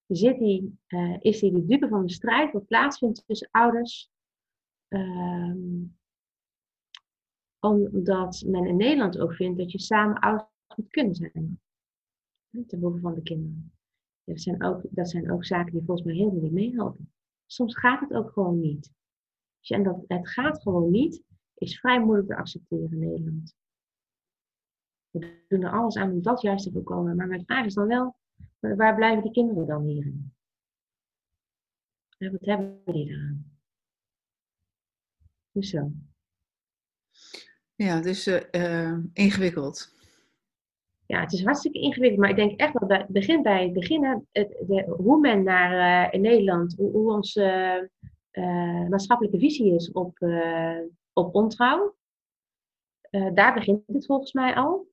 zit 0.08 0.40
hij, 0.40 0.72
uh, 0.88 1.18
is 1.20 1.42
hij 1.42 1.52
de 1.52 1.66
dupe 1.66 1.88
van 1.88 2.06
de 2.06 2.12
strijd 2.12 2.52
wat 2.52 2.68
plaatsvindt 2.68 3.24
tussen 3.26 3.50
ouders. 3.52 4.12
Um, 4.88 5.98
omdat 7.60 8.44
men 8.46 8.66
in 8.66 8.76
Nederland 8.76 9.20
ook 9.20 9.34
vindt 9.34 9.58
dat 9.58 9.72
je 9.72 9.80
samen 9.80 10.20
ouders 10.20 10.50
moet 10.76 10.90
kunnen 10.90 11.16
zijn. 11.16 11.62
Ten 12.68 12.80
behoeve 12.80 13.00
van 13.00 13.14
de 13.14 13.22
kinderen. 13.22 13.74
Dat 14.24 14.42
zijn, 14.42 14.64
ook, 14.64 14.82
dat 14.90 15.10
zijn 15.10 15.32
ook 15.32 15.46
zaken 15.46 15.74
die 15.74 15.84
volgens 15.86 16.08
mij 16.08 16.16
helemaal 16.16 16.42
niet 16.42 16.52
meehelpen. 16.52 17.14
Soms 17.46 17.78
gaat 17.78 18.00
het 18.00 18.14
ook 18.14 18.32
gewoon 18.32 18.60
niet. 18.60 18.92
En 19.62 19.84
dat 19.84 20.04
het 20.08 20.30
gaat 20.30 20.62
gewoon 20.62 20.92
niet, 20.92 21.24
is 21.54 21.80
vrij 21.80 22.04
moeilijk 22.04 22.28
te 22.28 22.36
accepteren 22.36 22.92
in 22.92 23.00
Nederland. 23.00 23.56
We 25.14 25.44
doen 25.48 25.64
er 25.64 25.72
alles 25.72 25.96
aan 25.96 26.12
om 26.12 26.22
dat 26.22 26.42
juist 26.42 26.64
te 26.64 26.72
voorkomen. 26.72 27.16
Maar 27.16 27.28
mijn 27.28 27.46
vraag 27.46 27.66
is 27.66 27.74
dan 27.74 27.88
wel, 27.88 28.16
waar 28.60 28.96
blijven 28.96 29.24
die 29.24 29.32
kinderen 29.32 29.68
dan 29.68 29.84
hierin? 29.84 30.34
Wat 32.18 32.46
hebben 32.46 32.82
die 32.86 33.10
eraan? 33.10 33.52
Dus 35.52 35.70
zo. 35.70 35.92
Ja, 37.76 38.02
dus 38.02 38.28
uh, 38.28 38.98
ingewikkeld. 39.14 39.92
Ja, 41.06 41.20
het 41.20 41.34
is 41.34 41.44
hartstikke 41.44 41.80
ingewikkeld, 41.80 42.20
maar 42.20 42.30
ik 42.30 42.36
denk 42.36 42.60
echt 42.60 42.74
dat 42.80 42.90
het 42.90 43.08
begint 43.08 43.44
bij 43.44 43.66
het 43.66 43.74
de, 44.32 44.96
hoe 44.98 45.20
men 45.20 45.44
naar 45.44 46.08
uh, 46.08 46.14
in 46.14 46.22
Nederland, 46.22 46.76
hoe, 46.76 46.92
hoe 46.92 47.12
onze 47.12 47.90
maatschappelijke 48.90 49.40
visie 49.40 49.74
is 49.74 49.92
op, 49.92 50.18
op 51.14 51.36
ontrouw. 51.36 51.96
daar 53.34 53.54
begint 53.54 53.82
het 53.88 54.06
volgens 54.06 54.34
mij 54.34 54.56
al. 54.56 54.92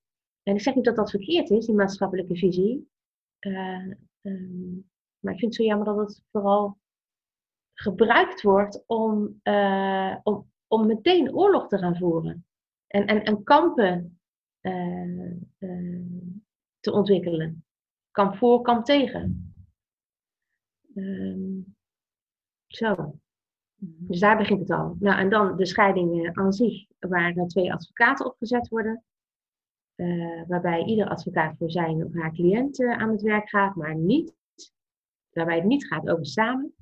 En 0.51 0.57
ik 0.57 0.63
zeg 0.63 0.75
niet 0.75 0.85
dat 0.85 0.97
dat 0.97 1.11
verkeerd 1.11 1.51
is, 1.51 1.67
die 1.67 1.75
maatschappelijke 1.75 2.37
visie. 2.37 2.91
Um, 3.41 4.89
maar 5.19 5.33
ik 5.33 5.39
vind 5.39 5.41
het 5.41 5.55
zo 5.55 5.63
jammer 5.63 5.87
dat 5.87 5.97
het 5.97 6.23
vooral 6.31 6.79
gebruikt 7.73 8.43
wordt 8.43 8.85
om, 8.87 9.41
om, 10.23 10.51
om 10.67 10.87
meteen 10.87 11.35
oorlog 11.35 11.69
te 11.69 11.79
gaan 11.79 11.97
voeren 11.97 12.47
en, 12.87 13.07
en, 13.07 13.25
en 13.25 13.43
kampen 13.43 14.21
uh, 14.61 15.37
te 16.81 16.93
ontwikkelen. 16.93 17.65
Kamp 18.11 18.37
voor, 18.37 18.63
kamp 18.63 18.85
tegen. 18.85 19.55
Um, 20.95 21.77
zo. 22.67 23.19
Dus 23.83 24.21
daar 24.21 24.37
begint 24.37 24.61
het 24.61 24.71
al. 24.71 24.97
Nou, 24.99 25.19
en 25.19 25.31
dan 25.31 25.57
de 25.57 25.67
scheiding 25.67 26.37
aan 26.37 26.53
zich, 26.53 26.87
waar 26.99 27.47
twee 27.47 27.73
advocaten 27.73 28.27
opgezet 28.27 28.69
worden. 28.69 29.05
Uh, 30.01 30.43
waarbij 30.47 30.85
ieder 30.85 31.09
advocaat 31.09 31.57
voor 31.57 31.71
zijn 31.71 32.05
of 32.05 32.15
haar 32.15 32.33
cliënt 32.33 32.83
aan 32.83 33.11
het 33.11 33.23
werk 33.23 33.49
gaat, 33.49 33.75
maar 33.75 33.95
niet, 33.95 34.35
waarbij 35.31 35.57
het 35.57 35.65
niet 35.65 35.87
gaat 35.87 36.09
over 36.09 36.27
samen. 36.27 36.75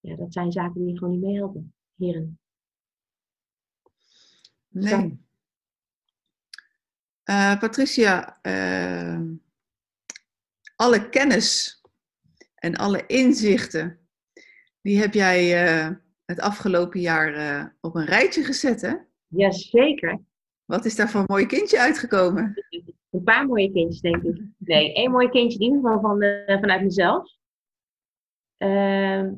Ja, 0.00 0.16
dat 0.16 0.32
zijn 0.32 0.52
zaken 0.52 0.84
die 0.84 0.98
gewoon 0.98 1.12
niet 1.12 1.22
meehelpen, 1.22 1.74
heren. 1.96 2.38
Nee. 4.68 5.22
Uh, 7.24 7.58
Patricia, 7.58 8.38
alle 10.76 11.08
kennis 11.08 11.80
en 12.54 12.76
alle 12.76 13.06
inzichten, 13.06 14.08
die 14.80 14.98
heb 14.98 15.14
jij 15.14 15.48
het 16.24 16.40
afgelopen 16.40 17.00
jaar 17.00 17.76
op 17.80 17.94
een 17.94 18.06
rijtje 18.06 18.44
gezet, 18.44 18.80
hè? 18.80 18.94
Jazeker. 19.26 20.20
Wat 20.64 20.84
is 20.84 20.96
daar 20.96 21.10
voor 21.10 21.20
een 21.20 21.26
mooi 21.28 21.46
kindje 21.46 21.80
uitgekomen? 21.80 22.64
Een 23.10 23.22
paar 23.22 23.46
mooie 23.46 23.72
kindjes, 23.72 24.00
denk 24.00 24.22
ik. 24.22 24.42
Nee, 24.58 24.94
één 24.94 25.10
mooi 25.10 25.28
kindje 25.28 25.58
in 25.58 25.64
ieder 25.64 25.80
geval 25.80 26.00
van, 26.00 26.18
vanuit 26.46 26.82
mezelf. 26.82 27.32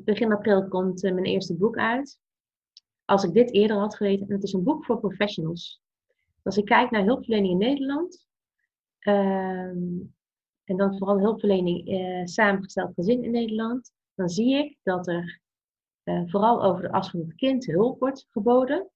begin 0.03 0.31
april 0.31 0.67
komt 0.67 1.01
mijn 1.01 1.25
eerste 1.25 1.55
boek 1.55 1.77
uit. 1.77 2.19
Als 3.05 3.23
ik 3.23 3.33
dit 3.33 3.53
eerder 3.53 3.77
had 3.77 3.95
geweten, 3.95 4.27
en 4.27 4.33
het 4.33 4.43
is 4.43 4.53
een 4.53 4.63
boek 4.63 4.85
voor 4.85 4.99
professionals. 4.99 5.81
Als 6.43 6.57
ik 6.57 6.65
kijk 6.65 6.91
naar 6.91 7.03
hulpverlening 7.03 7.51
in 7.51 7.67
Nederland, 7.67 8.27
ehm, 8.99 9.99
en 10.63 10.77
dan 10.77 10.97
vooral 10.97 11.19
hulpverlening 11.19 11.89
uh, 11.89 12.25
samengesteld 12.25 12.93
gezin 12.93 13.23
in 13.23 13.31
Nederland, 13.31 13.91
dan 14.15 14.29
zie 14.29 14.55
ik 14.55 14.77
dat 14.83 15.07
er 15.07 15.41
vooral 16.25 16.63
over 16.63 16.81
de 16.81 16.91
as 16.91 17.09
van 17.09 17.19
het 17.19 17.35
kind 17.35 17.65
hulp 17.65 17.99
wordt 17.99 18.27
geboden. 18.29 18.91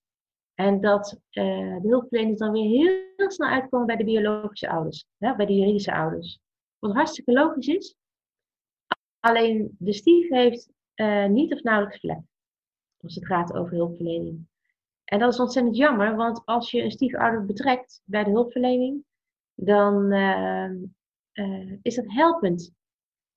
En 0.56 0.82
dat 0.82 1.20
uh, 1.32 1.82
de 1.82 1.88
hulpverleners 1.88 2.40
dan 2.40 2.52
weer 2.52 2.70
heel, 3.16 3.32
snel 3.32 3.50
uitkomen 3.50 3.88
bij 3.88 3.96
de 3.96 4.04
biologische 4.04 4.70
ouders, 4.70 5.06
hè, 5.18 5.36
bij 5.36 5.46
de 5.46 5.56
juridische 5.56 5.94
ouders. 5.94 6.40
Wat 6.80 6.94
hartstikke 6.94 7.32
logisch 7.32 7.68
is. 7.68 7.96
Alleen 9.20 9.76
de 9.80 9.94
stief 9.94 10.30
heeft 10.30 10.70
niet 11.30 11.54
of 11.54 11.64
nauwelijks 11.64 12.00
vlek 12.00 12.20
als 13.04 13.16
het 13.16 13.26
gaat 13.26 13.54
over 13.54 13.76
hulpverlening. 13.76 14.48
En 15.04 15.20
dat 15.20 15.34
is 15.34 15.40
ontzettend 15.40 15.76
jammer, 15.76 16.16
want 16.16 16.46
als 16.46 16.72
je 16.72 16.84
een 16.84 16.92
stiefouder 16.92 17.46
betrekt 17.46 18.02
bij 18.06 18.24
de 18.24 18.30
hulpverlening, 18.30 19.04
dan 19.54 20.14
uh, 20.14 21.74
is 21.82 21.96
dat 21.96 22.06
helpend. 22.08 22.74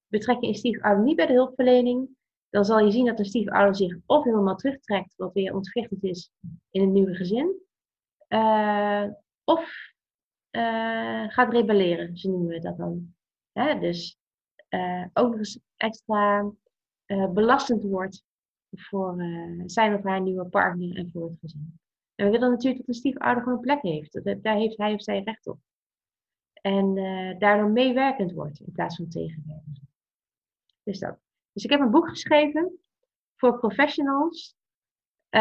Betrek 0.07 0.41
je 0.41 0.47
een 0.47 0.55
stiefouder 0.55 1.05
niet 1.05 1.17
bij 1.17 1.27
de 1.27 1.33
hulpverlening, 1.33 2.09
dan 2.55 2.65
zal 2.65 2.79
je 2.79 2.91
zien 2.91 3.07
dat 3.07 3.19
een 3.19 3.25
stiefouder 3.25 3.77
zich 3.77 3.99
of 4.07 4.25
helemaal 4.25 4.57
terugtrekt, 4.57 5.15
wat 5.17 5.33
weer 5.33 5.55
ontwrichtend 5.55 6.05
is 6.05 6.31
in 6.71 6.83
een 6.83 6.93
nieuwe 6.93 7.15
gezin, 7.15 7.61
uh, 8.29 9.07
of 9.45 9.93
gaat 11.29 11.53
rebelleren, 11.53 12.17
zo 12.17 12.31
noemen 12.31 12.49
we 12.49 12.61
dat 12.61 12.77
dan. 12.77 13.15
Dus 13.81 14.19
ook 15.13 15.31
nog 15.31 15.39
eens 15.39 15.61
extra 15.77 16.53
belastend 17.33 17.85
wordt 17.85 18.25
voor 18.71 19.17
zijn 19.67 19.95
of 19.95 20.03
haar 20.03 20.21
nieuwe 20.21 20.47
partner 20.47 20.97
en 20.97 21.11
voor 21.13 21.29
het 21.29 21.39
gezin. 21.41 21.79
En 22.15 22.25
we 22.25 22.31
willen 22.31 22.51
natuurlijk 22.51 22.79
dat 22.79 22.89
een 22.89 23.01
stiefouder 23.01 23.43
gewoon 23.43 23.59
een 23.59 23.65
plek 23.65 23.83
heeft. 23.83 24.43
Daar 24.43 24.57
heeft 24.57 24.79
hij 24.79 24.95
of 24.95 25.03
zij 25.03 25.23
recht 25.23 25.47
op. 25.47 25.59
En 26.53 26.95
daardoor 27.39 27.71
meewerkend 27.71 28.33
wordt 28.33 28.61
in 28.61 28.73
plaats 28.73 28.97
van 28.97 29.09
tegenwerkend. 29.09 29.81
Dus 30.83 30.99
dat. 30.99 31.23
Dus 31.55 31.65
ik 31.65 31.71
heb 31.71 31.81
een 31.81 31.91
boek 31.91 32.09
geschreven 32.09 32.79
voor 33.37 33.59
professionals. 33.59 34.57
Uh, 35.31 35.41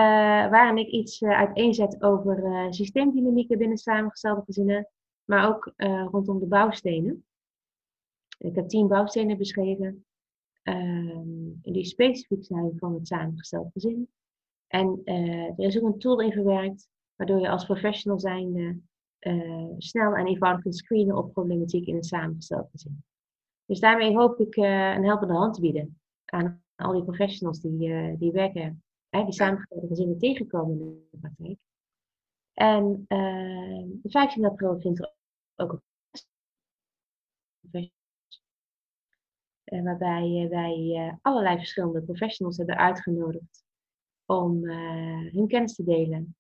waarin 0.50 0.78
ik 0.78 0.88
iets 0.88 1.24
uiteenzet 1.24 2.04
over 2.04 2.68
systeemdynamieken 2.74 3.58
binnen 3.58 3.78
samengestelde 3.78 4.42
gezinnen. 4.46 4.88
Maar 5.24 5.48
ook 5.48 5.74
rondom 6.12 6.40
de 6.40 6.46
bouwstenen. 6.46 7.26
Ik 8.38 8.56
heb 8.56 8.68
tien 8.68 8.88
bouwstenen 8.88 9.38
beschreven 9.38 10.06
Ehm, 10.64 11.52
die 11.62 11.86
specifiek 11.86 12.46
zijn 12.46 12.74
van 12.78 12.94
het 12.94 13.08
samengesteld 13.08 13.72
gezin. 13.72 14.10
En 14.68 15.02
uh, 15.06 15.60
er 15.60 15.66
is 15.66 15.80
ook 15.80 15.94
een 15.94 16.00
tool 16.00 16.20
in 16.20 16.32
verwerkt, 16.32 16.90
waardoor 17.16 17.40
je 17.40 17.50
als 17.50 17.66
professional 17.66 18.20
zijnde 18.20 18.80
uh, 19.20 19.70
snel 19.78 20.16
en 20.16 20.28
eenvoudig 20.28 20.62
kunt 20.62 20.78
screenen 20.78 21.18
op 21.18 21.32
problematiek 21.32 21.88
in 21.88 21.96
een 21.96 22.04
samengesteld 22.04 22.70
gezin. 22.72 23.04
Dus 23.66 23.80
daarmee 23.80 24.16
hoop 24.16 24.40
ik 24.40 24.56
uh, 24.56 24.94
een 24.94 25.06
helpende 25.06 25.34
hand 25.34 25.54
te 25.54 25.62
bieden 25.62 26.02
aan 26.34 26.64
al 26.76 26.94
die 26.94 27.04
professionals 27.04 27.62
die, 27.62 28.18
die 28.18 28.32
werken, 28.32 28.84
die 29.10 29.34
samengestelde 29.34 29.88
gezinnen 29.88 30.18
tegenkomen 30.18 30.80
in 30.80 31.08
de 31.12 31.18
praktijk. 31.18 31.58
En 32.54 33.06
ehm, 33.08 33.88
de 34.02 34.10
15 34.10 34.46
april 34.46 34.80
vindt 34.80 35.00
er 35.00 35.14
ook 35.56 35.82
een 37.72 37.92
eh, 39.64 39.84
waarbij 39.84 40.48
wij 40.50 40.94
eh, 40.96 41.14
allerlei 41.22 41.58
verschillende 41.58 42.02
professionals 42.02 42.58
hebben 42.58 42.78
uitgenodigd 42.78 43.66
om 44.26 44.70
eh, 44.70 45.34
hun 45.34 45.48
kennis 45.48 45.76
te 45.76 45.84
delen 45.84 46.36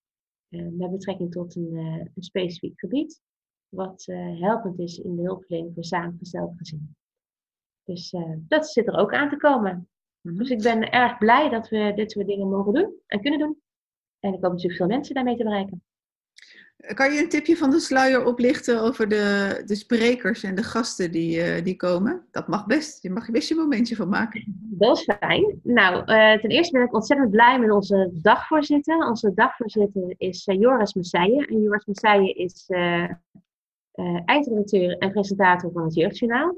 met 0.49 0.91
betrekking 0.91 1.31
tot 1.31 1.55
een, 1.55 1.75
een 2.13 2.23
specifiek 2.23 2.79
gebied, 2.79 3.21
wat 3.69 4.05
helpend 4.39 4.79
is 4.79 4.97
in 4.97 5.15
de 5.15 5.21
hulpverlening 5.21 5.73
voor 5.73 5.83
samengesteld 5.83 6.57
gezinnen. 6.57 6.95
Dus 7.83 8.15
dat 8.47 8.67
zit 8.67 8.87
er 8.87 8.97
ook 8.97 9.13
aan 9.13 9.29
te 9.29 9.37
komen. 9.37 9.89
Mhm. 10.21 10.37
Dus 10.37 10.49
ik 10.49 10.61
ben 10.61 10.91
erg 10.91 11.17
blij 11.17 11.49
dat 11.49 11.69
we 11.69 11.91
dit 11.95 12.11
soort 12.11 12.27
dingen 12.27 12.49
mogen 12.49 12.73
doen 12.73 12.93
en 13.07 13.21
kunnen 13.21 13.39
doen. 13.39 13.61
En 14.19 14.33
ik 14.33 14.41
hoop 14.41 14.51
natuurlijk 14.51 14.77
veel 14.77 14.87
mensen 14.87 15.15
daarmee 15.15 15.37
te 15.37 15.43
bereiken. 15.43 15.83
Kan 16.93 17.13
je 17.13 17.21
een 17.21 17.29
tipje 17.29 17.57
van 17.57 17.69
de 17.69 17.79
sluier 17.79 18.25
oplichten 18.25 18.81
over 18.81 19.07
de, 19.07 19.61
de 19.65 19.75
sprekers 19.75 20.43
en 20.43 20.55
de 20.55 20.63
gasten 20.63 21.11
die, 21.11 21.37
uh, 21.37 21.63
die 21.63 21.75
komen? 21.75 22.27
Dat 22.31 22.47
mag 22.47 22.65
best. 22.65 23.03
Je 23.03 23.09
mag 23.09 23.25
je 23.25 23.31
best 23.31 23.49
je 23.49 23.55
momentje 23.55 23.95
van 23.95 24.09
maken. 24.09 24.43
Dat 24.59 24.97
is 24.97 25.15
fijn. 25.19 25.59
Nou, 25.63 25.95
uh, 25.95 26.39
ten 26.39 26.49
eerste 26.49 26.71
ben 26.71 26.87
ik 26.87 26.93
ontzettend 26.93 27.29
blij 27.29 27.59
met 27.59 27.71
onze 27.71 28.09
dagvoorzitter. 28.13 29.07
Onze 29.07 29.33
dagvoorzitter 29.33 30.13
is 30.17 30.47
uh, 30.47 30.59
Joris 30.59 30.93
Messijen. 30.93 31.47
En 31.47 31.61
Joris 31.61 31.85
Messijen 31.85 32.35
is 32.35 32.69
eindredacteur 34.25 34.97
en 34.97 35.11
presentator 35.11 35.71
van 35.71 35.83
het 35.83 35.93
Jeugdjournaal. 35.93 36.57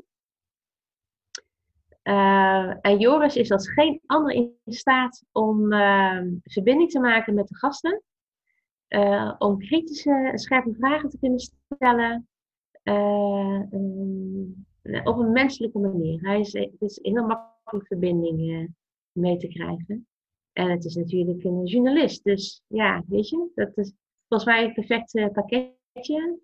En 2.81 2.99
Joris 2.99 3.35
is 3.35 3.51
als 3.51 3.71
geen 3.71 4.01
ander 4.05 4.33
in 4.33 4.53
staat 4.65 5.23
om 5.31 5.69
verbinding 6.43 6.89
te 6.89 6.99
maken 6.99 7.33
met 7.33 7.47
de 7.47 7.55
gasten 7.55 8.03
uh, 8.89 9.35
om 9.37 9.59
kritische, 9.59 10.31
scherpe 10.35 10.73
vragen 10.73 11.09
te 11.09 11.19
kunnen 11.19 11.39
stellen 11.39 12.27
uh, 12.83 13.61
um, 13.71 14.65
op 15.03 15.17
een 15.17 15.31
menselijke 15.31 15.79
manier. 15.79 16.21
Hij 16.21 16.39
is, 16.39 16.53
het 16.53 16.81
is 16.81 16.99
heel 17.01 17.25
makkelijk 17.25 17.87
verbinding 17.87 18.69
mee 19.11 19.37
te 19.37 19.47
krijgen. 19.47 20.07
En 20.53 20.69
het 20.69 20.85
is 20.85 20.95
natuurlijk 20.95 21.43
een 21.43 21.65
journalist, 21.65 22.23
dus 22.23 22.63
ja, 22.67 23.03
weet 23.07 23.29
je, 23.29 23.51
dat 23.55 23.77
is 23.77 23.93
volgens 24.27 24.49
mij 24.49 24.63
het 24.63 24.73
perfecte 24.73 25.29
pakketje. 25.33 26.39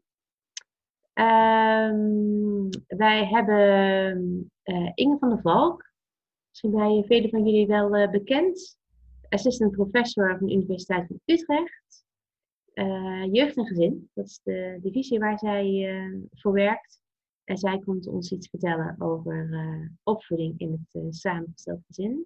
Ehm, 1.14 2.70
wij 2.88 3.26
hebben 3.26 4.52
uh, 4.64 4.92
Inge 4.94 5.18
van 5.18 5.30
der 5.30 5.42
Valk. 5.42 5.92
Misschien 6.50 6.72
bij 6.72 7.04
velen 7.08 7.30
van 7.30 7.46
jullie 7.46 7.68
wel 7.68 7.98
uh, 7.98 8.10
bekend. 8.10 8.80
Assistant 9.30 9.72
professor 9.72 10.38
van 10.38 10.48
de 10.48 10.54
Universiteit 10.54 11.08
van 11.08 11.20
Utrecht. 11.26 12.06
Uh, 12.74 13.26
jeugd 13.32 13.58
en 13.58 13.66
gezin, 13.66 14.10
dat 14.14 14.26
is 14.26 14.40
de 14.44 14.80
divisie 14.82 15.20
waar 15.20 15.40
zij 15.40 15.90
voor 16.32 16.54
werkt. 16.54 17.02
En 17.44 17.58
zij 17.58 17.80
komt 17.80 18.08
ons 18.08 18.32
iets 18.32 18.50
vertellen 18.50 18.96
over 19.00 19.50
opvoeding 20.04 20.60
in 20.60 20.88
het 20.92 21.16
samengesteld 21.16 21.84
gezin. 21.88 22.26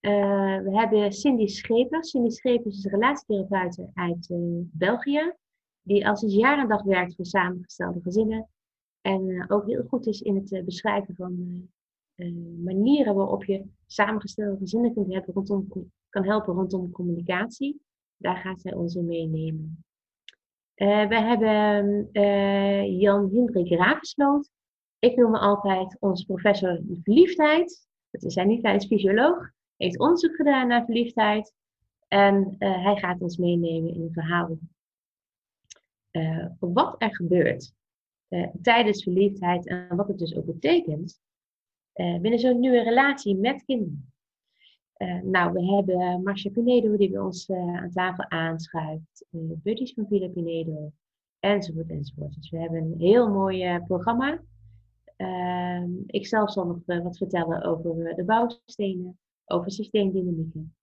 we 0.00 0.70
hebben 0.72 1.12
Cindy 1.12 1.46
Schepers. 1.46 2.10
Cindy 2.10 2.30
Schepers 2.30 2.76
is 2.76 2.84
een 2.84 2.90
relatietherapeut 2.90 3.90
uit 3.94 4.26
België 4.72 5.34
die 5.88 6.08
al 6.08 6.16
sinds 6.16 6.34
jaar 6.34 6.58
en 6.58 6.68
dag 6.68 6.82
werkt 6.82 7.14
voor 7.14 7.26
samengestelde 7.26 8.00
gezinnen. 8.00 8.48
En 9.00 9.28
uh, 9.28 9.44
ook 9.48 9.66
heel 9.66 9.82
goed 9.88 10.06
is 10.06 10.20
in 10.20 10.34
het 10.34 10.52
uh, 10.52 10.64
beschrijven 10.64 11.14
van 11.14 11.68
uh, 12.16 12.64
manieren 12.64 13.14
waarop 13.14 13.44
je 13.44 13.64
samengestelde 13.86 14.56
gezinnen 14.58 14.94
kunt 14.94 15.12
hebben 15.12 15.34
rondom, 15.34 15.68
kan 16.08 16.24
helpen 16.24 16.54
rondom 16.54 16.90
communicatie. 16.90 17.80
Daar 18.16 18.36
gaat 18.36 18.60
zij 18.60 18.74
ons 18.74 18.94
in 18.94 19.06
meenemen. 19.06 19.84
we 20.74 21.20
hebben 21.20 22.08
Jan 22.98 23.30
Hendrik 23.34 23.68
Ravensloot. 23.68 24.50
Ik 24.98 25.16
noem 25.16 25.30
me 25.30 25.38
altijd 25.38 25.96
onze 26.00 26.26
professor 26.26 26.80
verliefdheid. 27.02 27.88
Dat 28.10 28.22
is 28.22 28.34
hij 28.34 28.44
niet, 28.44 28.62
hij 28.62 28.74
is 28.74 28.86
fysioloog. 28.86 29.50
Heeft 29.76 29.98
onderzoek 29.98 30.34
gedaan 30.34 30.68
naar 30.68 30.84
verliefdheid. 30.84 31.52
En 32.08 32.54
hij 32.58 32.96
gaat 32.96 33.20
ons 33.20 33.36
meenemen 33.36 33.94
in 33.94 34.02
een 34.02 34.12
verhaal 34.12 34.58
uh, 36.18 36.46
wat 36.58 36.94
er 36.98 37.14
gebeurt 37.14 37.74
uh, 38.28 38.48
tijdens 38.62 39.02
verliefdheid 39.02 39.66
en 39.66 39.96
wat 39.96 40.08
het 40.08 40.18
dus 40.18 40.36
ook 40.36 40.44
betekent 40.44 41.20
uh, 41.94 42.20
binnen 42.20 42.40
zo'n 42.40 42.60
nieuwe 42.60 42.82
relatie 42.82 43.36
met 43.36 43.64
kinderen. 43.64 44.12
nou, 45.22 45.52
we 45.52 45.64
hebben 45.64 46.22
Marcia 46.22 46.50
Pinedo 46.50 46.96
die 46.96 47.10
bij 47.10 47.20
ons 47.20 47.50
aan 47.50 47.90
tafel 47.90 48.24
aanschuift, 48.30 49.26
buddies 49.62 49.94
van 49.94 50.06
Villa 50.08 50.28
Pinedo, 50.28 50.92
enzovoort, 51.40 51.90
enzovoort. 51.90 52.34
Dus 52.34 52.50
we 52.50 52.58
hebben 52.58 52.82
een 52.82 53.00
heel 53.00 53.28
mooi 53.28 53.80
programma. 53.86 54.42
Ehm, 55.16 55.90
ik 56.06 56.26
zelf 56.26 56.52
zal 56.52 56.66
nog 56.66 57.02
wat 57.02 57.16
vertellen 57.16 57.62
over 57.62 58.14
de 58.14 58.24
bouwstenen, 58.24 59.18
over 59.44 59.70
systeemdynamieken. 59.70 60.74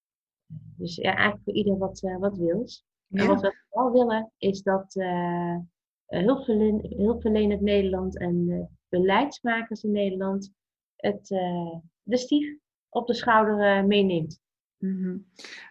Dus 0.77 0.95
ja, 0.95 1.15
eigenlijk 1.15 1.43
voor 1.43 1.53
ieder 1.53 1.77
wat, 1.77 1.99
wat 2.19 2.37
wils. 2.37 2.85
En 3.09 3.27
wat 3.27 3.41
we 3.41 3.55
vooral 3.69 3.91
willen 3.91 4.31
is 4.37 4.61
dat 4.61 4.95
uh, 4.95 5.57
hulpverlenend 6.05 7.61
Nederland 7.61 8.19
en 8.19 8.45
uh, 8.47 8.63
beleidsmakers 8.89 9.83
in 9.83 9.91
Nederland 9.91 10.51
het, 10.95 11.29
uh, 11.29 11.75
de 12.03 12.17
stief 12.17 12.57
op 12.89 13.07
de 13.07 13.13
schouder 13.13 13.85
meeneemt. 13.85 14.39
Mhm. 14.77 15.17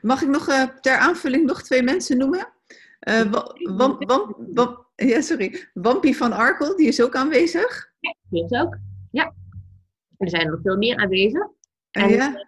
Mag 0.00 0.22
ik 0.22 0.28
nog 0.28 0.44
ter 0.80 0.96
aanvulling 0.96 1.46
nog 1.46 1.62
twee 1.62 1.82
mensen 1.82 2.18
noemen? 2.18 2.52
Wam, 3.64 3.96
wam, 3.98 4.36
wam, 4.54 4.86
ja, 4.94 5.20
sorry. 5.20 5.68
Wampie 5.72 6.16
van 6.16 6.32
Arkel, 6.32 6.76
die 6.76 6.88
is 6.88 7.02
ook 7.02 7.14
aanwezig. 7.14 7.92
Ja, 8.00 8.14
die 8.28 8.44
is 8.44 8.50
ook. 8.50 8.78
Ja. 9.10 9.34
Er 10.16 10.28
zijn 10.28 10.50
nog 10.50 10.60
veel 10.62 10.76
meer 10.76 10.96
aanwezig. 10.96 11.46
En, 11.90 12.08
ja. 12.08 12.44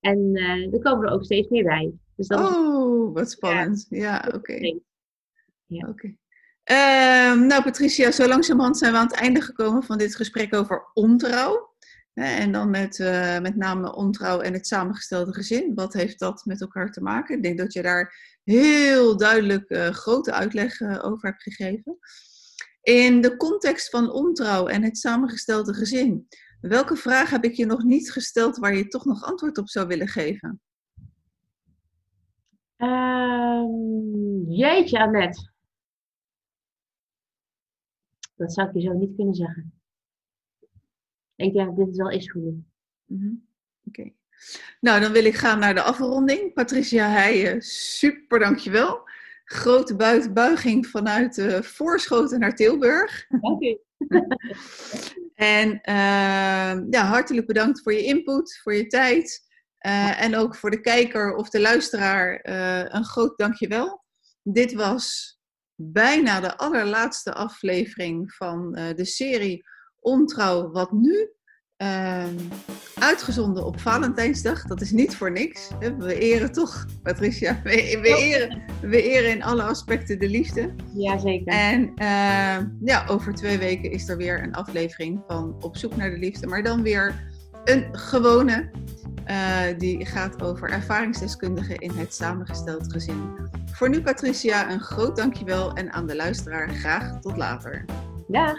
en 0.00 0.36
er 0.72 0.80
komen 0.80 1.06
er 1.06 1.12
ook 1.12 1.24
steeds 1.24 1.48
meer 1.48 1.64
bij. 1.64 1.92
Dus 2.18 2.26
dat 2.26 2.40
oh, 2.40 3.14
wat 3.14 3.30
spannend. 3.30 3.86
Ja, 3.88 4.28
oké. 4.34 4.80
Ja. 5.66 5.88
Oké. 5.88 6.14
Ehm, 6.64 7.46
nou, 7.46 7.62
Patricia, 7.62 8.10
zo 8.10 8.28
langzamerhand 8.28 8.78
zijn 8.78 8.92
we 8.92 8.98
aan 8.98 9.06
het 9.06 9.16
einde 9.16 9.40
gekomen 9.40 9.82
van 9.82 9.98
dit 9.98 10.16
gesprek 10.16 10.54
over 10.54 10.90
ontrouw. 10.94 11.76
En 12.12 12.52
dan 12.52 12.70
met, 12.70 12.98
uh, 12.98 13.38
met 13.38 13.56
name 13.56 13.94
ontrouw 13.94 14.40
en 14.40 14.52
het 14.52 14.66
samengestelde 14.66 15.32
gezin. 15.32 15.74
Wat 15.74 15.92
heeft 15.92 16.18
dat 16.18 16.44
met 16.44 16.60
elkaar 16.60 16.92
te 16.92 17.00
maken? 17.00 17.36
Ik 17.36 17.42
denk 17.42 17.58
dat 17.58 17.72
je 17.72 17.82
daar 17.82 18.14
heel 18.44 19.16
duidelijk 19.16 19.70
uh, 19.70 19.88
grote 19.88 20.32
uitleg 20.32 20.80
uh, 20.80 21.04
over 21.04 21.28
hebt 21.28 21.42
gegeven. 21.42 21.98
In 22.82 23.20
de 23.20 23.36
context 23.36 23.90
van 23.90 24.12
ontrouw 24.12 24.66
en 24.66 24.82
het 24.82 24.98
samengestelde 24.98 25.74
gezin, 25.74 26.28
welke 26.60 26.96
vraag 26.96 27.30
heb 27.30 27.44
ik 27.44 27.52
je 27.52 27.66
nog 27.66 27.82
niet 27.82 28.12
gesteld 28.12 28.56
waar 28.56 28.76
je 28.76 28.88
toch 28.88 29.04
nog 29.04 29.24
antwoord 29.24 29.58
op 29.58 29.68
zou 29.68 29.86
willen 29.86 30.08
geven? 30.08 30.60
Um, 32.78 34.44
jeetje, 34.50 34.98
Annette. 34.98 35.50
Dat 38.36 38.52
zou 38.52 38.68
ik 38.68 38.74
je 38.74 38.80
zo 38.80 38.92
niet 38.92 39.16
kunnen 39.16 39.34
zeggen. 39.34 39.72
Ik 41.34 41.52
denk, 41.52 41.76
dit 41.76 41.88
is 41.88 41.96
wel 41.96 42.10
is 42.10 42.30
goed. 42.30 42.54
Mm 43.04 43.46
Oké. 43.84 44.12
Nou, 44.80 45.00
dan 45.00 45.12
wil 45.12 45.24
ik 45.24 45.34
gaan 45.34 45.58
naar 45.58 45.74
de 45.74 45.82
afronding. 45.82 46.52
Patricia 46.52 47.08
Heijen, 47.08 47.62
super 47.62 48.38
dankjewel. 48.38 49.08
Grote 49.44 49.96
buiging 50.32 50.86
vanuit 50.86 51.38
uh, 51.38 51.62
Voorschoten 51.62 52.40
naar 52.40 52.54
Tilburg. 52.54 53.26
Dank 53.40 53.62
je. 53.62 53.80
en 55.34 55.68
uh, 55.70 56.90
ja, 56.90 57.04
hartelijk 57.04 57.46
bedankt 57.46 57.82
voor 57.82 57.92
je 57.92 58.04
input, 58.04 58.58
voor 58.62 58.74
je 58.74 58.86
tijd. 58.86 59.47
Uh, 59.86 60.22
en 60.22 60.36
ook 60.36 60.56
voor 60.56 60.70
de 60.70 60.80
kijker 60.80 61.34
of 61.34 61.50
de 61.50 61.60
luisteraar 61.60 62.48
uh, 62.48 62.84
een 62.84 63.04
groot 63.04 63.38
dankjewel. 63.38 64.04
Dit 64.42 64.72
was 64.72 65.36
bijna 65.74 66.40
de 66.40 66.56
allerlaatste 66.56 67.34
aflevering 67.34 68.32
van 68.32 68.78
uh, 68.78 68.94
de 68.94 69.04
serie 69.04 69.64
Ontrouw 70.00 70.70
Wat 70.70 70.92
Nu. 70.92 71.32
Ehm, 71.78 72.34
uitgezonden 72.94 73.64
op 73.64 73.80
Valentijnsdag. 73.80 74.62
Dat 74.62 74.80
is 74.80 74.90
niet 74.90 75.16
voor 75.16 75.32
niks. 75.32 75.70
We 75.98 76.18
eren 76.18 76.52
toch, 76.52 76.86
Patricia. 77.02 77.60
We, 77.62 77.98
we, 78.02 78.16
eren, 78.18 78.62
we 78.80 79.02
eren 79.02 79.30
in 79.30 79.42
alle 79.42 79.62
aspecten 79.62 80.18
de 80.18 80.28
liefde. 80.28 80.74
Jazeker. 80.94 81.52
En 81.52 81.92
ehm, 81.94 82.68
ja, 82.84 83.06
over 83.06 83.34
twee 83.34 83.58
weken 83.58 83.90
is 83.90 84.08
er 84.08 84.16
weer 84.16 84.42
een 84.42 84.54
aflevering 84.54 85.22
van 85.26 85.56
Op 85.60 85.76
zoek 85.76 85.96
naar 85.96 86.10
de 86.10 86.18
liefde. 86.18 86.46
Maar 86.46 86.62
dan 86.62 86.82
weer 86.82 87.30
een 87.64 87.98
gewone 87.98 88.70
uh, 89.30 89.78
die 89.78 90.06
gaat 90.06 90.42
over 90.42 90.70
ervaringsdeskundigen 90.70 91.76
in 91.76 91.90
het 91.90 92.14
samengesteld 92.14 92.92
gezin. 92.92 93.36
Voor 93.72 93.88
nu 93.88 94.02
Patricia, 94.02 94.70
een 94.70 94.80
groot 94.80 95.16
dankjewel 95.16 95.72
en 95.72 95.92
aan 95.92 96.06
de 96.06 96.16
luisteraar 96.16 96.68
graag 96.68 97.20
tot 97.20 97.36
later. 97.36 97.84
Dag! 98.26 98.58